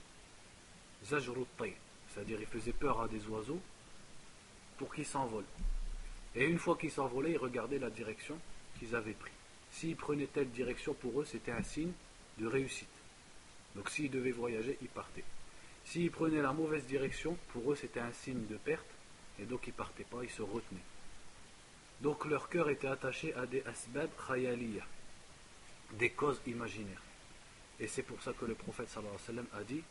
C'est-à-dire 1.04 2.39
il 2.39 2.47
faisait 2.47 2.74
peur 2.74 3.02
à 3.02 3.08
des 3.08 3.26
oiseaux 3.28 3.62
pour 4.78 4.93
qu'ils 4.93 5.06
s'envolent. 5.06 5.45
Et 6.36 6.45
une 6.45 6.60
fois 6.60 6.78
qu'ils 6.78 6.91
s'envolaient, 6.91 7.32
ils 7.32 7.38
regardaient 7.38 7.80
la 7.80 7.89
direction 7.89 8.38
qu'ils 8.80 8.95
avaient 8.95 9.13
pris. 9.13 9.32
S'ils 9.71 9.95
prenaient 9.95 10.28
telle 10.28 10.50
direction, 10.50 10.93
pour 10.93 11.21
eux, 11.21 11.26
c'était 11.26 11.52
un 11.52 11.63
signe 11.63 11.93
de 12.38 12.47
réussite. 12.47 12.88
Donc 13.76 13.89
s'ils 13.89 14.12
devaient 14.12 14.32
voyager, 14.32 14.78
ils 14.82 14.89
partaient. 14.89 15.24
S'ils 15.86 16.12
prenaient 16.12 16.41
la 16.41 16.54
mauvaise 16.54 16.86
direction, 16.86 17.38
pour 17.54 17.71
eux, 17.71 17.76
c'était 17.76 18.00
un 18.02 18.12
signe 18.12 18.45
de 18.47 18.58
perte, 18.58 18.86
et 19.39 19.45
donc 19.45 19.65
ils 19.67 19.74
partaient 19.74 20.04
pas, 20.04 20.24
ils 20.24 20.30
se 20.30 20.41
retenaient. 20.41 20.82
Donc 22.02 22.26
leur 22.26 22.50
cœur 22.50 22.69
était 22.69 22.88
attaché 22.88 23.34
à 23.36 23.45
des 23.45 23.63
asbab 23.63 24.10
khayaliya, 24.28 24.84
des 25.93 26.10
causes 26.10 26.41
imaginaires. 26.47 27.02
Et 27.80 27.87
c'est 27.87 28.02
pour 28.02 28.22
ça 28.22 28.32
que 28.32 28.44
le 28.44 28.54
prophète 28.54 28.88
sallallahu 28.88 29.14
alayhi 29.14 29.22
wa 29.22 29.44
sallam 29.44 29.46
a 29.61 29.64
dit 29.64 29.82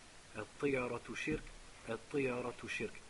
shirk, 2.68 3.02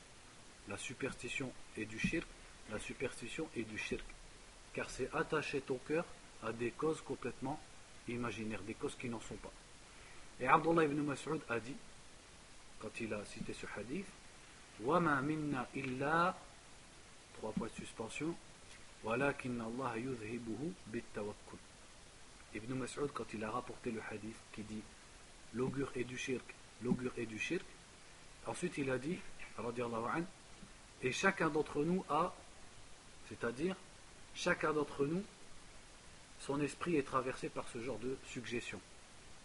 La 0.68 0.78
superstition 0.78 1.52
est 1.78 1.86
du 1.86 2.00
shirk, 2.00 2.28
la 2.70 2.80
superstition 2.80 3.48
est 3.56 3.64
du 3.64 3.78
shirk. 3.78 4.04
Car 4.74 4.90
c'est 4.90 5.10
attacher 5.14 5.62
ton 5.62 5.78
cœur 5.88 6.06
à 6.44 6.52
des 6.52 6.72
causes 6.72 7.02
complètement 7.02 7.60
imaginaires, 8.08 8.62
des 8.62 8.74
causes 8.74 8.96
qui 8.96 9.08
n'en 9.10 9.22
sont 9.22 9.36
pas. 9.36 9.52
Et 10.40 10.48
Abdullah 10.48 10.84
ibn 10.84 11.02
Mas'ud 11.02 11.42
a 11.48 11.60
dit, 11.60 11.76
quand 12.80 13.00
il 13.00 13.14
a 13.14 13.24
cité 13.26 13.54
ce 13.54 13.66
hadith, 13.78 14.08
وَمَا 14.84 15.22
minna 15.22 15.70
illa 15.74 16.38
trois 17.38 17.54
points 17.54 17.68
de 17.68 17.74
suspension 17.86 18.36
وَلَكِنَّ 19.06 19.62
اللَّهَ 19.62 19.96
يُذْهِبُهُ 19.98 20.72
بِالتَّوَكُّلِ 20.88 21.69
Ibn 22.55 22.75
Mas'ud, 22.75 23.11
quand 23.13 23.33
il 23.35 23.45
a 23.45 23.51
rapporté 23.51 23.91
le 23.91 24.01
hadith 24.11 24.37
qui 24.53 24.63
dit 24.63 24.83
l'augure 25.55 25.91
est 25.95 26.05
du 26.05 26.19
shirk, 26.19 26.55
l'augure 26.83 27.13
est 27.17 27.27
du 27.27 27.39
shirk, 27.39 27.65
ensuite 28.47 28.79
il 28.79 28.91
a 28.91 28.99
dit, 28.99 29.19
et 31.03 31.13
chacun 31.13 31.49
d'entre 31.49 31.83
nous 31.85 32.05
a, 32.09 32.35
c'est-à-dire, 33.29 33.77
chacun 34.35 34.73
d'entre 34.73 35.07
nous, 35.07 35.23
son 36.41 36.61
esprit 36.61 36.97
est 36.97 37.03
traversé 37.03 37.49
par 37.49 37.69
ce 37.69 37.83
genre 37.83 37.99
de 37.99 38.17
suggestion. 38.27 38.81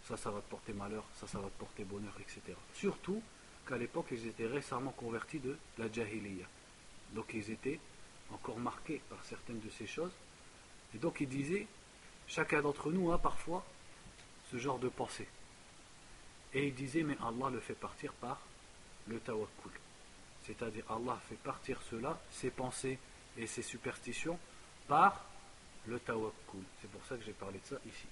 Ça, 0.07 0.17
ça 0.17 0.31
va 0.31 0.39
te 0.39 0.49
porter 0.49 0.73
malheur, 0.73 1.03
ça, 1.19 1.27
ça 1.27 1.39
va 1.39 1.49
te 1.49 1.59
porter 1.59 1.83
bonheur, 1.83 2.13
etc. 2.19 2.57
Surtout 2.73 3.21
qu'à 3.67 3.77
l'époque, 3.77 4.07
ils 4.11 4.27
étaient 4.27 4.47
récemment 4.47 4.91
convertis 4.91 5.39
de 5.39 5.57
la 5.77 5.91
jahiliya. 5.91 6.45
Donc 7.13 7.31
ils 7.33 7.49
étaient 7.51 7.79
encore 8.31 8.59
marqués 8.59 9.01
par 9.09 9.23
certaines 9.25 9.59
de 9.59 9.69
ces 9.69 9.87
choses. 9.87 10.13
Et 10.93 10.97
donc 10.97 11.17
ils 11.21 11.27
disaient, 11.27 11.67
Chacun 12.27 12.61
d'entre 12.61 12.91
nous 12.91 13.11
a 13.11 13.17
parfois 13.17 13.63
ce 14.51 14.57
genre 14.57 14.79
de 14.79 14.89
pensée. 14.89 15.27
Et 16.53 16.67
il 16.67 16.73
disait, 16.73 17.03
mais 17.03 17.17
Allah 17.21 17.49
le 17.51 17.59
fait 17.59 17.73
partir 17.73 18.13
par 18.13 18.39
le 19.07 19.19
tawakkul. 19.19 19.71
C'est-à-dire 20.43 20.83
Allah 20.89 21.19
fait 21.29 21.35
partir 21.35 21.79
cela, 21.89 22.19
ses 22.31 22.49
pensées 22.49 22.97
et 23.37 23.47
ses 23.47 23.61
superstitions, 23.61 24.39
par 24.87 25.25
le 25.87 25.99
tawakkul. 25.99 26.63
C'est 26.81 26.89
pour 26.89 27.05
ça 27.05 27.17
que 27.17 27.23
j'ai 27.23 27.33
parlé 27.33 27.59
de 27.59 27.65
ça 27.65 27.75
ici. 27.85 28.07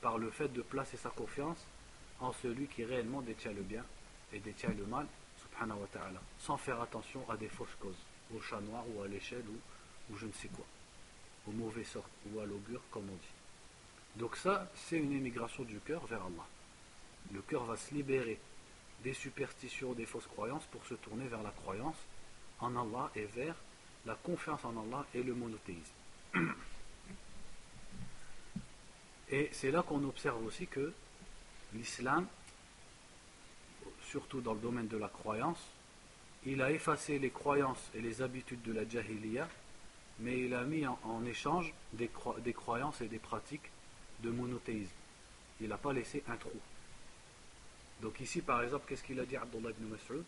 Par 0.00 0.18
le 0.18 0.30
fait 0.30 0.48
de 0.48 0.62
placer 0.62 0.96
sa 0.96 1.10
confiance 1.10 1.64
en 2.20 2.32
celui 2.32 2.66
qui 2.66 2.84
réellement 2.84 3.22
détient 3.22 3.52
le 3.52 3.62
bien 3.62 3.84
et 4.32 4.40
détient 4.40 4.70
le 4.70 4.84
mal, 4.86 5.06
subhanahu 5.40 5.78
wa 5.80 5.86
ta'ala, 5.86 6.20
sans 6.38 6.56
faire 6.56 6.80
attention 6.80 7.28
à 7.30 7.36
des 7.36 7.48
fausses 7.48 7.76
causes, 7.80 8.04
au 8.34 8.40
chat 8.40 8.60
noir 8.60 8.84
ou 8.94 9.02
à 9.02 9.08
l'échelle 9.08 9.44
ou, 9.48 10.12
ou 10.12 10.16
je 10.16 10.26
ne 10.26 10.32
sais 10.32 10.48
quoi, 10.48 10.66
au 11.46 11.52
mauvais 11.52 11.84
sort 11.84 12.08
ou 12.26 12.40
à 12.40 12.44
l'augure 12.44 12.82
comme 12.90 13.08
on 13.08 13.14
dit. 13.14 13.37
Donc 14.18 14.36
ça, 14.36 14.68
c'est 14.74 14.96
une 14.96 15.12
émigration 15.12 15.62
du 15.62 15.78
cœur 15.78 16.04
vers 16.06 16.20
Allah. 16.22 16.46
Le 17.32 17.40
cœur 17.42 17.64
va 17.64 17.76
se 17.76 17.94
libérer 17.94 18.38
des 19.04 19.14
superstitions, 19.14 19.92
des 19.92 20.06
fausses 20.06 20.26
croyances 20.26 20.64
pour 20.72 20.84
se 20.86 20.94
tourner 20.94 21.28
vers 21.28 21.42
la 21.44 21.52
croyance 21.52 21.94
en 22.58 22.74
Allah 22.74 23.12
et 23.14 23.26
vers 23.26 23.54
la 24.06 24.16
confiance 24.16 24.64
en 24.64 24.70
Allah 24.70 25.06
et 25.14 25.22
le 25.22 25.34
monothéisme. 25.34 25.92
Et 29.30 29.50
c'est 29.52 29.70
là 29.70 29.82
qu'on 29.82 30.02
observe 30.04 30.42
aussi 30.46 30.66
que 30.66 30.90
l'islam, 31.74 32.26
surtout 34.04 34.40
dans 34.40 34.54
le 34.54 34.60
domaine 34.60 34.88
de 34.88 34.96
la 34.96 35.08
croyance, 35.08 35.62
il 36.46 36.62
a 36.62 36.72
effacé 36.72 37.18
les 37.18 37.28
croyances 37.28 37.90
et 37.94 38.00
les 38.00 38.22
habitudes 38.22 38.62
de 38.62 38.72
la 38.72 38.88
jahiliya, 38.88 39.46
mais 40.20 40.40
il 40.40 40.54
a 40.54 40.64
mis 40.64 40.86
en, 40.86 41.26
échange 41.26 41.74
des, 41.92 42.10
des 42.38 42.54
croyances 42.54 43.02
et 43.02 43.08
des 43.08 43.18
pratiques 43.18 43.70
de 44.20 44.30
monothéisme. 44.30 44.92
Il 45.60 45.68
n'a 45.68 45.78
pas 45.78 45.92
laissé 45.92 46.22
un 46.28 46.36
trou. 46.36 46.60
Donc 48.00 48.20
ici, 48.20 48.40
par 48.42 48.62
exemple, 48.62 48.86
qu'est-ce 48.88 49.02
qu'il 49.02 49.18
a 49.20 49.24
dit 49.24 49.36
Abdullah 49.36 49.70
ibn 49.70 49.88
Mas'ud? 49.88 50.24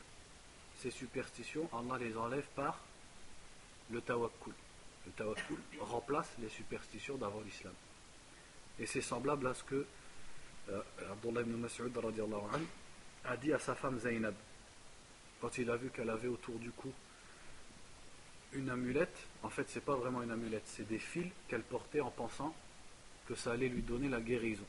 Ces 0.78 0.90
superstitions, 0.90 1.68
Allah 1.72 1.98
les 1.98 2.16
enlève 2.16 2.46
par 2.56 2.80
le 3.90 4.00
tawakkul. 4.00 4.54
Le 5.06 5.12
tawakkul 5.12 5.58
remplace 5.80 6.30
les 6.40 6.48
superstitions 6.48 7.16
d'avant 7.16 7.40
l'islam. 7.40 7.74
Et 8.78 8.86
c'est 8.86 9.02
semblable 9.02 9.46
à 9.46 9.54
ce 9.54 9.62
que 9.62 9.86
euh, 10.70 10.82
Abdullah 11.10 11.42
ibn 11.42 11.56
Mas'ud 11.56 11.92
a 13.24 13.36
dit 13.36 13.52
à 13.52 13.58
sa 13.58 13.74
femme 13.74 13.98
Zainab 13.98 14.34
quand 15.40 15.58
il 15.58 15.70
a 15.70 15.76
vu 15.76 15.90
qu'elle 15.90 16.10
avait 16.10 16.28
autour 16.28 16.58
du 16.58 16.70
cou 16.70 16.92
une 18.52 18.70
amulette. 18.70 19.16
En 19.42 19.48
fait, 19.48 19.68
c'est 19.68 19.84
pas 19.84 19.94
vraiment 19.94 20.22
une 20.22 20.30
amulette, 20.30 20.66
c'est 20.66 20.86
des 20.88 20.98
fils 20.98 21.30
qu'elle 21.48 21.62
portait 21.62 22.00
en 22.00 22.10
pensant 22.10 22.54
ça 23.34 23.52
allait 23.52 23.68
lui 23.68 23.82
donner 23.82 24.08
la 24.08 24.20
guérison. 24.20 24.64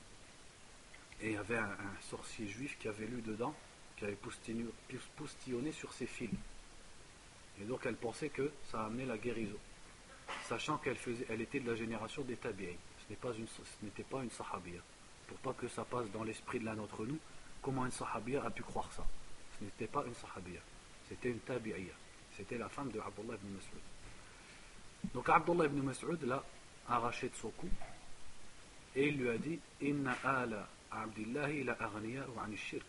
Et 1.21 1.27
il 1.27 1.33
y 1.33 1.37
avait 1.37 1.57
un, 1.57 1.77
sorcier 2.09 2.47
juif 2.47 2.77
qui 2.79 2.87
avait 2.87 3.05
lu 3.05 3.21
dedans, 3.21 3.53
qui 3.97 4.05
avait 4.05 4.17
poustillonné 5.15 5.71
sur 5.71 5.93
ses 5.93 6.07
fils. 6.07 6.29
Et 7.61 7.65
donc 7.65 7.85
elle 7.85 7.95
pensait 7.95 8.29
que 8.29 8.51
ça 8.71 8.85
amenait 8.85 9.05
la 9.05 9.17
guérison. 9.17 9.57
Sachant 10.43 10.77
qu'elle 10.77 10.95
faisait, 10.95 11.25
elle 11.29 11.41
était 11.41 11.59
de 11.59 11.69
la 11.69 11.75
génération 11.75 12.23
des 12.23 12.37
tabi'in. 12.37 12.75
Ce 12.99 13.13
n'était 13.13 14.03
pas 14.03 14.21
une, 14.23 14.29
ce 14.29 14.35
sahabiya. 14.37 14.81
Pour 15.27 15.37
pas 15.37 15.53
que 15.53 15.67
ça 15.67 15.83
passe 15.83 16.09
dans 16.11 16.23
l'esprit 16.23 16.59
de 16.59 16.65
l'un 16.65 16.75
d'entre 16.75 17.05
nous, 17.05 17.19
comment 17.61 17.85
une 17.85 17.91
sahabiya 17.91 18.43
a 18.43 18.49
pu 18.49 18.63
croire 18.63 18.91
ça? 18.93 19.05
Ce 19.59 19.65
n'était 19.65 19.87
pas 19.87 20.03
une 20.05 20.15
sahabiya. 20.15 20.61
C'était 21.07 21.29
une 21.29 21.39
tabi'iyya. 21.39 21.93
C'était 22.37 22.57
la 22.57 22.69
femme 22.69 22.89
de 22.91 22.99
Abdullah 22.99 23.35
ibn 23.35 23.53
Mas'ud. 23.53 25.13
Donc 25.13 25.29
Abdullah 25.29 25.65
ibn 25.65 25.81
Mas'ud 25.81 26.23
l'a 26.23 26.43
arraché 26.87 27.29
de 27.29 27.35
son 27.35 27.49
cou 27.49 27.69
et 28.95 29.07
il 29.07 29.17
lui 29.17 29.29
a 29.29 29.37
dit 29.37 29.59
Inna 29.81 30.15
ala 30.23 30.67
Abdillahi 30.91 31.63
la 31.63 31.77
wa 31.79 32.55
shirk. 32.55 32.85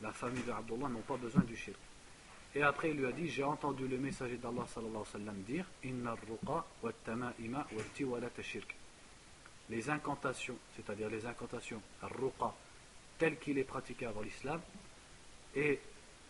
La 0.00 0.12
famille 0.12 0.42
de 0.44 0.52
Abdullah 0.52 0.88
n'ont 0.88 1.00
pas 1.00 1.16
besoin 1.16 1.42
du 1.42 1.56
shirk. 1.56 1.78
Et 2.54 2.62
après 2.62 2.90
il 2.90 2.96
lui 2.96 3.06
a 3.06 3.12
dit 3.12 3.28
J'ai 3.28 3.44
entendu 3.44 3.86
le 3.88 3.98
messager 3.98 4.36
d'Allah 4.36 4.66
sallallahu 4.66 4.96
alayhi 4.96 5.12
wa 5.12 5.32
sallam 5.32 5.42
dire 5.42 5.64
Inna 5.84 6.14
ruqa 6.14 6.64
wa 6.82 6.92
tama'ima 7.04 7.66
wa 7.72 7.82
tiwalat 7.94 8.42
shirk. 8.42 8.74
Les 9.68 9.88
incantations, 9.88 10.56
c'est-à-dire 10.74 11.08
les 11.08 11.26
incantations, 11.26 11.80
ruqa, 12.02 12.54
telles 13.18 13.38
qu'il 13.38 13.58
est 13.58 13.64
pratiqué 13.64 14.06
avant 14.06 14.22
l'islam, 14.22 14.60
et 15.54 15.80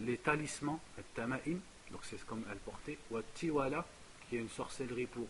les 0.01 0.19
talismans, 0.19 0.81
tama'im, 1.15 1.59
donc 1.91 2.01
c'est 2.03 2.25
comme 2.27 2.45
elle 2.51 2.59
portait, 2.59 2.99
wa 3.11 3.23
tiwala, 3.35 3.87
qui 4.29 4.37
est 4.37 4.41
une 4.41 4.49
sorcellerie 4.49 5.07
pour 5.07 5.27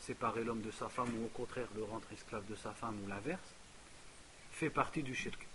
séparer 0.00 0.44
l'homme 0.44 0.62
de 0.62 0.70
sa 0.70 0.88
femme 0.88 1.12
ou 1.18 1.26
au 1.26 1.28
contraire 1.28 1.68
le 1.76 1.84
rendre 1.84 2.06
esclave 2.12 2.44
de 2.48 2.54
sa 2.54 2.72
femme 2.72 2.96
ou 3.04 3.08
l'inverse, 3.08 3.54
fait 4.52 4.70
partie 4.70 5.02
du 5.02 5.14
shirk. 5.14 5.46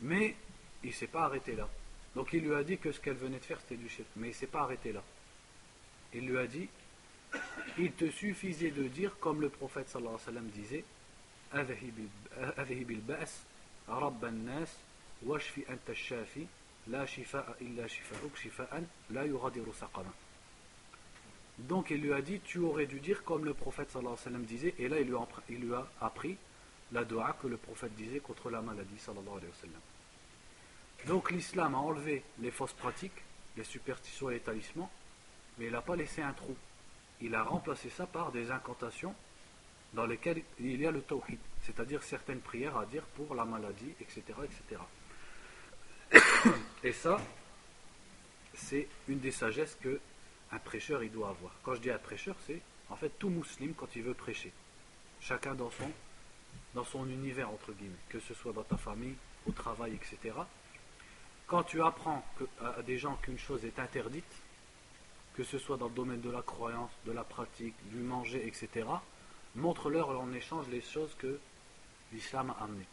Mais 0.00 0.36
il 0.82 0.90
ne 0.90 0.94
s'est 0.94 1.06
pas 1.06 1.24
arrêté 1.24 1.54
là. 1.54 1.68
Donc 2.14 2.32
il 2.32 2.42
lui 2.42 2.54
a 2.54 2.62
dit 2.62 2.78
que 2.78 2.92
ce 2.92 3.00
qu'elle 3.00 3.16
venait 3.16 3.38
de 3.38 3.44
faire 3.44 3.60
c'était 3.60 3.76
du 3.76 3.88
shirk, 3.88 4.08
mais 4.16 4.28
il 4.28 4.30
ne 4.30 4.36
s'est 4.36 4.46
pas 4.46 4.62
arrêté 4.62 4.92
là. 4.92 5.02
Il 6.12 6.26
lui 6.26 6.38
a 6.38 6.46
dit 6.46 6.68
il 7.78 7.92
te 7.92 8.10
suffisait 8.10 8.70
de 8.70 8.84
dire 8.84 9.18
comme 9.18 9.40
le 9.40 9.48
prophète 9.48 9.88
sallallahu 9.88 10.14
alayhi 10.14 10.26
wa 10.26 10.32
sallam 10.32 10.48
disait 10.50 10.84
donc 21.58 21.90
il 21.90 22.02
lui 22.02 22.12
a 22.12 22.20
dit, 22.20 22.40
tu 22.40 22.58
aurais 22.58 22.86
dû 22.86 23.00
dire 23.00 23.24
comme 23.24 23.44
le 23.44 23.54
prophète 23.54 23.90
sallallahu 23.90 24.12
alayhi 24.12 24.24
wa 24.24 24.30
sallam 24.30 24.44
disait, 24.44 24.74
et 24.78 24.88
là 24.88 25.00
il 25.00 25.08
lui, 25.08 25.74
a, 25.74 25.86
appris 26.00 26.36
la 26.92 27.04
dua 27.04 27.36
que 27.40 27.46
le 27.46 27.56
prophète 27.56 27.94
disait 27.94 28.20
contre 28.20 28.50
la 28.50 28.60
maladie 28.60 28.98
sallallahu 28.98 29.38
alayhi 29.38 29.48
wa 29.48 29.60
sallam. 29.60 29.80
Donc 31.06 31.30
l'islam 31.30 31.74
a 31.74 31.78
enlevé 31.78 32.22
les 32.40 32.50
fausses 32.50 32.74
pratiques, 32.74 33.22
les 33.56 33.64
superstitions 33.64 34.30
et 34.30 34.34
les 34.34 34.40
talismans, 34.40 34.90
mais 35.58 35.66
il 35.66 35.72
n'a 35.72 35.80
pas 35.80 35.96
laissé 35.96 36.20
un 36.20 36.32
trou. 36.32 36.54
Il 37.20 37.34
a 37.34 37.42
remplacé 37.42 37.88
ça 37.88 38.06
par 38.06 38.32
des 38.32 38.50
incantations 38.50 39.14
dans 39.94 40.04
lesquelles 40.04 40.42
il 40.60 40.78
y 40.78 40.86
a 40.86 40.90
le 40.90 41.00
tawhid, 41.00 41.38
c'est-à-dire 41.62 42.02
certaines 42.02 42.40
prières 42.40 42.76
à 42.76 42.84
dire 42.84 43.02
pour 43.14 43.34
la 43.34 43.46
maladie, 43.46 43.94
etc. 44.00 44.22
etc. 44.44 44.82
Et 46.84 46.92
ça, 46.92 47.18
c'est 48.52 48.88
une 49.08 49.20
des 49.20 49.30
sagesses 49.30 49.76
que 49.80 49.98
un 50.52 50.58
prêcheur 50.58 51.02
il 51.02 51.10
doit 51.10 51.30
avoir. 51.30 51.52
Quand 51.62 51.74
je 51.74 51.80
dis 51.80 51.90
un 51.90 51.98
prêcheur, 51.98 52.36
c'est 52.46 52.60
en 52.88 52.96
fait 52.96 53.10
tout 53.18 53.28
musulman 53.28 53.74
quand 53.76 53.94
il 53.96 54.02
veut 54.02 54.14
prêcher. 54.14 54.52
Chacun 55.20 55.54
dans 55.54 55.70
son, 55.70 55.90
dans 56.74 56.84
son 56.84 57.08
univers, 57.08 57.50
entre 57.50 57.72
guillemets, 57.72 57.94
que 58.08 58.20
ce 58.20 58.34
soit 58.34 58.52
dans 58.52 58.62
ta 58.62 58.76
famille, 58.76 59.16
au 59.46 59.52
travail, 59.52 59.94
etc. 59.94 60.34
Quand 61.46 61.62
tu 61.62 61.82
apprends 61.82 62.24
à 62.60 62.82
des 62.82 62.98
gens 62.98 63.16
qu'une 63.16 63.38
chose 63.38 63.64
est 63.64 63.78
interdite, 63.78 64.42
que 65.34 65.44
ce 65.44 65.58
soit 65.58 65.76
dans 65.76 65.88
le 65.88 65.94
domaine 65.94 66.20
de 66.20 66.30
la 66.30 66.42
croyance, 66.42 66.90
de 67.04 67.12
la 67.12 67.22
pratique, 67.22 67.74
du 67.90 67.98
manger, 67.98 68.46
etc., 68.46 68.86
montre-leur 69.54 70.08
en 70.20 70.32
échange 70.32 70.66
les 70.68 70.80
choses 70.80 71.14
que 71.18 71.38
l'islam 72.12 72.50
a 72.50 72.64
amenées, 72.64 72.88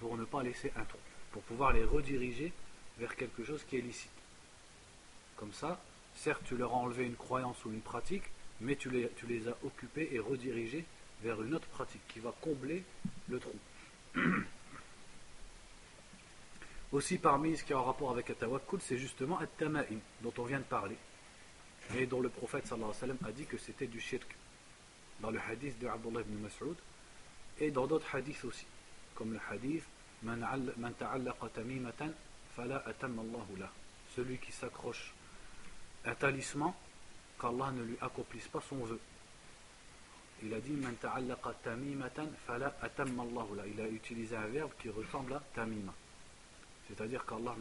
pour 0.00 0.16
ne 0.16 0.24
pas 0.24 0.42
laisser 0.42 0.72
un 0.76 0.84
trou, 0.84 0.98
pour 1.32 1.42
pouvoir 1.42 1.72
les 1.72 1.84
rediriger 1.84 2.52
vers 2.98 3.14
quelque 3.16 3.44
chose 3.44 3.64
qui 3.64 3.76
est 3.76 3.80
licite. 3.80 4.10
Comme 5.36 5.52
ça, 5.52 5.80
Certes, 6.14 6.42
tu 6.46 6.56
leur 6.56 6.72
as 6.72 6.76
enlevé 6.76 7.04
une 7.04 7.16
croyance 7.16 7.64
ou 7.64 7.72
une 7.72 7.80
pratique, 7.80 8.24
mais 8.60 8.76
tu 8.76 8.90
les, 8.90 9.06
as 9.48 9.56
occupés 9.64 10.08
et 10.12 10.18
redirigés 10.18 10.84
vers 11.22 11.40
une 11.42 11.54
autre 11.54 11.66
pratique 11.68 12.06
qui 12.08 12.20
va 12.20 12.32
combler 12.40 12.84
le 13.28 13.38
trou. 13.38 13.58
Aussi, 16.92 17.18
parmi 17.18 17.56
ce 17.56 17.64
qui 17.64 17.72
a 17.72 17.78
un 17.78 17.82
rapport 17.82 18.12
avec 18.12 18.30
Atawakkul, 18.30 18.80
c'est 18.80 18.98
justement 18.98 19.38
At-Tama'im, 19.40 19.98
dont 20.22 20.32
on 20.38 20.44
vient 20.44 20.60
de 20.60 20.64
parler, 20.64 20.96
et 21.96 22.06
dont 22.06 22.20
le 22.20 22.28
prophète 22.28 22.70
alayhi 22.70 22.84
wa 22.84 23.28
a 23.28 23.32
dit 23.32 23.46
que 23.46 23.58
c'était 23.58 23.88
du 23.88 24.00
shirk, 24.00 24.36
dans 25.20 25.30
le 25.30 25.40
hadith 25.40 25.78
de 25.80 25.88
Abdullah 25.88 26.20
ibn 26.20 26.38
Mas'ud, 26.40 26.76
et 27.58 27.70
dans 27.70 27.86
d'autres 27.86 28.14
hadiths 28.14 28.44
aussi, 28.44 28.66
comme 29.14 29.32
le 29.32 29.40
hadith 29.50 29.84
Man 30.24 30.94
ta'allaqa 30.98 31.48
tamimatan 31.54 32.10
fala. 32.56 32.82
Celui 34.16 34.38
qui 34.38 34.52
s'accroche 34.52 35.12
un 36.04 36.14
talisman 36.14 36.72
qu'Allah 37.40 37.70
ne 37.72 37.82
lui 37.82 37.96
accomplisse 38.00 38.48
pas 38.48 38.62
son 38.68 38.76
vœu. 38.76 39.00
Il 40.42 40.52
a 40.52 40.60
dit 40.60 40.74
Il 43.66 43.80
a 43.80 43.88
utilisé 43.88 44.36
un 44.36 44.46
verbe 44.46 44.72
qui 44.80 44.90
ressemble 44.90 45.34
à 45.34 45.42
tamima. 45.54 45.94
C'est-à-dire 46.88 47.24
qu'Allah 47.24 47.54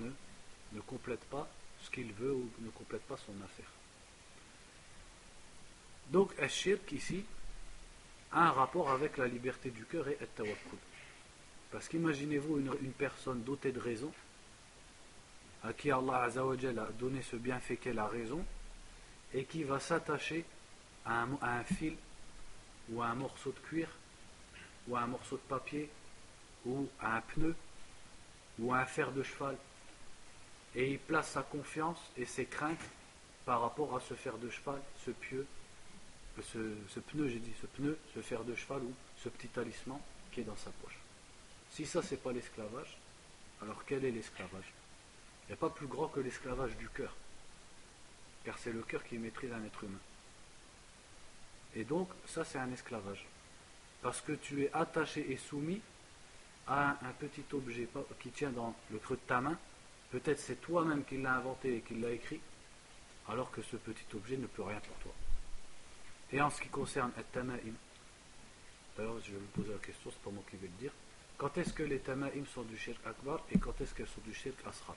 ne, 0.74 0.82
complète 0.82 1.24
pas 1.26 1.48
ce 1.82 1.90
qu'il 1.90 2.12
veut 2.14 2.34
ou 2.34 2.50
ne 2.60 2.70
complète 2.72 3.04
pas 3.04 3.18
son 3.18 3.34
affaire. 3.44 3.72
Donc, 6.10 6.38
Ashirk 6.40 6.92
ici 6.92 7.24
a 8.32 8.50
un 8.50 8.52
rapport 8.52 8.92
avec 8.92 9.18
la 9.18 9.28
liberté 9.28 9.70
du 9.70 9.86
cœur 9.86 10.08
et 10.10 10.18
tawakkul. 10.36 10.80
Parce 11.72 11.88
qu'imaginez-vous 11.88 12.60
une, 12.60 12.76
une 12.82 12.92
personne 12.92 13.44
dotée 13.44 13.72
de 13.72 13.80
raison 13.80 14.12
à 15.64 15.74
qui 15.74 15.92
Allah 15.92 16.24
a 16.26 16.92
donné 17.00 17.22
ce 17.22 17.36
bienfait 17.36 17.78
qu'est 17.78 17.94
la 17.94 18.08
raison, 18.08 18.44
et 19.34 19.46
qui 19.46 19.64
va 19.64 19.80
s'attacher 19.80 20.46
à 21.06 21.24
un, 21.24 21.64
fil, 21.64 21.96
ou 22.90 23.02
à 23.02 23.08
un 23.08 23.16
morceau 23.16 23.52
de 23.52 23.60
cuir, 23.60 23.88
ou 24.88 24.96
à 24.96 25.02
un 25.02 25.08
morceau 25.08 25.38
de 25.38 25.42
papier, 25.42 25.90
ou 26.66 26.88
à 27.00 27.18
un 27.18 27.22
pneu 27.22 27.56
ou 28.60 28.74
à 28.74 28.80
un 28.80 28.86
fer 28.86 29.12
de 29.12 29.24
cheval 29.24 29.58
et 30.76 30.92
il 30.92 31.00
place 31.00 31.32
sa 31.32 31.44
confiance 31.44 32.00
et 32.18 32.26
ses 32.26 32.46
craintes 32.46 32.90
par 33.46 33.62
rapport 33.62 33.96
à 33.96 34.00
ce 34.00 34.14
fer 34.14 34.38
de 34.38 34.50
cheval, 34.50 34.82
ce 35.06 35.12
pieu, 35.12 35.46
ce, 36.42 37.00
pneu, 37.00 37.28
j'ai 37.28 37.40
dit, 37.40 37.52
ce 37.62 37.68
pneu, 37.68 37.98
ce 38.16 38.22
fer 38.22 38.44
de 38.44 38.56
cheval 38.56 38.82
ou 38.82 38.94
ce 39.22 39.30
petit 39.30 39.50
talisman 39.50 40.00
qui 40.32 40.42
est 40.42 40.46
dans 40.46 40.56
sa 40.56 40.72
poche. 40.72 40.98
Si 41.70 41.86
ça, 41.86 42.02
c'est 42.02 42.22
pas 42.22 42.32
l'esclavage, 42.32 42.98
alors 43.62 43.84
quel 43.86 44.06
est 44.06 44.12
l'esclavage? 44.12 44.72
Pas 45.60 45.70
plus 45.70 45.88
grand 45.88 46.08
que 46.08 46.20
l'esclavage 46.20 46.76
du 46.78 46.90
cœur, 46.90 47.16
car 48.44 48.58
c'est 48.58 48.74
le 48.74 48.82
cœur 48.82 49.04
qui 49.04 49.18
maîtrise 49.18 49.52
un 49.54 49.64
être 49.64 49.84
humain. 49.84 50.00
Et 51.76 51.84
donc, 51.84 52.10
ça, 52.26 52.44
c'est 52.44 52.58
un 52.58 52.72
esclavage. 52.72 53.26
Parce 54.02 54.20
que 54.20 54.34
tu 54.34 54.64
es 54.64 54.74
attaché 54.74 55.32
et 55.32 55.38
soumis 55.38 55.82
à 56.68 56.92
un, 56.92 57.12
petit 57.20 57.46
objet 57.54 57.88
qui 58.20 58.30
tient 58.30 58.52
dans 58.52 58.76
le 58.92 58.98
creux 59.00 59.16
de 59.16 59.22
ta 59.28 59.42
main. 59.42 59.58
Peut-être 60.12 60.40
c'est 60.40 60.62
toi-même 60.62 61.04
qui 61.06 61.18
l'as 61.18 61.36
inventé 61.36 61.78
et 61.78 61.82
qui 61.82 61.96
l'a 61.96 62.12
écrit, 62.12 62.40
alors 63.28 63.50
que 63.52 63.62
ce 63.62 63.78
petit 63.78 64.06
objet 64.16 64.38
ne 64.38 64.48
peut 64.48 64.64
rien 64.64 64.80
pour 64.80 64.96
toi. 64.98 65.14
Et 66.32 66.42
en 66.42 66.50
ce 66.50 66.62
qui 66.62 66.68
concerne 66.68 67.12
At-Tama'im, 67.18 67.74
d'ailleurs 68.98 69.20
je 69.24 69.32
vais 69.32 69.40
vous 69.40 69.62
poser 69.62 69.74
la 69.74 69.80
question, 69.80 70.12
c'est 70.12 70.22
pas 70.22 70.30
moi 70.30 70.44
qui 70.50 70.58
vais 70.58 70.68
le 70.68 70.80
dire, 70.80 70.92
quand 71.38 71.58
est-ce 71.58 71.74
que 71.74 71.84
les 71.84 72.00
Tama'im 72.00 72.46
sont 72.54 72.64
du 72.64 72.78
shirk 72.78 73.00
akbar 73.06 73.44
et 73.52 73.58
quand 73.58 73.80
est-ce 73.82 73.94
qu'elles 73.94 74.08
sont 74.08 74.22
du 74.22 74.34
shirk 74.34 74.56
asrar 74.68 74.96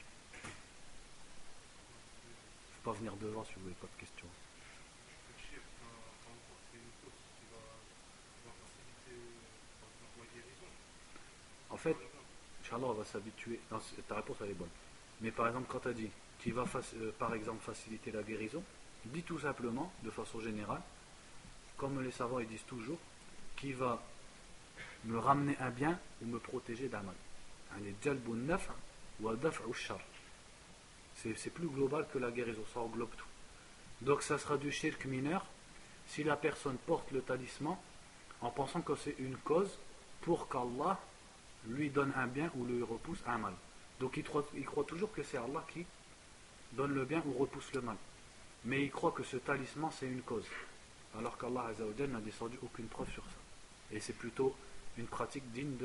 venir 2.92 3.14
devant 3.16 3.44
si 3.44 3.54
vous 3.54 3.62
n'avez 3.62 3.74
pas 3.74 3.86
de 3.86 4.00
questions. 4.00 4.26
En 11.70 11.76
fait, 11.76 11.96
Inch'Allah, 12.62 12.86
on 12.86 12.92
va 12.94 13.04
s'habituer. 13.04 13.60
Ta 14.08 14.14
réponse, 14.16 14.36
elle 14.40 14.50
est 14.50 14.54
bonne. 14.54 14.70
Mais 15.20 15.30
par 15.30 15.48
exemple, 15.48 15.66
quand 15.68 15.80
tu 15.80 15.88
as 15.88 15.92
dit, 15.92 16.10
qui 16.40 16.50
va 16.50 16.64
euh, 16.74 17.12
par 17.18 17.34
exemple 17.34 17.62
faciliter 17.62 18.10
la 18.12 18.22
guérison, 18.22 18.62
dis 19.06 19.22
tout 19.22 19.38
simplement, 19.38 19.92
de 20.02 20.10
façon 20.10 20.40
générale, 20.40 20.82
comme 21.76 22.02
les 22.02 22.10
savants 22.10 22.38
ils 22.38 22.48
disent 22.48 22.64
toujours, 22.66 22.98
qui 23.56 23.72
va 23.72 24.02
me 25.04 25.18
ramener 25.18 25.56
un 25.58 25.70
bien 25.70 25.98
ou 26.22 26.26
me 26.26 26.38
protéger 26.38 26.88
d'un 26.88 27.02
mal. 27.02 27.14
C'est 31.16 31.50
plus 31.50 31.68
global 31.68 32.06
que 32.12 32.18
la 32.18 32.30
guérison, 32.30 32.62
ça 32.72 32.80
englobe 32.80 33.14
tout. 33.16 33.26
Donc 34.02 34.22
ça 34.22 34.38
sera 34.38 34.56
du 34.58 34.70
shirk 34.70 35.06
mineur 35.06 35.44
si 36.06 36.22
la 36.22 36.36
personne 36.36 36.76
porte 36.76 37.10
le 37.10 37.22
talisman 37.22 37.76
en 38.40 38.50
pensant 38.50 38.82
que 38.82 38.94
c'est 38.94 39.16
une 39.18 39.36
cause 39.38 39.78
pour 40.20 40.48
qu'Allah 40.48 41.00
lui 41.68 41.90
donne 41.90 42.12
un 42.16 42.26
bien 42.26 42.50
ou 42.54 42.64
lui 42.64 42.82
repousse 42.82 43.22
un 43.26 43.38
mal. 43.38 43.54
Donc 43.98 44.16
il 44.18 44.24
croit, 44.24 44.84
toujours 44.84 45.12
que 45.12 45.22
c'est 45.22 45.38
Allah 45.38 45.64
qui 45.72 45.86
donne 46.72 46.94
le 46.94 47.04
bien 47.04 47.22
ou 47.26 47.32
repousse 47.32 47.72
le 47.72 47.80
mal. 47.80 47.96
Mais 48.64 48.82
il 48.82 48.90
croit 48.90 49.12
que 49.12 49.22
ce 49.22 49.38
talisman 49.38 49.90
c'est 49.90 50.06
une 50.06 50.22
cause. 50.22 50.46
Alors 51.18 51.38
qu'Allah 51.38 51.72
n'a 52.08 52.20
descendu 52.20 52.58
aucune 52.62 52.86
preuve 52.86 53.10
sur 53.10 53.24
ça. 53.24 53.38
Et 53.90 54.00
c'est 54.00 54.12
plutôt 54.12 54.54
une 54.98 55.06
pratique 55.06 55.50
digne 55.52 55.76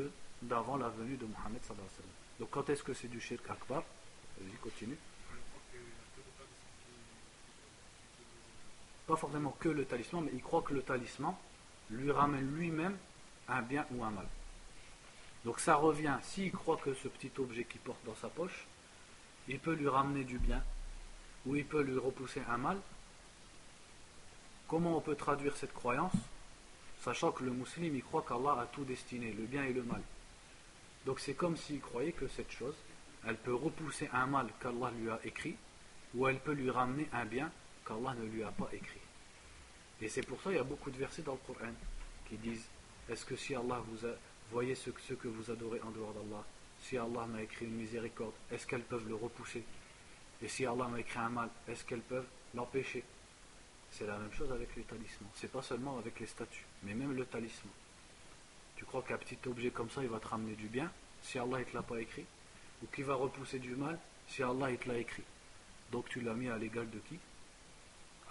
d'avant 0.42 0.78
la 0.78 0.90
venue 0.90 1.16
de 1.16 1.26
Mohammed 1.26 1.62
Donc 2.40 2.50
quand 2.50 2.70
est-ce 2.70 2.84
que 2.84 2.94
c'est 2.94 3.08
du 3.08 3.22
shirk 3.22 3.50
akbar? 3.50 3.84
Vas-y, 4.40 4.58
continue. 4.58 4.98
Pas 9.08 9.16
forcément 9.16 9.56
que 9.60 9.70
le 9.70 9.86
talisman, 9.86 10.26
mais 10.26 10.32
il 10.34 10.42
croit 10.42 10.62
que 10.62 10.74
le 10.74 10.82
talisman 10.82 11.36
lui 11.90 12.12
ramène 12.12 12.56
lui-même 12.56 12.98
un 13.48 13.62
bien 13.62 13.86
ou 13.92 14.04
un 14.04 14.12
mal. 14.12 14.28
Donc 15.44 15.60
ça 15.60 15.76
revient, 15.76 16.18
s'il 16.22 16.52
croit 16.52 16.78
que 16.78 16.94
ce 16.94 17.08
petit 17.08 17.32
objet 17.40 17.64
qu'il 17.66 17.82
porte 17.82 18.04
dans 18.06 18.16
sa 18.16 18.30
poche, 18.30 18.68
il 19.48 19.60
peut 19.60 19.74
lui 19.74 19.88
ramener 19.88 20.24
du 20.24 20.38
bien, 20.38 20.64
ou 21.46 21.56
il 21.56 21.66
peut 21.66 21.82
lui 21.82 21.98
repousser 21.98 22.42
un 22.48 22.58
mal. 22.58 22.78
Comment 24.68 24.98
on 24.98 25.02
peut 25.02 25.16
traduire 25.16 25.58
cette 25.58 25.74
croyance? 25.74 26.14
Sachant 27.02 27.32
que 27.32 27.44
le 27.44 27.52
musulman, 27.52 27.96
il 27.96 28.04
croit 28.04 28.24
qu'Allah 28.28 28.62
a 28.62 28.66
tout 28.68 28.86
destiné, 28.86 29.32
le 29.32 29.46
bien 29.46 29.64
et 29.64 29.74
le 29.74 29.84
mal. 29.84 30.02
Donc 31.06 31.20
c'est 31.20 31.34
comme 31.34 31.58
s'il 31.58 31.82
croyait 31.82 32.12
que 32.12 32.28
cette 32.28 32.52
chose, 32.52 32.76
elle 33.28 33.38
peut 33.38 33.56
repousser 33.56 34.08
un 34.14 34.28
mal 34.28 34.48
qu'Allah 34.62 34.92
lui 34.92 35.10
a 35.10 35.20
écrit, 35.24 35.58
ou 36.14 36.28
elle 36.28 36.40
peut 36.40 36.54
lui 36.54 36.70
ramener 36.70 37.10
un 37.12 37.26
bien 37.26 37.52
qu'Allah 37.86 38.16
ne 38.20 38.26
lui 38.26 38.44
a 38.44 38.52
pas 38.52 38.70
écrit. 38.74 39.00
Et 40.02 40.10
c'est 40.10 40.26
pour 40.26 40.42
ça 40.42 40.50
qu'il 40.50 40.58
y 40.58 40.62
a 40.62 40.64
beaucoup 40.64 40.92
de 40.92 40.98
versets 40.98 41.22
dans 41.22 41.34
le 41.34 41.54
Coran 41.54 41.74
qui 42.28 42.38
disent 42.38 42.68
Est-ce 43.10 43.26
que 43.26 43.36
si 43.36 43.56
Allah 43.56 43.82
vous 43.88 44.06
a 44.06 44.12
Voyez 44.52 44.76
ce, 44.76 44.90
que 44.90 45.30
vous 45.30 45.50
adorez 45.50 45.80
en 45.82 45.92
dehors 45.92 46.14
d'Allah. 46.14 46.44
Si 46.82 46.98
Allah 46.98 47.26
m'a 47.26 47.42
écrit 47.42 47.66
une 47.66 47.76
miséricorde, 47.76 48.34
est-ce 48.52 48.68
qu'elles 48.68 48.84
peuvent 48.84 49.08
le 49.08 49.16
repousser? 49.16 49.64
Et 50.42 50.48
si 50.50 50.66
Allah 50.66 50.88
m'a 50.90 51.00
écrit 51.00 51.20
un 51.20 51.30
mal, 51.30 51.50
est-ce 51.70 51.86
qu'elles 51.86 52.02
peuvent 52.02 52.28
l'empêcher? 52.54 53.04
C'est 53.92 54.06
la 54.06 54.18
même 54.18 54.34
chose 54.34 54.52
avec 54.52 54.76
les 54.76 54.84
talismans. 54.84 55.30
C'est 55.36 55.52
pas 55.52 55.62
seulement 55.62 55.98
avec 56.00 56.20
les 56.20 56.26
statues, 56.26 56.66
mais 56.84 56.94
même 56.94 57.14
le 57.14 57.26
talisman. 57.26 57.72
Tu 58.76 58.84
crois 58.84 59.04
qu'un 59.04 59.18
petit 59.18 59.38
objet 59.48 59.70
comme 59.70 59.90
ça, 59.90 60.04
il 60.04 60.10
va 60.10 60.20
te 60.20 60.28
ramener 60.28 60.56
du 60.56 60.68
bien 60.68 60.92
si 61.22 61.40
Allah 61.40 61.60
ne 61.60 61.64
te 61.64 61.74
l'a 61.74 61.84
pas 61.84 62.02
écrit? 62.02 62.26
Ou 62.84 62.88
qu'il 62.88 63.06
va 63.06 63.16
repousser 63.16 63.60
du 63.60 63.76
mal 63.76 63.98
si 64.28 64.44
Allah 64.44 64.72
il 64.72 64.78
te 64.78 64.90
l'a 64.90 64.98
écrit? 64.98 65.24
Donc 65.92 66.10
tu 66.10 66.20
l'as 66.20 66.34
mis 66.34 66.50
à 66.50 66.58
l'égal 66.58 66.90
de 66.90 67.00
qui? 67.00 67.20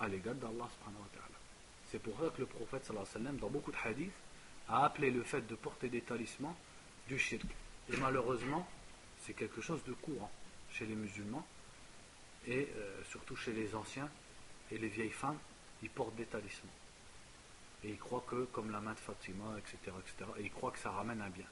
À 0.00 0.08
l'égal 0.08 0.38
d'Allah 0.38 0.66
C'est 1.90 1.98
pour 1.98 2.18
ça 2.18 2.30
que 2.30 2.40
le 2.40 2.46
prophète 2.46 2.86
sallam, 2.86 3.36
dans 3.36 3.50
beaucoup 3.50 3.70
de 3.70 3.76
hadiths, 3.84 4.10
a 4.68 4.84
appelé 4.86 5.10
le 5.10 5.22
fait 5.22 5.46
de 5.46 5.54
porter 5.54 5.90
des 5.90 6.00
talismans 6.00 6.56
du 7.06 7.18
shirk. 7.18 7.44
Et 7.92 7.96
malheureusement, 7.98 8.66
c'est 9.20 9.34
quelque 9.34 9.60
chose 9.60 9.84
de 9.84 9.92
courant 9.92 10.30
chez 10.72 10.86
les 10.86 10.94
musulmans 10.94 11.46
et 12.46 12.68
euh, 12.76 13.02
surtout 13.10 13.36
chez 13.36 13.52
les 13.52 13.74
anciens 13.74 14.08
et 14.70 14.78
les 14.78 14.88
vieilles 14.88 15.10
femmes, 15.10 15.38
ils 15.82 15.90
portent 15.90 16.16
des 16.16 16.24
talismans. 16.24 16.72
Et 17.84 17.90
ils 17.90 17.98
croient 17.98 18.24
que, 18.26 18.44
comme 18.52 18.70
la 18.70 18.80
main 18.80 18.92
de 18.92 18.98
Fatima, 18.98 19.56
etc., 19.58 19.76
etc., 19.98 20.30
et 20.38 20.44
ils 20.44 20.50
croient 20.50 20.70
que 20.70 20.78
ça 20.78 20.90
ramène 20.90 21.20
un 21.20 21.28
bien. 21.28 21.46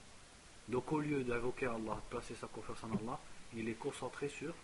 Donc 0.68 0.90
au 0.92 1.01
lieu 1.01 1.22
d'invoquer 1.22 1.66
Allah, 1.66 1.96
de 1.96 2.11
placer 2.11 2.34
sa 2.34 2.46
confiance 2.46 2.82
en 2.84 2.92
Allah, 2.92 3.18
il 3.55 3.68
est 3.68 3.78
concentré 3.78 4.28
sur, 4.28 4.55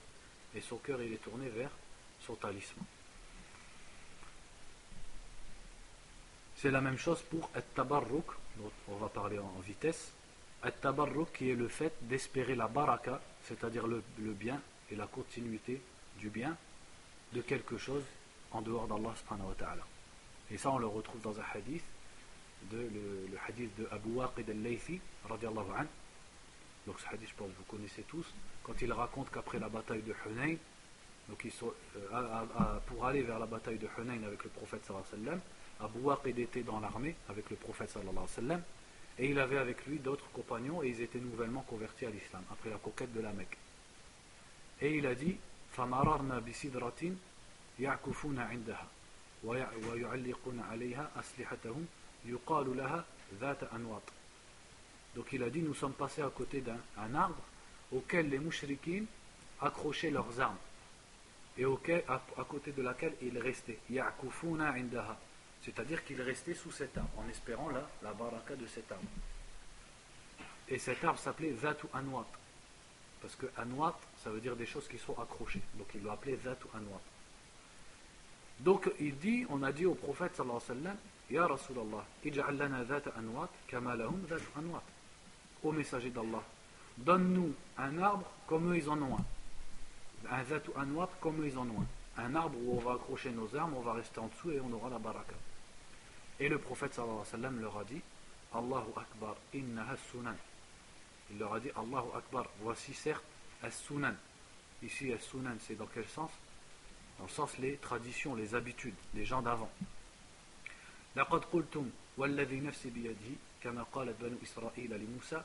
et 0.54 0.60
son 0.60 0.76
cœur 0.76 1.02
il 1.02 1.12
est 1.12 1.22
tourné 1.22 1.48
vers 1.48 1.70
son 2.20 2.34
talisman. 2.36 2.86
C'est 6.56 6.70
la 6.70 6.80
même 6.80 6.98
chose 6.98 7.20
pour 7.22 7.50
At-Tabarruk, 7.54 8.26
on 8.88 8.96
va 8.96 9.08
parler 9.08 9.38
en, 9.38 9.60
vitesse. 9.60 10.12
At-Tabarruk 10.62 11.32
qui 11.32 11.50
est 11.50 11.54
le 11.54 11.68
fait 11.68 11.92
d'espérer 12.02 12.54
la 12.54 12.68
baraka, 12.68 13.20
c'est-à-dire 13.42 13.86
le, 13.86 14.02
bien 14.18 14.60
et 14.90 14.96
la 14.96 15.06
continuité 15.06 15.82
du 16.18 16.30
bien 16.30 16.56
de 17.32 17.40
quelque 17.40 17.76
chose 17.76 18.02
en 18.52 18.62
dehors 18.62 18.86
d'Allah 18.86 19.14
subhanahu. 19.16 19.54
Et 20.50 20.58
ça 20.58 20.70
on 20.70 20.78
le 20.78 20.86
retrouve 20.86 21.20
dans 21.22 21.38
un 21.38 21.44
hadith, 21.54 21.84
de, 22.70 22.78
le, 22.78 23.38
hadith 23.46 23.76
de 23.76 23.88
Abu 23.90 24.10
Waqid 24.12 24.48
al-Laythi, 24.48 25.00
radiallahu 25.28 25.70
anhu. 25.76 25.88
Donc 26.86 27.00
ce 27.00 27.08
hadith 27.08 27.28
je 27.28 27.34
pense 27.34 27.48
que 27.48 27.56
vous 27.58 27.76
connaissez 27.76 28.02
tous, 28.02 28.26
quand 28.62 28.80
il 28.80 28.92
raconte 28.92 29.30
qu'après 29.30 29.58
la 29.58 29.68
bataille 29.68 30.02
de 30.02 30.14
Hunayn, 30.26 30.56
donc 31.28 31.46
euh, 31.46 32.78
pour 32.86 33.06
aller 33.06 33.22
vers 33.22 33.38
la 33.38 33.46
bataille 33.46 33.78
de 33.78 33.88
Hunayn 33.98 34.22
avec 34.24 34.44
le 34.44 34.50
prophète 34.50 34.84
sallallahu 34.84 35.06
alayhi 35.12 35.24
wa 35.24 35.30
sallam, 35.30 35.40
Abu 35.81 35.99
Waqid 35.99 36.37
était 36.39 36.63
dans 36.63 36.79
l'armée 36.79 37.15
avec 37.29 37.49
le 37.49 37.55
prophète 37.55 37.89
sallallahu 37.89 38.11
alayhi 38.11 38.27
wa 38.27 38.35
sallam 38.35 38.63
et 39.17 39.29
il 39.29 39.39
avait 39.39 39.57
avec 39.57 39.85
lui 39.85 39.99
d'autres 39.99 40.29
compagnons 40.31 40.81
et 40.83 40.89
ils 40.89 41.01
étaient 41.01 41.19
nouvellement 41.19 41.61
convertis 41.61 42.05
à 42.05 42.09
l'islam 42.09 42.41
après 42.51 42.69
la 42.69 42.77
conquête 42.77 43.13
de 43.13 43.21
la 43.21 43.31
Mecque. 43.33 43.57
Et 44.81 44.95
il 44.97 45.05
a 45.05 45.15
dit 45.15 45.37
فَمَرَرْنَا 45.73 46.39
بِسِدْرَةٍ 46.39 47.13
يَعْكُفُونَ 47.79 48.39
عِنْدَهَا 48.39 48.87
وَيُعَلِّقُونَ 49.43 50.59
عَلَيْهَا 50.71 51.11
أَسْلِحَتَهُمْ 51.15 51.85
يُقَالُ 52.25 52.77
لَهَا 52.77 53.05
ذَاتَ 53.39 53.63
أَنْوَاطٍ 53.63 54.03
Donc 55.15 55.31
il 55.33 55.43
a 55.43 55.49
dit 55.49 55.61
nous 55.61 55.73
sommes 55.73 55.93
passés 55.93 56.21
à 56.21 56.29
côté 56.29 56.61
d'un 56.61 57.15
arbre 57.15 57.41
auquel 57.91 58.29
les 58.29 58.39
mouchriquines 58.39 59.05
accrochaient 59.61 60.11
leurs 60.11 60.39
armes 60.39 60.57
et 61.57 61.65
auquel, 61.65 62.03
à, 62.07 62.21
à 62.37 62.43
côté 62.43 62.71
de 62.71 62.81
laquelle 62.81 63.15
ils 63.21 63.37
restaient. 63.37 63.79
يَعْكُفُونَ 63.89 64.61
عِنْدَهَا 64.61 65.17
c'est-à-dire 65.64 66.04
qu'il 66.04 66.20
restait 66.20 66.54
sous 66.54 66.70
cet 66.70 66.96
arbre, 66.98 67.10
en 67.18 67.28
espérant 67.28 67.70
la, 67.70 67.88
la 68.02 68.12
baraka 68.12 68.54
de 68.54 68.66
cet 68.66 68.92
arbre. 68.92 69.04
Et 70.68 70.78
cet 70.78 71.02
arbre 71.04 71.18
s'appelait 71.18 71.54
Zatu 71.54 71.86
Anwat. 71.94 72.26
Parce 73.22 73.34
que 73.36 73.46
Anwat, 73.56 73.98
ça 74.22 74.30
veut 74.30 74.40
dire 74.40 74.56
des 74.56 74.66
choses 74.66 74.86
qui 74.88 74.98
sont 74.98 75.18
accrochées. 75.18 75.62
Donc 75.74 75.88
il 75.94 76.04
l'a 76.04 76.12
appelé 76.12 76.38
Zatu 76.44 76.66
Anwat. 76.74 77.00
Donc 78.60 78.90
il 79.00 79.16
dit, 79.18 79.46
on 79.48 79.62
a 79.62 79.72
dit 79.72 79.86
au 79.86 79.94
prophète 79.94 80.36
sallallahu 80.36 80.60
alayhi 80.68 80.78
wa 80.78 80.84
sallam, 80.84 80.96
Ya 81.30 81.46
Rasulallah, 81.46 82.04
ij'al 82.24 82.56
lana 82.56 82.84
Zatu 82.84 83.08
Anwat 83.16 83.48
kama 83.66 83.96
lahum 83.96 84.20
Zatu 84.28 84.46
Anwat. 84.58 84.82
Ô 85.62 85.72
messager 85.72 86.10
d'Allah, 86.10 86.42
donne-nous 86.98 87.54
un 87.78 87.98
arbre 87.98 88.30
comme 88.46 88.70
eux 88.70 88.76
ils 88.76 88.88
en 88.90 89.00
ont 89.00 89.16
un. 89.16 89.24
Un 90.30 90.44
Zatu 90.44 90.70
Anwat 90.76 91.08
comme 91.20 91.40
eux 91.40 91.46
ils 91.46 91.56
en 91.56 91.66
ont 91.66 91.80
un. 91.80 92.22
Un 92.22 92.34
arbre 92.34 92.56
où 92.58 92.76
on 92.76 92.80
va 92.80 92.92
accrocher 92.92 93.30
nos 93.30 93.54
armes, 93.56 93.74
on 93.74 93.80
va 93.80 93.94
rester 93.94 94.20
en 94.20 94.28
dessous 94.28 94.50
et 94.50 94.60
on 94.60 94.70
aura 94.72 94.90
la 94.90 94.98
baraka. 94.98 95.34
Et 96.40 96.48
le 96.48 96.58
prophète 96.58 96.94
sallallahu 96.94 97.20
alayhi 97.20 97.32
wa 97.32 97.38
sallam 97.38 97.60
leur 97.60 97.78
a 97.78 97.84
dit 97.84 98.02
Allahu 98.54 98.90
Akbar, 98.96 99.36
innaha 99.52 99.96
sunan. 100.10 100.36
Il 101.30 101.38
leur 101.38 101.54
a 101.54 101.60
dit 101.60 101.70
Allahu 101.76 102.08
Akbar, 102.16 102.46
voici 102.60 102.94
certes 102.94 103.24
As-Sunan. 103.62 104.14
Ici, 104.82 105.12
As-Sunan, 105.12 105.56
c'est 105.60 105.74
dans 105.74 105.86
quel 105.86 106.06
sens 106.06 106.30
Dans 107.18 107.24
le 107.24 107.30
sens 107.30 107.56
les 107.58 107.76
traditions, 107.76 108.34
les 108.34 108.54
habitudes 108.54 108.94
des 109.14 109.24
gens 109.24 109.42
d'avant. 109.42 109.70
لقد 111.16 111.44
قلتم 111.44 111.90
والذي 112.16 112.60
نفسي 112.60 112.90
بيده 112.90 113.36
كما 113.62 113.82
قالت 113.82 114.20
بنو 114.20 114.36
إسرائيل 114.42 114.90
لموسى 114.90 115.42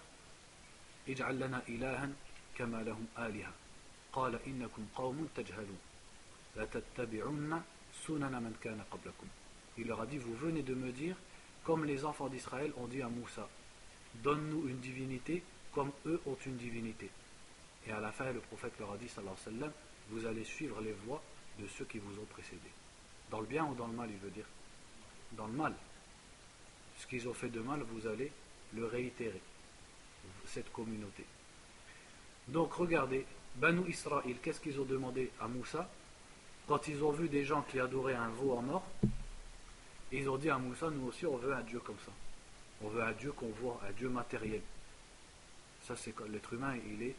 اجعل 1.09 1.39
لنا 1.39 1.61
إلها 1.69 2.09
كما 2.55 2.83
لهم 2.83 3.07
آلهة 3.17 3.53
قال 4.13 4.39
إنكم 4.47 4.87
قوم 4.95 5.29
تجهلون 5.35 5.79
لتتبعن 6.55 7.61
سنن 7.93 8.43
من 8.43 8.55
كان 8.63 8.81
قبلكم 8.91 9.27
Il 9.80 9.88
leur 9.88 10.01
a 10.01 10.05
dit, 10.05 10.17
vous 10.17 10.36
venez 10.36 10.61
de 10.61 10.75
me 10.75 10.91
dire, 10.91 11.15
comme 11.63 11.86
les 11.86 12.03
enfants 12.03 12.27
d'Israël 12.27 12.71
ont 12.77 12.88
dit 12.88 13.01
à 13.01 13.07
Moussa, 13.07 13.47
donne-nous 14.15 14.67
une 14.67 14.80
divinité 14.80 15.41
comme 15.73 15.91
eux 16.05 16.19
ont 16.25 16.38
une 16.45 16.57
divinité. 16.57 17.09
Et 17.88 17.91
à 17.91 17.99
la 17.99 18.11
fin, 18.11 18.32
le 18.32 18.39
prophète 18.39 18.73
leur 18.80 18.91
a 18.91 18.97
dit, 18.97 19.07
sallallahu 19.07 19.36
alayhi 19.45 19.55
wa 19.55 19.61
sallam, 19.61 19.73
vous 20.09 20.25
allez 20.25 20.43
suivre 20.43 20.82
les 20.82 20.91
voies 20.91 21.21
de 21.59 21.67
ceux 21.67 21.86
qui 21.86 21.99
vous 21.99 22.19
ont 22.19 22.25
précédés. 22.25 22.59
Dans 23.32 23.39
le 23.39 23.45
bien 23.45 23.65
ou 23.65 23.75
dans 23.75 23.88
le 23.88 23.93
mal, 23.93 24.09
il 24.11 24.17
veut 24.17 24.32
dire 24.32 24.47
Dans 25.34 25.47
le 25.47 25.53
mal. 25.53 25.73
Ce 26.97 27.07
qu'ils 27.07 27.30
ont 27.30 27.34
fait 27.34 27.49
de 27.49 27.61
mal, 27.61 27.82
vous 27.82 28.07
allez 28.07 28.32
le 28.73 28.86
réitérer, 28.86 29.41
cette 30.45 30.71
communauté. 30.73 31.23
Donc 32.47 32.73
regardez, 32.73 33.25
Banu 33.55 33.89
Israël, 33.89 34.36
qu'est-ce 34.41 34.59
qu'ils 34.59 34.80
ont 34.80 34.86
demandé 34.86 35.32
à 35.39 35.47
Moussa? 35.47 35.89
Quand 36.67 36.88
ils 36.88 37.03
ont 37.03 37.11
vu 37.11 37.30
des 37.30 37.45
gens 37.45 37.61
qui 37.61 37.80
adoraient 37.80 38.15
un 38.15 38.30
veau 38.30 38.57
en 38.57 38.67
or, 38.69 38.86
ils 40.12 40.30
ont 40.30 40.38
dit 40.38 40.49
à 40.49 40.57
Moussa, 40.57 40.89
nous 40.89 41.07
aussi 41.07 41.26
on 41.26 41.38
veut 41.38 41.53
un 41.53 41.62
Dieu 41.62 41.80
comme 41.80 41.99
ça. 42.05 42.12
On 42.82 42.89
veut 42.89 43.03
un 43.03 43.12
Dieu 43.12 43.32
qu'on 43.32 43.49
voit, 43.62 43.80
un 43.88 43.91
Dieu 43.91 44.10
matériel. 44.10 44.62
Ça 45.84 45.95
c'est 45.95 46.14
l'être 46.30 46.53
humain, 46.53 46.76
il 46.91 47.03
est 47.03 47.16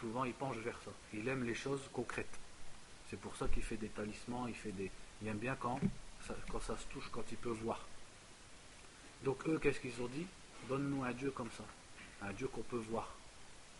souvent 0.00 0.24
il 0.24 0.32
penche 0.32 0.56
vers 0.58 0.78
ça. 0.84 0.90
Il 1.14 1.28
aime 1.28 1.44
les 1.44 1.54
choses 1.54 1.82
concrètes. 1.92 2.38
C'est 3.08 3.18
pour 3.18 3.36
ça 3.36 3.48
qu'il 3.48 3.62
fait 3.62 3.76
des 3.76 3.88
talismans, 3.88 4.46
il 4.48 4.54
fait 4.54 4.72
des. 4.72 4.90
Il 5.22 5.28
aime 5.28 5.38
bien 5.38 5.56
quand 5.56 5.78
ça, 6.26 6.34
quand 6.50 6.60
ça 6.60 6.76
se 6.76 6.86
touche, 6.86 7.08
quand 7.12 7.24
il 7.30 7.36
peut 7.36 7.50
voir. 7.50 7.80
Donc 9.24 9.46
eux, 9.48 9.58
qu'est-ce 9.58 9.80
qu'ils 9.80 10.00
ont 10.00 10.06
dit? 10.06 10.26
Donne-nous 10.68 11.04
un 11.04 11.12
Dieu 11.12 11.30
comme 11.30 11.50
ça, 11.50 11.64
un 12.22 12.32
Dieu 12.32 12.48
qu'on 12.48 12.62
peut 12.62 12.82
voir, 12.90 13.12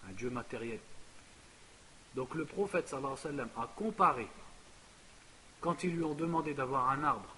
un 0.08 0.12
Dieu 0.12 0.30
matériel. 0.30 0.80
Donc 2.14 2.34
le 2.34 2.44
prophète 2.44 2.88
sallallahu 2.88 3.12
alayhi 3.12 3.36
wa 3.36 3.46
sallam 3.46 3.50
a 3.56 3.66
comparé, 3.76 4.26
quand 5.60 5.84
ils 5.84 5.94
lui 5.94 6.02
ont 6.02 6.14
demandé 6.14 6.52
d'avoir 6.52 6.90
un 6.90 7.04
arbre 7.04 7.34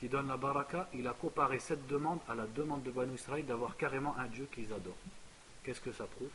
qui 0.00 0.08
donne 0.08 0.28
la 0.28 0.38
baraka, 0.38 0.88
il 0.94 1.06
a 1.06 1.12
comparé 1.12 1.58
cette 1.58 1.86
demande 1.86 2.20
à 2.26 2.34
la 2.34 2.46
demande 2.46 2.82
de 2.82 2.90
Banu 2.90 3.14
Israël 3.14 3.44
d'avoir 3.44 3.76
carrément 3.76 4.16
un 4.16 4.26
Dieu 4.26 4.48
qu'ils 4.50 4.72
adorent. 4.72 4.96
Qu'est-ce 5.62 5.80
que 5.80 5.92
ça 5.92 6.06
prouve? 6.06 6.30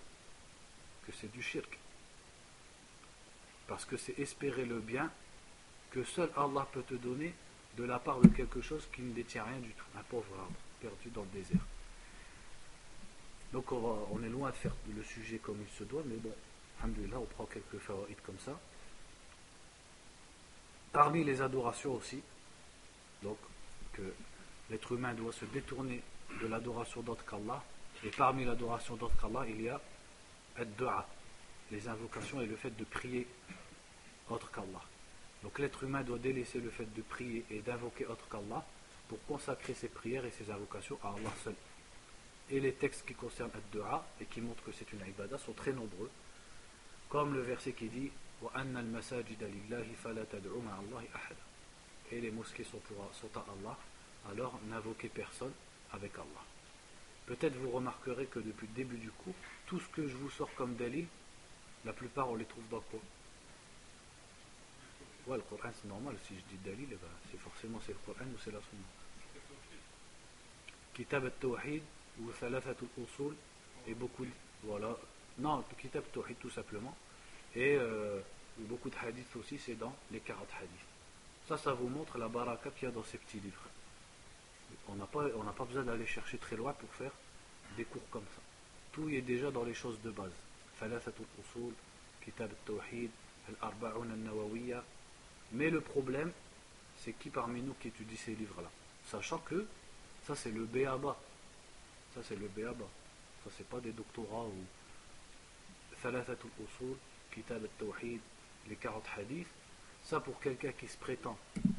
Que 1.08 1.12
c'est 1.12 1.32
du 1.32 1.42
shirk. 1.42 1.80
Parce 3.68 3.84
que 3.84 3.98
c'est 3.98 4.18
espérer 4.20 4.66
le 4.66 4.80
bien 4.80 5.12
que 5.90 6.04
seul 6.04 6.30
Allah 6.38 6.68
peut 6.72 6.84
te 6.84 6.94
donner 6.94 7.34
de 7.76 7.84
la 7.84 7.98
part 7.98 8.20
de 8.20 8.28
quelque 8.28 8.62
chose 8.62 8.88
qui 8.94 9.02
ne 9.02 9.14
détient 9.14 9.44
rien 9.44 9.60
du 9.60 9.72
tout. 9.72 9.86
Un 9.98 10.04
pauvre 10.04 10.40
arbre 10.40 10.56
perdu 10.80 11.10
dans 11.10 11.24
le 11.24 11.40
désert. 11.40 11.66
Donc 13.52 13.72
on, 13.72 14.22
est 14.24 14.30
loin 14.30 14.52
de 14.52 14.56
faire 14.56 14.76
le 14.96 15.04
sujet 15.04 15.40
comme 15.40 15.58
il 15.60 15.78
se 15.78 15.84
doit, 15.86 16.04
mais 16.06 16.18
bon, 16.18 16.34
alhamdulillah, 16.82 17.18
on 17.18 17.26
prend 17.26 17.46
quelques 17.46 17.80
favorites 17.80 18.22
comme 18.26 18.40
ça. 18.40 18.60
Parmi 20.92 21.24
les 21.24 21.42
adorations 21.42 21.96
aussi, 21.96 22.22
donc 23.24 23.38
l'être 24.70 24.92
humain 24.92 25.14
doit 25.14 25.34
se 25.34 25.46
détourner 25.46 26.02
de 26.42 26.48
l'adoration 26.48 27.02
d'autre 27.02 27.26
qu'Allah, 27.26 27.64
et 28.04 28.10
parmi 28.10 28.46
l'adoration 28.46 28.96
d'autre 28.96 29.16
qu'Allah, 29.20 29.46
il 29.48 29.62
y 29.62 29.70
a 29.70 29.80
ad-du'a, 30.58 31.08
les 31.72 31.88
invocations 31.88 32.42
et 32.42 32.46
le 32.46 32.56
fait 32.56 32.76
de 32.76 32.84
prier 32.84 33.28
autre 34.30 34.52
qu'Allah. 34.52 34.82
Donc 35.44 35.60
l'être 35.60 35.84
humain 35.84 36.02
doit 36.02 36.18
délaisser 36.18 36.60
le 36.60 36.70
fait 36.70 36.92
de 36.94 37.02
prier 37.02 37.46
et 37.50 37.60
d'invoquer 37.60 38.06
autre 38.08 38.28
qu'Allah 38.30 38.66
pour 39.08 39.24
consacrer 39.26 39.74
ses 39.74 39.90
prières 39.90 40.26
et 40.26 40.32
ses 40.32 40.50
invocations 40.50 40.98
à 41.04 41.10
Allah 41.10 41.32
seul. 41.44 41.56
Et 42.50 42.60
les 42.60 42.74
textes 42.74 43.06
qui 43.06 43.14
concernent 43.14 43.52
ad-du'a 43.56 44.06
et 44.22 44.26
qui 44.26 44.42
montrent 44.42 44.64
que 44.64 44.72
c'est 44.72 44.92
une 44.94 45.02
ibadah 45.08 45.38
sont 45.38 45.54
très 45.54 45.74
nombreux, 45.74 46.10
comme 47.10 47.34
le 47.34 47.42
verset 47.42 47.74
qui 47.74 47.88
dit 47.88 48.12
et 52.12 52.22
les 52.22 52.32
mosquées 52.32 52.64
sont, 52.64 52.80
pour, 52.80 53.10
sont 53.14 53.30
à 53.38 53.46
Allah, 53.52 53.78
alors 54.30 54.60
n'invoquez 54.70 55.10
personne 55.10 55.54
avec 55.92 56.14
Allah. 56.16 56.44
Peut-être 57.26 57.56
vous 57.56 57.72
remarquerez 57.72 58.28
que 58.28 58.40
depuis 58.40 58.68
le 58.68 58.74
début 58.74 58.98
du 58.98 59.12
cours, 59.12 59.34
tout 59.66 59.80
ce 59.80 59.88
que 59.90 60.08
je 60.08 60.16
vous 60.16 60.30
sors 60.30 60.54
comme 60.56 60.76
dalil, 60.76 61.08
la 61.84 61.94
plupart 61.94 62.30
on 62.30 62.36
les 62.36 62.46
trouve 62.46 62.68
dans 62.70 62.82
quoi 62.82 63.00
Ouais, 65.28 65.38
le 65.38 65.44
Coran 65.44 65.72
c'est 65.74 65.88
normal, 65.88 66.16
si 66.28 66.36
je 66.36 66.56
dis 66.56 66.64
dalil, 66.64 66.88
eh 66.92 66.96
ben, 66.96 67.08
c'est 67.32 67.40
forcément 67.40 67.80
c'est 67.84 67.94
le 67.94 68.00
Coran 68.06 68.26
ou 68.26 68.38
c'est 68.44 68.52
la 68.52 68.60
Sunna. 68.60 68.84
Kitab 70.94 71.26
al-Tawhid 71.26 71.82
ou 72.22 72.32
Thalathat 72.32 72.70
al-Usul 72.70 73.36
et 73.88 73.94
beaucoup 73.96 74.24
de... 74.24 74.32
Voilà. 74.64 74.96
Non, 75.40 75.64
Kitab 75.80 76.04
al-Tawhid 76.06 76.38
tout 76.40 76.52
simplement. 76.52 76.96
Et 77.56 77.76
euh, 77.76 78.22
beaucoup 78.60 78.90
de 78.90 78.96
hadiths 78.96 79.36
aussi, 79.36 79.58
c'est 79.58 79.76
dans 79.76 79.96
les 80.12 80.20
40 80.20 80.48
hadiths. 80.62 80.95
Ça, 81.48 81.58
ça 81.58 81.74
vous 81.74 81.88
montre 81.88 82.18
la 82.18 82.28
baraka 82.28 82.72
qu'il 82.72 82.88
y 82.88 82.92
a 82.92 82.94
dans 82.94 83.04
ces 83.04 83.18
petits 83.18 83.40
livres. 83.40 83.62
On 84.88 84.96
n'a 84.96 85.06
pas, 85.06 85.66
besoin 85.66 85.84
d'aller 85.84 86.06
chercher 86.06 86.38
très 86.38 86.56
loin 86.56 86.74
pour 86.74 86.90
faire 86.94 87.12
des 87.78 87.86
cours 87.86 88.08
comme 88.10 88.26
ça. 88.36 88.42
Tout 88.92 89.10
est 89.10 89.22
déjà 89.22 89.52
dans 89.52 89.64
les 89.64 89.74
choses 89.74 90.00
de 90.02 90.12
base. 90.12 90.32
Kitab 92.24 92.50
al-Tawhid, 92.50 93.12
al-Arba'un 93.50 94.10
al-Nawawiyya. 94.10 94.84
Mais 95.52 95.70
le 95.70 95.82
problème, 95.82 96.32
c'est 96.98 97.14
qui 97.14 97.30
parmi 97.30 97.62
nous 97.62 97.76
qui 97.76 97.90
étudie 97.90 98.18
ces 98.18 98.34
livres-là? 98.34 98.70
Sachant 99.06 99.38
que 99.40 99.68
ça, 100.26 100.36
c'est 100.36 100.52
le 100.52 100.66
béaba. 100.66 101.16
Ça, 102.16 102.22
c'est 102.24 102.36
le 102.36 102.48
béaba. 102.48 102.86
Ça, 103.44 103.52
c'est 103.56 103.68
pas 103.68 103.80
des 103.80 103.92
doctorats 103.92 104.46
ou. 104.46 104.66
Thalathatul 106.02 106.52
usul, 106.64 106.96
Kitab 107.32 107.64
al-Tawhid, 107.64 108.22
les 108.68 108.76
40 108.76 109.04
hadiths. 109.18 109.48
Ça, 110.06 110.20
pour 110.20 110.40
quelqu'un 110.40 110.72
qui 110.72 110.88
se 110.88 110.98
prétend 110.98 111.38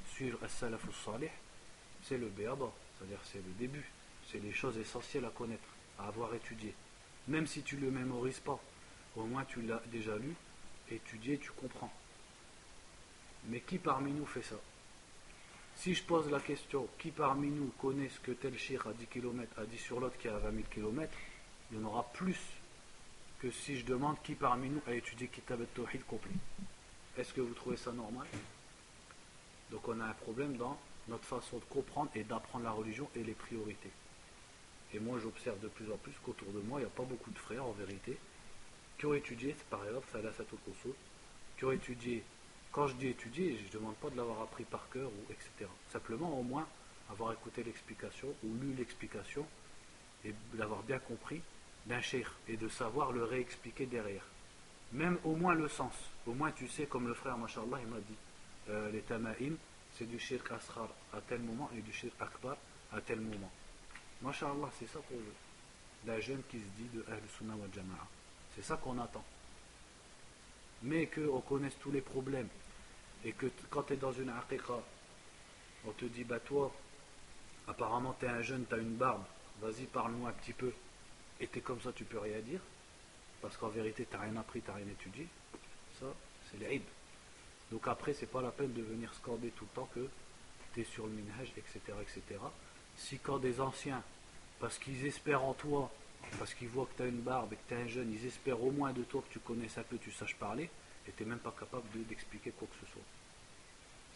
suivre 0.08 0.38
As-Salaf 0.44 0.82
salih 1.04 1.30
c'est 2.02 2.18
le 2.18 2.26
béaba, 2.26 2.70
c'est-à-dire 2.98 3.18
c'est 3.24 3.38
le 3.38 3.52
début, 3.58 3.84
c'est 4.30 4.42
les 4.42 4.52
choses 4.52 4.78
essentielles 4.78 5.24
à 5.24 5.30
connaître, 5.30 5.68
à 5.98 6.06
avoir 6.08 6.34
étudié. 6.34 6.74
Même 7.28 7.46
si 7.46 7.62
tu 7.62 7.76
ne 7.76 7.82
le 7.82 7.90
mémorises 7.90 8.40
pas, 8.40 8.60
au 9.16 9.24
moins 9.24 9.44
tu 9.44 9.62
l'as 9.62 9.82
déjà 9.86 10.16
lu, 10.16 10.34
étudié, 10.90 11.38
tu 11.38 11.50
comprends. 11.52 11.92
Mais 13.48 13.60
qui 13.60 13.78
parmi 13.78 14.12
nous 14.12 14.26
fait 14.26 14.42
ça? 14.42 14.56
Si 15.76 15.94
je 15.94 16.02
pose 16.02 16.30
la 16.30 16.40
question, 16.40 16.88
qui 16.98 17.10
parmi 17.10 17.48
nous 17.48 17.72
connaît 17.78 18.08
ce 18.08 18.20
que 18.20 18.32
tel 18.32 18.58
shir 18.58 18.86
à 18.86 18.92
10 18.92 19.06
km 19.06 19.58
a 19.58 19.66
dit 19.66 19.78
sur 19.78 20.00
l'autre 20.00 20.16
qui 20.18 20.28
est 20.28 20.30
à 20.30 20.38
20 20.38 20.50
000 20.50 20.62
km, 20.70 21.12
il 21.70 21.78
y 21.78 21.80
en 21.80 21.86
aura 21.86 22.04
plus 22.12 22.38
que 23.40 23.50
si 23.50 23.78
je 23.78 23.84
demande 23.84 24.16
qui 24.22 24.34
parmi 24.34 24.68
nous 24.68 24.82
a 24.86 24.94
étudié 24.94 25.28
Kitab 25.28 25.60
al-Tawhid 25.60 26.04
complet. 26.06 26.32
Est-ce 27.18 27.32
que 27.32 27.40
vous 27.40 27.54
trouvez 27.54 27.76
ça 27.76 27.92
normal? 27.92 28.26
Donc 29.70 29.88
on 29.88 29.98
a 30.00 30.04
un 30.04 30.12
problème 30.12 30.56
dans 30.56 30.78
notre 31.08 31.24
façon 31.24 31.58
de 31.58 31.64
comprendre 31.64 32.10
et 32.14 32.24
d'apprendre 32.24 32.64
la 32.64 32.72
religion 32.72 33.08
et 33.16 33.24
les 33.24 33.32
priorités. 33.32 33.90
Et 34.92 34.98
moi 34.98 35.18
j'observe 35.22 35.58
de 35.60 35.68
plus 35.68 35.90
en 35.90 35.96
plus 35.96 36.12
qu'autour 36.22 36.52
de 36.52 36.60
moi, 36.60 36.78
il 36.80 36.82
n'y 36.82 36.88
a 36.88 36.94
pas 36.94 37.04
beaucoup 37.04 37.30
de 37.30 37.38
frères 37.38 37.64
en 37.64 37.72
vérité 37.72 38.18
qui 38.98 39.06
ont 39.06 39.14
étudié, 39.14 39.54
par 39.70 39.84
exemple, 39.84 40.06
Salasatul 40.12 40.58
Usul, 40.68 40.92
qui 41.58 41.64
ont 41.64 41.72
étudié, 41.72 42.22
quand 42.72 42.86
je 42.86 42.94
dis 42.94 43.08
étudier, 43.08 43.58
je 43.58 43.64
ne 43.64 43.80
demande 43.80 43.96
pas 43.96 44.10
de 44.10 44.16
l'avoir 44.16 44.42
appris 44.42 44.64
par 44.64 44.88
cœur, 44.90 45.08
ou 45.08 45.32
etc. 45.32 45.70
Simplement 45.90 46.38
au 46.38 46.42
moins 46.42 46.66
avoir 47.10 47.32
écouté 47.32 47.62
l'explication 47.62 48.28
ou 48.42 48.54
lu 48.60 48.74
l'explication 48.74 49.46
et 50.24 50.34
l'avoir 50.54 50.82
bien 50.82 50.98
compris 50.98 51.40
d'un 51.86 52.00
cher 52.00 52.32
et 52.48 52.56
de 52.56 52.68
savoir 52.68 53.12
le 53.12 53.24
réexpliquer 53.24 53.86
derrière. 53.86 54.24
Même 54.92 55.18
au 55.24 55.34
moins 55.34 55.54
le 55.54 55.68
sens. 55.68 55.94
Au 56.26 56.32
moins 56.32 56.52
tu 56.52 56.68
sais, 56.68 56.86
comme 56.86 57.08
le 57.08 57.14
frère, 57.14 57.36
machallah, 57.36 57.78
il 57.80 57.88
m'a 57.88 57.98
dit, 57.98 58.16
euh, 58.68 58.90
les 58.90 59.00
tama'im, 59.00 59.54
c'est 59.94 60.08
du 60.08 60.18
shirk 60.18 60.50
asrar 60.52 60.88
à 61.12 61.20
tel 61.20 61.40
moment 61.40 61.70
et 61.76 61.80
du 61.80 61.92
shirk 61.92 62.14
akbar 62.20 62.56
à 62.92 63.00
tel 63.00 63.20
moment. 63.20 63.50
Machallah, 64.22 64.70
c'est 64.78 64.88
ça 64.88 65.00
qu'on 65.08 65.16
veut. 65.16 65.34
La 66.06 66.20
jeune 66.20 66.42
qui 66.48 66.58
se 66.58 66.68
dit 66.76 66.88
de 66.94 67.04
Ahl 67.10 67.20
Sunnah 67.36 67.54
wa 67.54 67.66
Jama'a. 67.74 68.06
C'est 68.54 68.62
ça 68.62 68.76
qu'on 68.76 68.98
attend. 68.98 69.24
Mais 70.82 71.06
qu'on 71.06 71.40
connaisse 71.40 71.76
tous 71.80 71.90
les 71.90 72.00
problèmes 72.00 72.48
et 73.24 73.32
que 73.32 73.46
quand 73.70 73.84
tu 73.84 73.94
es 73.94 73.96
dans 73.96 74.12
une 74.12 74.28
aqiqa, 74.30 74.80
on 75.86 75.90
te 75.92 76.04
dit, 76.04 76.24
bah 76.24 76.38
toi, 76.40 76.72
apparemment 77.66 78.14
tu 78.18 78.26
es 78.26 78.28
un 78.28 78.42
jeune, 78.42 78.66
tu 78.66 78.74
as 78.74 78.78
une 78.78 78.94
barbe, 78.94 79.24
vas-y 79.60 79.84
parle-nous 79.86 80.26
un 80.26 80.32
petit 80.32 80.52
peu. 80.52 80.72
Et 81.40 81.48
tu 81.48 81.58
es 81.58 81.62
comme 81.62 81.80
ça, 81.80 81.92
tu 81.92 82.04
peux 82.04 82.18
rien 82.18 82.40
dire 82.40 82.60
parce 83.40 83.56
qu'en 83.56 83.68
vérité, 83.68 84.06
tu 84.08 84.16
n'as 84.16 84.22
rien 84.22 84.36
appris, 84.36 84.60
tu 84.60 84.68
n'as 84.68 84.76
rien 84.76 84.88
étudié. 84.88 85.28
Ça, 86.00 86.06
c'est 86.50 86.60
l'Aïd. 86.60 86.82
Donc 87.70 87.88
après, 87.88 88.14
c'est 88.14 88.26
pas 88.26 88.42
la 88.42 88.50
peine 88.50 88.72
de 88.72 88.82
venir 88.82 89.12
scorder 89.14 89.50
tout 89.50 89.64
le 89.64 89.74
temps 89.74 89.88
que 89.94 90.08
tu 90.74 90.80
es 90.80 90.84
sur 90.84 91.06
le 91.06 91.12
minhaj, 91.12 91.52
etc., 91.56 91.80
etc. 92.00 92.22
Si 92.96 93.18
quand 93.18 93.38
des 93.38 93.60
anciens, 93.60 94.02
parce 94.60 94.78
qu'ils 94.78 95.04
espèrent 95.06 95.44
en 95.44 95.54
toi, 95.54 95.90
parce 96.38 96.54
qu'ils 96.54 96.68
voient 96.68 96.86
que 96.86 96.96
tu 96.96 97.02
as 97.02 97.06
une 97.06 97.20
barbe 97.20 97.52
et 97.52 97.56
que 97.56 97.68
tu 97.68 97.74
es 97.74 97.82
un 97.82 97.88
jeune, 97.88 98.12
ils 98.12 98.26
espèrent 98.26 98.62
au 98.62 98.70
moins 98.70 98.92
de 98.92 99.02
toi 99.02 99.22
que 99.22 99.32
tu 99.32 99.38
connais 99.40 99.68
un 99.76 99.82
peu, 99.82 99.98
tu 99.98 100.12
saches 100.12 100.36
parler, 100.36 100.70
et 101.06 101.12
tu 101.12 101.22
n'es 101.22 101.30
même 101.30 101.38
pas 101.38 101.54
capable 101.58 101.84
d'expliquer 102.08 102.50
quoi 102.52 102.68
que 102.68 102.86
ce 102.86 102.92
soit. 102.92 103.02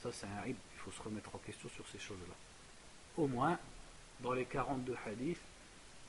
Ça, 0.03 0.11
c'est 0.13 0.27
un 0.27 0.47
il 0.47 0.57
faut 0.79 0.91
se 0.91 1.03
remettre 1.03 1.35
en 1.35 1.39
question 1.39 1.69
sur 1.69 1.87
ces 1.89 1.99
choses-là. 1.99 2.35
Au 3.17 3.27
moins, 3.27 3.59
dans 4.21 4.33
les 4.33 4.47
42 4.47 4.97
hadiths, 5.07 5.39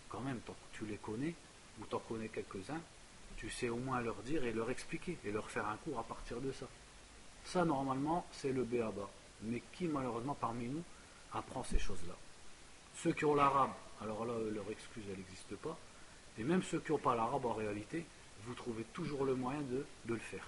quand 0.10 0.22
même, 0.22 0.40
tant 0.42 0.54
que 0.54 0.78
tu 0.78 0.86
les 0.86 0.98
connais, 0.98 1.36
ou 1.80 1.86
t'en 1.86 2.00
connais 2.00 2.30
quelques-uns, 2.30 2.82
tu 3.42 3.50
sais 3.50 3.70
au 3.70 3.78
moins 3.78 4.02
leur 4.02 4.22
dire 4.22 4.46
et 4.46 4.54
leur 4.54 4.70
expliquer, 4.70 5.18
et 5.26 5.32
leur 5.32 5.50
faire 5.50 5.68
un 5.68 5.76
cours 5.78 5.98
à 5.98 6.04
partir 6.04 6.40
de 6.40 6.52
ça. 6.52 6.68
Ça, 7.44 7.66
normalement, 7.66 8.24
c'est 8.32 8.52
le 8.52 8.64
béaba. 8.64 9.10
Mais 9.42 9.64
qui, 9.74 9.88
malheureusement, 9.88 10.38
parmi 10.40 10.68
nous, 10.68 10.84
apprend 11.34 11.64
ces 11.64 11.80
choses-là? 11.80 12.14
Ceux 12.98 13.14
qui 13.14 13.26
ont 13.26 13.34
l'arabe, 13.34 13.72
alors 14.00 14.26
là, 14.26 14.34
leur 14.54 14.70
excuse, 14.70 15.04
elle 15.10 15.18
n'existe 15.18 15.56
pas. 15.56 15.76
Et 16.38 16.44
même 16.44 16.62
ceux 16.62 16.80
qui 16.82 16.92
n'ont 16.92 17.00
pas 17.00 17.16
l'arabe, 17.16 17.44
en 17.48 17.54
réalité, 17.54 18.06
vous 18.46 18.54
trouvez 18.54 18.84
toujours 18.94 19.26
le 19.26 19.34
moyen 19.34 19.62
de, 19.62 19.84
le 20.06 20.18
faire. 20.18 20.46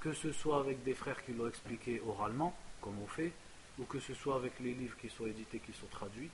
Que 0.00 0.12
ce 0.12 0.30
soit 0.30 0.60
avec 0.60 0.84
des 0.84 0.94
frères 0.94 1.24
qui 1.24 1.32
l'ont 1.32 1.48
expliqué 1.48 2.02
oralement, 2.06 2.54
comme 2.82 3.00
on 3.02 3.06
fait, 3.06 3.32
ou 3.78 3.84
que 3.84 3.98
ce 3.98 4.12
soit 4.12 4.36
avec 4.36 4.60
les 4.60 4.74
livres 4.74 4.96
qui 4.98 5.08
sont 5.08 5.26
édités, 5.26 5.58
qui 5.58 5.72
sont 5.72 5.86
traduits, 5.86 6.30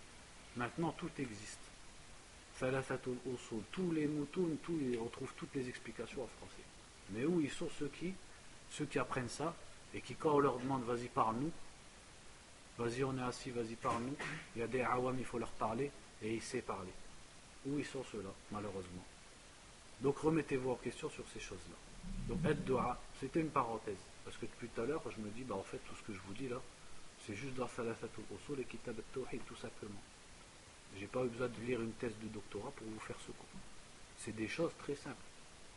maintenant 0.57 0.91
tout 0.99 1.11
existe. 1.16 1.61
Tous 2.59 3.93
les 3.93 4.07
moutons, 4.07 4.49
on 5.01 5.09
trouve 5.09 5.33
toutes 5.37 5.55
les 5.55 5.69
explications 5.69 6.23
en 6.23 6.27
français. 6.39 6.63
Mais 7.11 7.25
où 7.25 7.41
ils 7.41 7.51
sont 7.51 7.69
ceux 7.79 7.89
qui, 7.89 8.15
ceux 8.71 8.87
qui 8.87 8.99
apprennent 8.99 9.29
ça, 9.29 9.55
et 9.95 10.01
qui 10.01 10.15
quand 10.15 10.35
on 10.35 10.39
leur 10.39 10.59
demande 10.59 10.83
vas-y 10.85 11.09
parle-nous, 11.09 11.53
vas-y 12.79 13.05
on 13.05 13.17
est 13.19 13.23
assis, 13.23 13.51
vas-y 13.51 13.75
parle-nous, 13.75 14.17
il 14.55 14.61
y 14.61 14.63
a 14.63 14.67
des 14.67 14.81
awam, 14.81 15.17
il 15.19 15.25
faut 15.25 15.39
leur 15.39 15.51
parler, 15.51 15.91
et 16.23 16.35
il 16.35 16.43
sait 16.43 16.63
parler. 16.63 16.93
Où 17.67 17.79
ils 17.79 17.85
sont 17.85 18.05
ceux-là, 18.11 18.31
malheureusement. 18.53 19.05
Donc 20.01 20.19
remettez-vous 20.19 20.71
en 20.71 20.77
question 20.77 21.11
sur 21.11 21.25
ces 21.29 21.41
choses-là. 21.41 21.77
Donc 22.29 22.45
aide 22.51 22.65
dua, 22.65 23.01
c'était 23.21 23.41
une 23.41 23.51
parenthèse. 23.51 23.97
Parce 24.25 24.37
que 24.37 24.47
depuis 24.47 24.69
tout 24.69 24.81
à 24.81 24.87
l'heure, 24.87 25.03
je 25.15 25.21
me 25.21 25.31
dis, 25.31 25.43
bah 25.43 25.55
en 25.55 25.63
fait, 25.63 25.79
tout 25.79 25.95
ce 25.95 26.03
que 26.03 26.13
je 26.13 26.21
vous 26.27 26.35
dis 26.35 26.49
là, 26.49 26.61
c'est 27.27 27.35
juste 27.35 27.55
dans 27.55 27.69
Salafatul 27.69 28.25
Usul 28.35 28.61
et 28.61 28.65
Kitab 28.65 28.97
tout 29.13 29.57
simplement. 29.57 30.01
J'ai 30.99 31.07
pas 31.07 31.24
eu 31.24 31.28
besoin 31.28 31.49
de 31.49 31.66
lire 31.66 31.80
une 31.80 31.93
thèse 31.93 32.14
de 32.22 32.28
doctorat 32.28 32.70
pour 32.70 32.87
vous 32.87 33.01
faire 33.01 33.16
ce 33.20 33.32
cours. 33.32 33.61
C'est 34.18 34.34
des 34.34 34.49
choses 34.49 34.72
très 34.78 34.95
simples. 34.95 35.16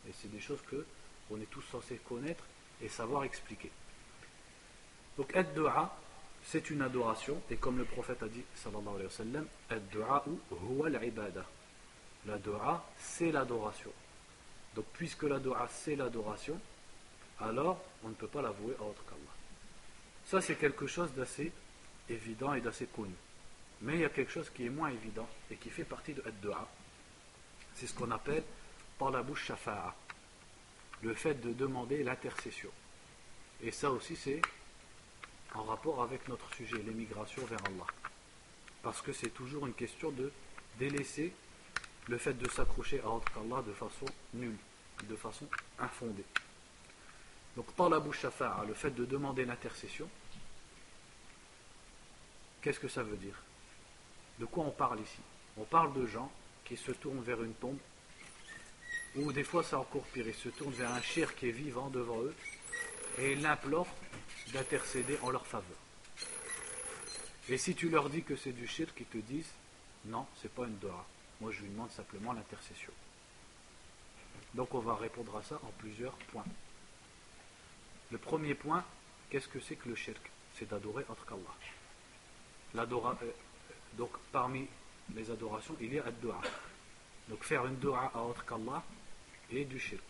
Et 0.08 0.12
c'est 0.12 0.30
des 0.30 0.40
choses 0.40 0.60
que 0.70 0.84
on 1.30 1.40
est 1.40 1.50
tous 1.50 1.62
censés 1.62 1.96
connaître 1.96 2.44
et 2.80 2.88
savoir 2.88 3.24
expliquer. 3.24 3.70
Donc, 5.16 5.34
ad-dua, 5.36 5.96
c'est 6.44 6.70
une 6.70 6.82
adoration, 6.82 7.40
et 7.50 7.56
comme 7.56 7.78
le 7.78 7.84
prophète 7.84 8.22
a 8.22 8.28
dit, 8.28 8.42
sallallahu 8.54 8.94
alayhi 8.94 9.04
wa 9.04 9.10
sallam, 9.10 9.46
ad-dua 9.68 10.24
ou 10.26 10.40
huwa 10.56 10.86
al-ibada. 10.86 11.44
La 12.26 12.38
dua, 12.38 12.84
c'est 12.98 13.30
l'adoration. 13.30 13.92
Donc, 14.74 14.86
puisque 14.92 15.24
la 15.24 15.38
dua, 15.38 15.68
c'est 15.70 15.96
l'adoration, 15.96 16.58
alors 17.38 17.82
on 18.02 18.08
ne 18.08 18.14
peut 18.14 18.26
pas 18.26 18.42
l'avouer 18.42 18.74
à 18.78 18.82
autre 18.82 19.04
qu'Allah. 19.04 19.20
Ça, 20.26 20.40
c'est 20.40 20.56
quelque 20.56 20.86
chose 20.86 21.12
d'assez 21.12 21.52
évident 22.08 22.54
et 22.54 22.60
d'assez 22.60 22.86
connu. 22.86 23.14
Mais 23.82 23.94
il 23.94 24.00
y 24.00 24.04
a 24.04 24.10
quelque 24.10 24.30
chose 24.30 24.50
qui 24.50 24.66
est 24.66 24.70
moins 24.70 24.90
évident 24.90 25.28
et 25.50 25.56
qui 25.56 25.70
fait 25.70 25.84
partie 25.84 26.12
de 26.12 26.22
ad-dua. 26.26 26.68
C'est 27.74 27.86
ce 27.86 27.94
qu'on 27.94 28.10
appelle 28.10 28.44
par 28.98 29.10
la 29.10 29.22
bouche 29.22 29.46
shafa'a. 29.46 29.94
Le 31.02 31.14
fait 31.14 31.34
de 31.34 31.52
demander 31.54 32.02
l'intercession. 32.02 32.70
Et 33.62 33.70
ça 33.70 33.90
aussi, 33.90 34.16
c'est 34.16 34.42
en 35.54 35.64
rapport 35.64 36.02
avec 36.02 36.28
notre 36.28 36.52
sujet, 36.54 36.76
l'émigration 36.78 37.44
vers 37.46 37.64
Allah. 37.64 37.86
Parce 38.82 39.00
que 39.00 39.12
c'est 39.12 39.30
toujours 39.30 39.66
une 39.66 39.74
question 39.74 40.10
de 40.10 40.30
délaisser 40.78 41.32
le 42.08 42.18
fait 42.18 42.34
de 42.34 42.48
s'accrocher 42.50 43.00
à 43.00 43.08
autre 43.08 43.32
qu'Allah 43.32 43.62
de 43.62 43.72
façon 43.72 44.06
nulle, 44.34 44.56
de 45.08 45.16
façon 45.16 45.46
infondée. 45.78 46.24
Donc, 47.56 47.74
talabou 47.76 48.12
shafa'a, 48.12 48.64
le 48.66 48.74
fait 48.74 48.90
de 48.90 49.04
demander 49.04 49.44
l'intercession, 49.44 50.08
qu'est-ce 52.62 52.80
que 52.80 52.88
ça 52.88 53.02
veut 53.02 53.16
dire? 53.16 53.42
De 54.40 54.46
quoi 54.46 54.64
on 54.64 54.70
parle 54.70 55.00
ici? 55.00 55.20
On 55.58 55.64
parle 55.64 55.92
de 55.92 56.06
gens 56.06 56.32
qui 56.64 56.76
se 56.76 56.92
tournent 56.92 57.22
vers 57.22 57.42
une 57.42 57.52
tombe, 57.52 57.78
ou 59.16 59.32
des 59.32 59.44
fois 59.44 59.62
c'est 59.62 59.76
encore 59.76 60.04
pire, 60.04 60.26
ils 60.26 60.34
se 60.34 60.48
tournent 60.48 60.72
vers 60.72 60.90
un 60.90 61.02
cher 61.02 61.34
qui 61.36 61.48
est 61.48 61.52
vivant 61.52 61.90
devant 61.90 62.22
eux, 62.22 62.34
et 63.18 63.32
ils 63.32 63.42
l'implorent 63.42 63.94
d'intercéder 64.54 65.18
en 65.22 65.30
leur 65.30 65.46
faveur. 65.46 65.76
Et 67.50 67.58
si 67.58 67.74
tu 67.74 67.90
leur 67.90 68.08
dis 68.08 68.22
que 68.22 68.34
c'est 68.34 68.52
du 68.52 68.66
shirk, 68.66 68.98
ils 68.98 69.06
te 69.06 69.18
disent 69.18 69.52
non, 70.06 70.26
c'est 70.40 70.52
pas 70.52 70.64
une 70.64 70.78
dora. 70.78 71.04
Moi 71.40 71.50
je 71.52 71.60
lui 71.60 71.68
demande 71.68 71.90
simplement 71.90 72.32
l'intercession. 72.32 72.92
Donc 74.54 74.74
on 74.74 74.80
va 74.80 74.94
répondre 74.94 75.36
à 75.36 75.42
ça 75.42 75.60
en 75.62 75.70
plusieurs 75.78 76.14
points. 76.32 76.46
Le 78.10 78.16
premier 78.16 78.54
point, 78.54 78.84
qu'est-ce 79.28 79.48
que 79.48 79.60
c'est 79.60 79.76
que 79.76 79.88
le 79.90 79.96
shirk? 79.96 80.30
C'est 80.54 80.68
d'adorer 80.70 81.04
autre 81.08 81.26
qu'Allah. 81.26 81.54
Donc 83.94 84.10
parmi 84.32 84.66
les 85.14 85.30
adorations, 85.30 85.76
il 85.80 85.94
y 85.94 85.98
a 85.98 86.06
ad-dua. 86.06 86.40
Donc 87.28 87.44
faire 87.44 87.66
une 87.66 87.76
dua 87.76 88.10
à 88.14 88.20
autre 88.20 88.44
qu'Allah 88.44 88.82
et 89.50 89.64
du 89.64 89.78
shirk. 89.78 90.02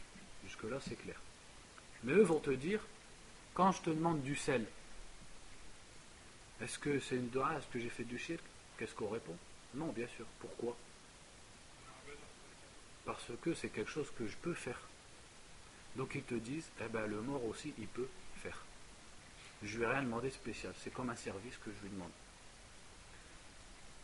Jusque 0.45 0.64
là 0.64 0.78
c'est 0.81 0.97
clair. 0.97 1.20
Mais 2.05 2.12
eux 2.12 2.22
vont 2.22 2.41
te 2.41 2.51
dire 2.51 2.81
quand 3.55 3.72
je 3.72 3.83
te 3.83 3.91
demande 3.91 4.22
du 4.22 4.37
sel, 4.37 4.66
est-ce 6.61 6.78
que 6.78 7.01
c'est 7.01 7.16
une 7.16 7.28
dua? 7.28 7.57
Est-ce 7.57 7.66
que 7.68 7.78
j'ai 7.78 7.89
fait 7.89 8.05
du 8.05 8.18
shirk? 8.18 8.43
Qu'est-ce 8.78 8.95
qu'on 8.95 9.09
répond? 9.09 9.37
Non, 9.74 9.89
bien 9.89 10.07
sûr. 10.09 10.26
Pourquoi? 10.41 10.76
Parce 13.05 13.26
que 13.43 13.55
c'est 13.55 13.70
quelque 13.70 13.91
chose 13.91 14.11
que 14.16 14.26
je 14.26 14.37
peux 14.37 14.55
faire. 14.55 14.81
Donc 15.97 16.14
ils 16.14 16.22
te 16.22 16.35
disent, 16.35 16.68
eh 16.81 16.89
ben 16.89 17.07
le 17.07 17.20
mort 17.20 17.45
aussi, 17.45 17.74
il 17.78 17.87
peut 17.87 18.09
faire. 18.43 18.59
Je 19.62 19.76
lui 19.76 19.85
ai 19.85 19.89
rien 19.89 20.03
demandé 20.03 20.31
spécial. 20.31 20.72
C'est 20.83 20.93
comme 20.93 21.11
un 21.11 21.16
service 21.16 21.57
que 21.59 21.70
je 21.70 21.83
lui 21.83 21.91
demande. 21.91 22.11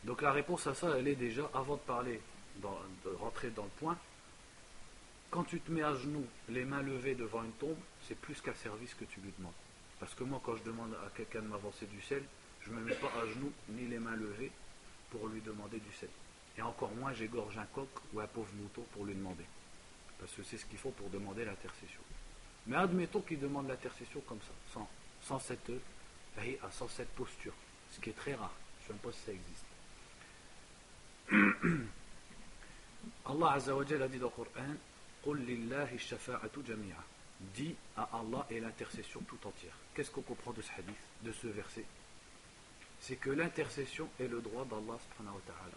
Donc 0.07 0.23
la 0.23 0.31
réponse 0.31 0.69
à 0.69 0.75
ça, 0.75 0.97
elle 0.97 1.09
est 1.09 1.17
déjà, 1.17 1.51
avant 1.53 1.75
de 1.75 1.81
parler, 1.81 2.21
de 2.63 3.11
rentrer 3.19 3.51
dans 3.51 3.65
le 3.65 3.71
point, 3.81 3.99
quand 5.31 5.43
tu 5.43 5.61
te 5.61 5.71
mets 5.73 5.83
à 5.83 5.95
genoux, 5.97 6.25
les 6.49 6.65
mains 6.65 6.81
levées 6.81 7.17
devant 7.17 7.43
une 7.43 7.53
tombe, 7.53 7.77
c'est 8.07 8.15
plus 8.15 8.41
qu'un 8.41 8.55
service 8.55 8.95
que 8.95 9.05
tu 9.05 9.21
lui 9.21 9.33
demandes. 9.37 9.53
Parce 9.99 10.15
que 10.15 10.23
moi, 10.23 10.41
quand 10.45 10.55
je 10.55 10.63
demande 10.63 10.95
à 11.05 11.11
quelqu'un 11.17 11.43
de 11.43 11.49
m'avancer 11.49 11.87
du 11.87 12.01
sel, 12.01 12.23
je 12.63 12.71
ne 12.71 12.77
me 12.77 12.85
mets 12.85 12.95
pas 12.95 13.11
à 13.21 13.27
genoux 13.27 13.53
ni 13.71 13.87
les 13.89 13.99
mains 13.99 14.15
levées 14.15 14.53
pour 15.11 15.27
lui 15.27 15.41
demander 15.41 15.81
du 15.81 15.93
sel. 15.93 16.09
Et 16.57 16.63
encore 16.63 16.93
moins, 16.95 17.13
j'égorge 17.13 17.59
un 17.59 17.67
coq 17.67 17.89
ou 18.15 18.21
un 18.21 18.27
pauvre 18.29 18.53
mouton 18.55 18.83
pour 18.93 19.05
lui 19.05 19.15
demander. 19.15 19.45
Parce 20.21 20.33
que 20.33 20.45
c'est 20.45 20.57
ce 20.57 20.67
qu'il 20.67 20.79
faut 20.79 20.91
pour 20.91 21.11
demander 21.11 21.45
l'intercession. 21.45 22.01
Mais 22.69 22.77
admettons 22.77 23.23
qu'il 23.23 23.41
demande 23.41 23.67
l'intercession 23.67 24.21
comme 24.21 24.41
ça, 24.41 24.81
sans, 25.21 25.39
cette, 25.41 25.73
sans 26.71 26.89
cette 26.89 27.11
posture, 27.11 27.53
ce 27.91 28.01
qui 28.01 28.11
est 28.11 28.17
très 28.17 28.35
rare. 28.35 28.55
Je 28.87 28.93
ne 28.93 28.99
sais 28.99 29.03
pas 29.05 29.13
si 29.13 29.21
ça 29.21 29.33
existe. 29.33 29.66
Allah 33.27 33.53
Azza 33.53 33.75
wa 33.75 33.83
a 33.83 33.85
dit 33.85 34.19
dans 34.19 34.27
le 34.27 34.31
Coran 34.31 34.77
Dis 37.55 37.75
à 37.97 38.09
Allah 38.13 38.47
et 38.51 38.61
l'intercession 38.61 39.21
tout 39.21 39.39
entière. 39.47 39.77
Qu'est-ce 39.95 40.11
qu'on 40.11 40.23
comprend 40.23 40.53
de 40.53 40.63
ce 40.63 40.73
hadith, 40.73 40.97
de 41.23 41.31
ce 41.33 41.47
verset? 41.49 41.85
C'est 43.01 43.17
que 43.17 43.29
l'intercession 43.31 44.09
est 44.21 44.29
le 44.29 44.41
droit 44.41 44.65
d'Allah 44.65 44.99
subhanahu 44.99 45.35
wa 45.35 45.43
ta'ala. 45.47 45.77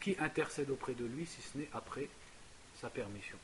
Qui 0.00 0.16
intercède 0.18 0.70
auprès 0.70 0.94
de 0.94 1.04
lui 1.04 1.24
si 1.26 1.40
ce 1.40 1.58
n'est 1.58 1.68
après 1.72 2.08
sa 2.80 2.90
permission 2.90 3.38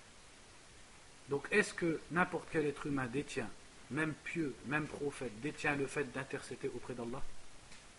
Donc 1.28 1.46
est-ce 1.52 1.74
que 1.74 2.00
n'importe 2.10 2.48
quel 2.50 2.66
être 2.66 2.86
humain 2.86 3.06
détient, 3.06 3.48
même 3.90 4.14
pieux, 4.24 4.54
même 4.66 4.86
prophète, 4.86 5.40
détient 5.40 5.74
le 5.74 5.86
fait 5.86 6.04
d'intercéder 6.12 6.70
auprès 6.74 6.94
d'Allah 6.94 7.22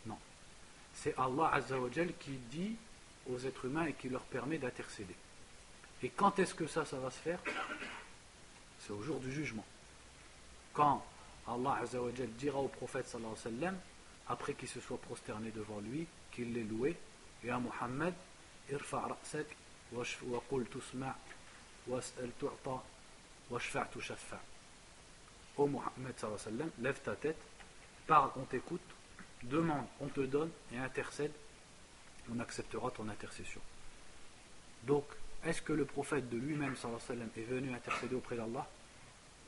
Non. 0.05 0.17
C'est 0.93 1.17
Allah 1.17 1.49
Azzawajal 1.53 2.13
qui 2.19 2.31
dit 2.51 2.75
aux 3.29 3.39
êtres 3.39 3.65
humains 3.65 3.85
et 3.85 3.93
qui 3.93 4.09
leur 4.09 4.23
permet 4.23 4.57
d'intercéder. 4.57 5.15
Et 6.03 6.09
quand 6.09 6.39
est-ce 6.39 6.53
que 6.53 6.67
ça, 6.67 6.85
ça 6.85 6.97
va 6.97 7.09
se 7.11 7.19
faire 7.19 7.39
C'est 8.79 8.93
au 8.93 9.01
jour 9.01 9.19
du 9.19 9.31
jugement. 9.31 9.65
Quand 10.73 11.05
Allah 11.47 11.79
Azzawajal 11.81 12.29
dira 12.31 12.59
au 12.59 12.67
prophète 12.67 13.07
sallallahu 13.07 13.33
alayhi 13.33 13.55
wa 13.55 13.61
sallam, 13.61 13.79
après 14.27 14.53
qu'il 14.53 14.69
se 14.69 14.79
soit 14.79 14.99
prosterné 14.99 15.51
devant 15.51 15.79
lui, 15.79 16.05
qu'il 16.31 16.53
l'ait 16.53 16.63
loué, 16.63 16.95
et 17.43 17.49
à 17.49 17.59
Muhammad, 17.59 18.13
irfa' 18.71 18.99
ra'sak 18.99 19.47
wa 19.91 20.03
qul 20.49 20.65
tusma' 20.67 21.15
was'al 21.87 22.31
tu'ta. 22.39 22.83
Ô 25.59 25.67
wa 25.67 26.37
sallam, 26.37 26.69
lève 26.79 27.01
ta 27.01 27.15
tête, 27.17 27.37
parle, 28.07 28.31
on 28.37 28.43
t'écoute, 28.43 28.79
demande, 29.43 29.85
on 29.99 30.07
te 30.07 30.21
donne 30.21 30.49
et 30.73 30.77
intercède 30.77 31.33
on 32.31 32.39
acceptera 32.39 32.91
ton 32.91 33.09
intercession. 33.09 33.59
Donc, 34.83 35.03
est-ce 35.43 35.61
que 35.61 35.73
le 35.73 35.85
prophète 35.85 36.29
de 36.29 36.37
lui-même 36.37 36.75
est 36.75 37.41
venu 37.41 37.73
intercéder 37.73 38.15
auprès 38.15 38.35
d'Allah? 38.35 38.69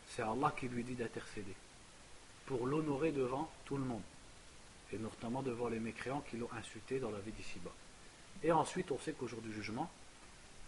C'est 0.07 0.21
Allah 0.21 0.53
qui 0.57 0.67
lui 0.67 0.83
dit 0.83 0.95
d'intercéder 0.95 1.55
pour 2.45 2.67
l'honorer 2.67 3.11
devant 3.11 3.49
tout 3.65 3.77
le 3.77 3.83
monde. 3.83 4.01
et 4.93 4.97
notamment 4.97 5.41
devant 5.41 5.69
les 5.69 5.79
mécréants 5.79 6.19
qui 6.29 6.35
l'ont 6.35 6.51
insulté 6.51 6.99
dans 6.99 7.11
la 7.11 7.19
vie 7.19 7.31
d'ici-bas. 7.31 7.71
Et 8.43 8.51
ensuite, 8.51 8.91
on 8.91 8.99
sait 8.99 9.13
qu'au 9.13 9.25
jour 9.25 9.39
du 9.41 9.53
jugement, 9.53 9.89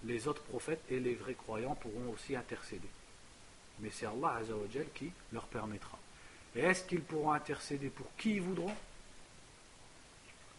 les 0.05 0.29
autres 0.29 0.43
prophètes 0.43 0.83
et 0.89 1.01
les 1.01 1.15
vrais 1.15 1.33
croyants 1.33 1.75
pourront 1.75 2.09
aussi 2.13 2.33
intercéder. 2.33 2.87
Mais 3.79 3.89
c'est 3.89 4.05
Allah 4.05 4.35
Azzawajal 4.39 4.87
qui 4.93 5.11
leur 5.31 5.45
permettra. 5.45 5.97
Et 6.55 6.61
est-ce 6.61 6.83
qu'ils 6.83 7.01
pourront 7.01 7.31
intercéder 7.31 7.89
pour 7.89 8.07
qui 8.15 8.35
ils 8.35 8.41
voudront? 8.41 8.73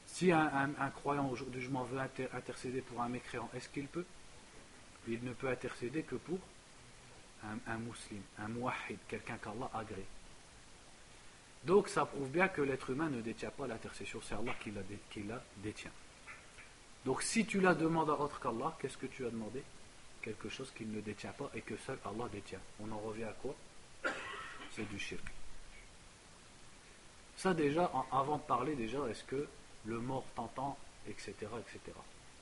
Si 0.06 0.30
un, 0.30 0.68
croyant 0.94 1.28
au 1.28 1.34
jour 1.34 1.48
du 1.48 1.68
intercéder 2.32 2.80
pour 2.82 3.02
un 3.02 3.08
mécréant, 3.08 3.50
est-ce 3.54 3.68
qu'il 3.68 3.86
peut? 3.86 4.04
Il 5.08 5.22
ne 5.24 5.32
peut 5.32 5.48
intercéder 5.48 6.02
que 6.02 6.14
pour 6.14 6.38
un, 7.42 7.78
musulman, 7.78 8.22
un 8.38 8.48
muahid, 8.48 8.98
quelqu'un 9.08 9.36
qu'Allah 9.38 9.70
agrée. 9.74 10.06
Donc 11.64 11.88
ça 11.88 12.04
prouve 12.06 12.28
bien 12.28 12.48
que 12.48 12.62
l'être 12.62 12.90
humain 12.90 13.08
ne 13.08 13.20
détient 13.22 13.50
pas 13.50 13.66
l'intercession, 13.66 14.20
c'est 14.22 14.34
Allah 14.34 14.54
qui 14.60 14.70
la, 14.70 14.82
qui 15.10 15.22
la 15.22 15.42
détient. 15.58 15.90
Donc 17.04 17.22
si 17.22 17.44
tu 17.44 17.60
la 17.60 17.74
demandes 17.74 18.10
à 18.10 18.14
autre 18.14 18.40
qu'Allah, 18.40 18.76
qu'est-ce 18.80 18.98
que 18.98 19.06
tu 19.06 19.26
as 19.26 19.30
demandé? 19.30 19.62
Quelque 20.24 20.48
chose 20.48 20.72
qu'il 20.74 20.90
ne 20.90 21.02
détient 21.02 21.32
pas 21.32 21.50
et 21.54 21.60
que 21.60 21.76
seul 21.76 21.98
Allah 22.02 22.26
détient. 22.32 22.60
On 22.80 22.90
en 22.90 22.98
revient 22.98 23.24
à 23.24 23.34
quoi? 23.42 23.54
C'est 24.70 24.88
du 24.88 24.98
shirk. 24.98 25.22
Ça 27.36 27.52
déjà, 27.52 27.92
avant 28.10 28.38
de 28.38 28.42
parler 28.42 28.74
déjà, 28.74 29.06
est-ce 29.10 29.22
que 29.24 29.46
le 29.84 29.98
mort 29.98 30.24
t'entend, 30.34 30.78
etc., 31.06 31.34
etc. 31.40 31.80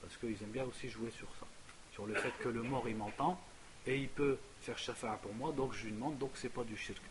Parce 0.00 0.16
qu'ils 0.16 0.40
aiment 0.44 0.52
bien 0.52 0.64
aussi 0.64 0.88
jouer 0.88 1.10
sur 1.10 1.26
ça. 1.40 1.46
Sur 1.92 2.06
le 2.06 2.14
fait 2.14 2.30
que 2.38 2.48
le 2.48 2.62
mort 2.62 2.88
il 2.88 2.94
m'entend 2.94 3.40
et 3.84 3.98
il 3.98 4.08
peut 4.08 4.38
faire 4.60 4.78
shafa'a 4.78 5.16
pour 5.16 5.34
moi, 5.34 5.50
donc 5.50 5.72
je 5.72 5.86
lui 5.86 5.92
demande, 5.92 6.16
donc 6.18 6.30
c'est 6.34 6.50
pas 6.50 6.62
du 6.62 6.76
shirk. 6.76 7.02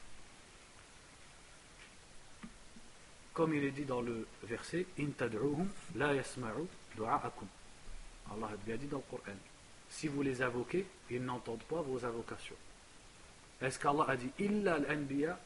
Comme 3.33 3.53
il 3.53 3.63
est 3.65 3.71
dit 3.71 3.83
dans 3.83 4.01
le 4.01 4.25
verset, 4.43 4.85
In 4.97 5.09
la 5.95 6.13
yasma'u 6.13 6.65
du'a'akum. 6.95 7.47
Allah 8.31 8.47
a 8.53 8.77
dit 8.77 8.87
dans 8.87 8.97
le 8.99 9.03
Coran. 9.09 9.35
Si 9.91 10.07
vous 10.07 10.23
les 10.23 10.41
invoquez, 10.41 10.85
ils 11.09 11.23
n'entendent 11.23 11.63
pas 11.63 11.81
vos 11.81 12.03
invocations. 12.03 12.55
Est-ce 13.61 13.77
qu'Allah 13.77 14.05
a 14.07 14.15
dit 14.15 14.31
Illa 14.39 14.75
al-anbiya, 14.75 15.37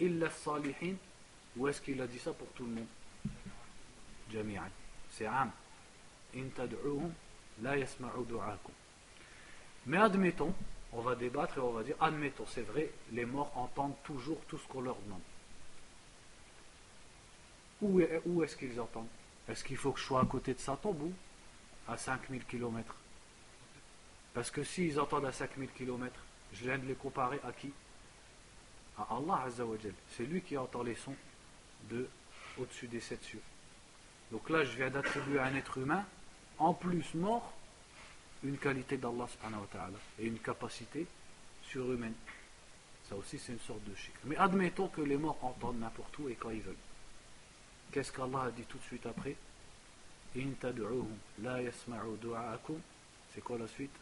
illa 0.00 0.30
salihin 0.30 0.94
ou 1.56 1.68
est-ce 1.68 1.80
qu'il 1.80 2.00
a 2.00 2.06
dit 2.06 2.18
ça 2.18 2.32
pour 2.32 2.46
tout 2.52 2.64
le 2.64 2.70
monde? 2.70 2.86
Jami'an. 4.32 4.70
C'est 5.10 5.26
am. 5.26 5.50
In 6.34 6.46
la 7.62 7.76
yasma'u 7.76 8.24
du'a'akum. 8.26 8.72
Mais 9.86 9.98
admettons, 9.98 10.54
on 10.92 11.00
va 11.00 11.14
débattre 11.14 11.58
et 11.58 11.60
on 11.60 11.72
va 11.72 11.82
dire 11.82 11.96
admettons, 12.00 12.46
c'est 12.46 12.62
vrai, 12.62 12.90
les 13.12 13.24
morts 13.24 13.52
entendent 13.56 13.96
toujours 14.04 14.38
tout 14.48 14.58
ce 14.58 14.68
qu'on 14.68 14.82
leur 14.82 14.96
demande. 14.96 15.20
Où, 17.82 18.00
où 18.26 18.42
est-ce 18.44 18.56
qu'ils 18.56 18.78
entendent? 18.80 19.08
Est-ce 19.48 19.64
qu'il 19.64 19.76
faut 19.76 19.92
que 19.92 20.00
je 20.00 20.04
sois 20.04 20.20
à 20.20 20.26
côté 20.26 20.54
de 20.54 20.60
sa 20.60 20.76
tombe 20.76 21.02
ou 21.02 21.12
à 21.88 21.96
5000 21.96 22.44
km 22.44 22.94
Parce 24.36 24.50
que 24.50 24.62
s'ils 24.62 25.00
entendent 25.00 25.24
à 25.24 25.32
5000 25.32 25.70
km, 25.70 26.14
je 26.52 26.64
viens 26.64 26.76
de 26.76 26.84
les 26.84 26.94
comparer 26.94 27.40
à 27.42 27.52
qui? 27.52 27.72
À 28.98 29.06
Allah 29.16 29.44
Azzawajal. 29.46 29.94
C'est 30.10 30.24
lui 30.24 30.42
qui 30.42 30.58
entend 30.58 30.82
les 30.82 30.94
sons 30.94 31.16
de 31.88 32.06
au-dessus 32.58 32.86
des 32.86 33.00
sept 33.00 33.24
cieux. 33.24 33.40
Donc 34.30 34.50
là, 34.50 34.62
je 34.62 34.76
viens 34.76 34.90
d'attribuer 34.90 35.38
à 35.38 35.46
un 35.46 35.54
être 35.54 35.78
humain, 35.78 36.04
en 36.58 36.74
plus 36.74 37.14
mort, 37.14 37.50
une 38.44 38.58
qualité 38.58 38.98
d'Allah 38.98 39.26
et 40.18 40.26
une 40.26 40.38
capacité 40.38 41.06
surhumaine. 41.62 42.12
Ça 43.08 43.16
aussi, 43.16 43.38
c'est 43.38 43.52
une 43.52 43.60
sorte 43.60 43.84
de 43.84 43.94
chic. 43.94 44.12
Mais 44.24 44.36
admettons 44.36 44.88
que 44.88 45.00
les 45.00 45.16
morts 45.16 45.38
entendent 45.40 45.80
n'importe 45.80 46.18
où 46.18 46.28
et 46.28 46.34
quand 46.34 46.50
ils 46.50 46.60
veulent. 46.60 46.76
Qu'est-ce 47.90 48.12
qu'Allah 48.12 48.42
a 48.42 48.50
dit 48.50 48.64
tout 48.64 48.76
de 48.76 48.82
suite 48.82 49.06
après? 49.06 49.34
C'est 53.34 53.40
quoi 53.40 53.56
la 53.56 53.68
suite? 53.68 53.92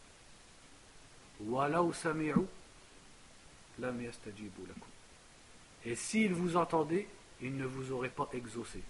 Et 5.84 5.94
s'ils 5.94 6.32
vous 6.32 6.56
entendaient, 6.56 7.08
ils 7.40 7.56
ne 7.56 7.66
vous 7.66 7.92
auraient 7.92 8.08
pas 8.08 8.28
exaucé. 8.32 8.80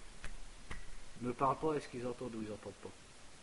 Ne 1.21 1.31
parle 1.31 1.57
pas, 1.57 1.73
est-ce 1.73 1.87
qu'ils 1.87 2.05
entendent 2.05 2.35
ou 2.35 2.41
ils 2.41 2.49
n'entendent 2.49 2.73
pas? 2.83 2.91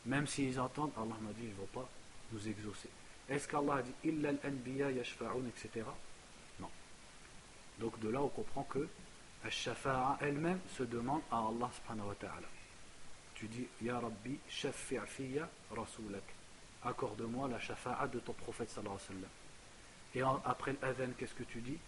Même 0.06 0.26
s'ils 0.26 0.58
entendent, 0.60 0.92
Allah 0.96 1.16
m'a 1.20 1.32
dit, 1.32 1.44
ils 1.44 1.50
ne 1.50 1.54
vont 1.54 1.66
pas 1.66 1.88
nous 2.32 2.48
exaucer. 2.48 2.88
Est-ce 3.28 3.48
qu'Allah 3.48 3.76
a 3.76 3.82
dit 3.82 3.92
Illa 4.04 4.30
al-anbiya 4.30 4.90
yashfa'un, 4.90 5.46
etc. 5.48 5.86
Non. 6.60 6.68
Donc 7.78 7.98
de 8.00 8.08
là, 8.08 8.20
on 8.22 8.28
comprend 8.28 8.64
que 8.64 8.88
Al-Shafa'a 9.44 10.18
elle-même 10.20 10.60
se 10.76 10.84
demande 10.84 11.22
à 11.30 11.38
Allah 11.38 11.70
subhanahu 11.74 12.08
wa 12.08 12.14
ta'ala. 12.14 12.48
Tu 13.34 13.46
dis, 13.46 13.66
Ya 13.80 13.98
Rabbi, 13.98 14.38
shafi' 14.48 15.00
fiyya 15.06 15.48
rasoulak. 15.70 16.22
Accorde-moi 16.84 17.48
la 17.48 17.60
shafa'a 17.60 18.08
de 18.08 18.18
ton 18.18 18.32
prophète 18.32 18.70
sallallahu 18.70 18.98
alayhi 19.08 19.22
wa. 19.22 19.28
Et 20.14 20.40
après 20.44 20.74
l'adhan, 20.82 21.12
qu'est-ce 21.16 21.34
que 21.34 21.44
tu 21.44 21.60
dis? 21.60 21.78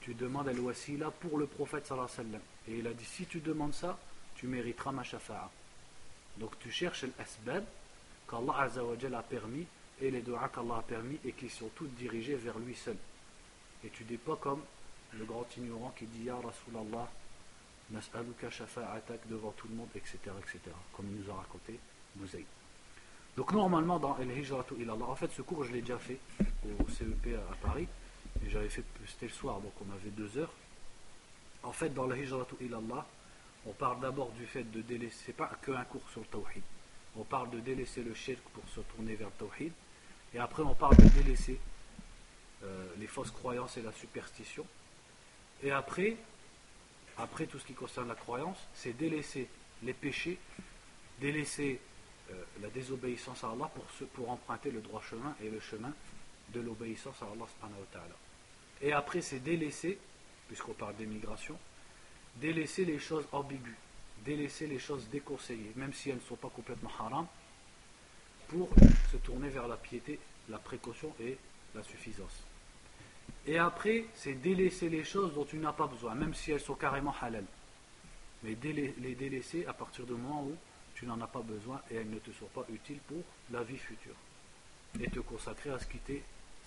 Tu 0.00 0.14
demandes 0.14 0.48
al-wasila 0.48 1.10
pour 1.10 1.38
le 1.38 1.46
prophète 1.46 1.86
sallallahu 1.86 2.10
alayhi 2.18 2.32
wa. 2.32 2.38
Et 2.68 2.78
il 2.78 2.86
a 2.86 2.92
dit, 2.92 3.04
si 3.04 3.26
tu 3.26 3.40
demandes 3.40 3.74
ça, 3.74 3.98
tu 4.36 4.46
mériteras 4.46 4.92
ma 4.92 5.02
shafa'a. 5.02 5.50
Donc 6.38 6.58
tu 6.60 6.70
cherches 6.70 7.04
l'asbab 7.18 7.64
qu'Allah 8.28 8.68
a 9.18 9.22
permis 9.22 9.66
et 10.00 10.10
les 10.10 10.22
doigts 10.22 10.48
qu'Allah 10.48 10.76
a 10.78 10.82
permis 10.82 11.18
et 11.24 11.32
qui 11.32 11.48
sont 11.48 11.68
toutes 11.74 11.94
dirigées 11.94 12.36
vers 12.36 12.58
lui 12.58 12.74
seul. 12.74 12.96
Et 13.84 13.88
tu 13.90 14.04
dis 14.04 14.16
pas 14.16 14.36
comme 14.36 14.62
le 15.14 15.24
grand 15.24 15.46
ignorant 15.56 15.92
qui 15.96 16.06
dit 16.06 16.24
Ya 16.24 16.36
Rasulallah, 16.36 17.08
nas'aluka 17.90 18.50
shafa'atak 18.50 19.26
devant 19.28 19.52
tout 19.52 19.68
le 19.68 19.74
monde, 19.74 19.88
etc., 19.94 20.18
etc., 20.38 20.60
comme 20.92 21.06
il 21.10 21.22
nous 21.22 21.30
a 21.30 21.36
raconté 21.36 21.78
Bouzaï. 22.14 22.44
Donc 23.38 23.52
normalement 23.52 24.00
dans 24.00 24.18
El 24.18 24.36
Hijratu 24.36 24.74
ilallah, 24.80 25.04
en 25.04 25.14
fait 25.14 25.30
ce 25.30 25.42
cours 25.42 25.62
je 25.62 25.72
l'ai 25.72 25.80
déjà 25.80 25.96
fait 25.96 26.18
au 26.80 26.88
CEP 26.88 27.38
à 27.52 27.54
Paris, 27.64 27.86
et 28.44 28.50
j'avais 28.50 28.68
fait, 28.68 28.82
c'était 29.06 29.26
le 29.26 29.32
soir, 29.32 29.60
donc 29.60 29.70
on 29.80 29.94
avait 29.94 30.10
deux 30.10 30.38
heures. 30.38 30.52
En 31.62 31.70
fait 31.70 31.90
dans 31.90 32.10
El 32.10 32.18
Hijratu 32.18 32.56
ilallah, 32.60 33.06
on 33.64 33.70
parle 33.70 34.00
d'abord 34.00 34.32
du 34.32 34.44
fait 34.44 34.64
de 34.64 34.80
délaisser, 34.80 35.16
c'est 35.26 35.36
pas 35.36 35.52
qu'un 35.64 35.84
cours 35.84 36.02
sur 36.10 36.20
le 36.22 36.26
tawhid, 36.26 36.64
on 37.14 37.22
parle 37.22 37.50
de 37.50 37.60
délaisser 37.60 38.02
le 38.02 38.12
shirk 38.12 38.40
pour 38.52 38.68
se 38.70 38.80
tourner 38.80 39.14
vers 39.14 39.28
le 39.28 39.46
tawhid, 39.46 39.72
et 40.34 40.38
après 40.40 40.64
on 40.64 40.74
parle 40.74 40.96
de 40.96 41.08
délaisser 41.08 41.60
euh, 42.64 42.88
les 42.98 43.06
fausses 43.06 43.30
croyances 43.30 43.76
et 43.76 43.82
la 43.82 43.92
superstition, 43.92 44.66
et 45.62 45.70
après, 45.70 46.16
après 47.16 47.46
tout 47.46 47.60
ce 47.60 47.66
qui 47.66 47.74
concerne 47.74 48.08
la 48.08 48.16
croyance, 48.16 48.58
c'est 48.74 48.94
délaisser 48.94 49.48
les 49.84 49.92
péchés, 49.92 50.40
délaisser 51.20 51.80
euh, 52.30 52.44
la 52.60 52.68
désobéissance 52.68 53.42
à 53.44 53.50
Allah 53.50 53.70
pour, 53.74 53.84
pour 54.08 54.30
emprunter 54.30 54.70
le 54.70 54.80
droit 54.80 55.02
chemin 55.02 55.34
et 55.42 55.48
le 55.48 55.60
chemin 55.60 55.92
de 56.52 56.60
l'obéissance 56.60 57.22
à 57.22 57.26
Allah. 57.26 57.46
Et 58.82 58.92
après, 58.92 59.20
c'est 59.20 59.38
délaisser, 59.38 59.98
puisqu'on 60.46 60.74
parle 60.74 60.96
d'émigration, 60.96 61.58
délaisser 62.36 62.84
les 62.84 62.98
choses 62.98 63.26
ambiguës, 63.32 63.74
délaisser 64.24 64.66
les 64.66 64.78
choses 64.78 65.08
déconseillées, 65.08 65.72
même 65.76 65.92
si 65.92 66.10
elles 66.10 66.16
ne 66.16 66.20
sont 66.20 66.36
pas 66.36 66.50
complètement 66.50 66.90
haram, 66.98 67.26
pour 68.48 68.68
se 69.10 69.16
tourner 69.18 69.48
vers 69.48 69.68
la 69.68 69.76
piété, 69.76 70.18
la 70.48 70.58
précaution 70.58 71.14
et 71.20 71.36
la 71.74 71.82
suffisance. 71.82 72.42
Et 73.46 73.58
après, 73.58 74.04
c'est 74.14 74.34
délaisser 74.34 74.88
les 74.88 75.04
choses 75.04 75.34
dont 75.34 75.44
tu 75.44 75.56
n'as 75.56 75.72
pas 75.72 75.86
besoin, 75.86 76.14
même 76.14 76.34
si 76.34 76.52
elles 76.52 76.60
sont 76.60 76.74
carrément 76.74 77.14
halal. 77.20 77.44
Mais 78.42 78.56
les 78.62 79.14
délaisser 79.14 79.66
à 79.66 79.72
partir 79.72 80.06
du 80.06 80.12
moment 80.12 80.44
où 80.44 80.56
tu 80.97 81.05
n'en 81.05 81.19
as 81.21 81.27
pas 81.27 81.41
besoin 81.41 81.81
et 81.89 81.95
elles 81.95 82.09
ne 82.09 82.19
te 82.19 82.31
sont 82.31 82.45
pas 82.47 82.65
utiles 82.69 82.99
pour 83.07 83.23
la 83.51 83.63
vie 83.63 83.77
future. 83.77 84.15
Et 84.99 85.09
te 85.09 85.19
consacrer 85.19 85.71
à 85.71 85.79
ce 85.79 85.85
qui 85.85 85.97
t'est 85.99 86.23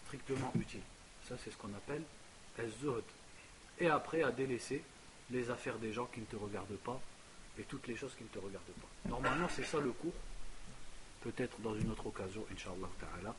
strictement 0.07 0.53
utile. 0.59 0.83
Ça, 1.29 1.37
c'est 1.43 1.51
ce 1.51 1.57
qu'on 1.57 1.73
appelle 1.75 2.03
az 2.59 2.73
Et 3.79 3.89
après, 3.89 4.23
à 4.23 4.31
délaisser 4.33 4.83
les 5.31 5.51
affaires 5.51 5.79
des 5.79 5.93
gens 5.93 6.07
qui 6.07 6.21
ne 6.21 6.27
te 6.27 6.37
regardent 6.37 6.79
pas 6.79 7.01
et 7.59 7.63
toutes 7.63 7.87
les 7.87 7.97
choses 7.97 8.15
qui 8.17 8.25
ne 8.25 8.29
te 8.29 8.39
regardent 8.39 8.65
pas. 8.65 9.09
Normalement, 9.09 9.49
c'est 9.49 9.65
ça 9.65 9.79
le 9.81 9.93
cours. 9.93 10.15
Peut-être 11.23 11.61
dans 11.61 11.75
une 11.75 11.91
autre 11.91 12.07
occasion, 12.07 12.45
Inch'Allah 12.53 12.89
ta'ala. 13.01 13.35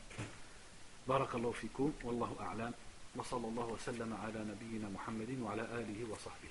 Barakallahu 1.07 1.53
fikum, 1.53 1.93
wallahu 2.03 2.33
a'lam. 2.39 2.73
وصلى 3.17 3.47
الله 3.47 3.65
وسلم 3.65 4.13
على 4.13 4.39
نبينا 4.39 4.89
محمد 4.89 5.39
وعلى 5.41 5.61
آله 5.61 6.11
وصحبه 6.11 6.49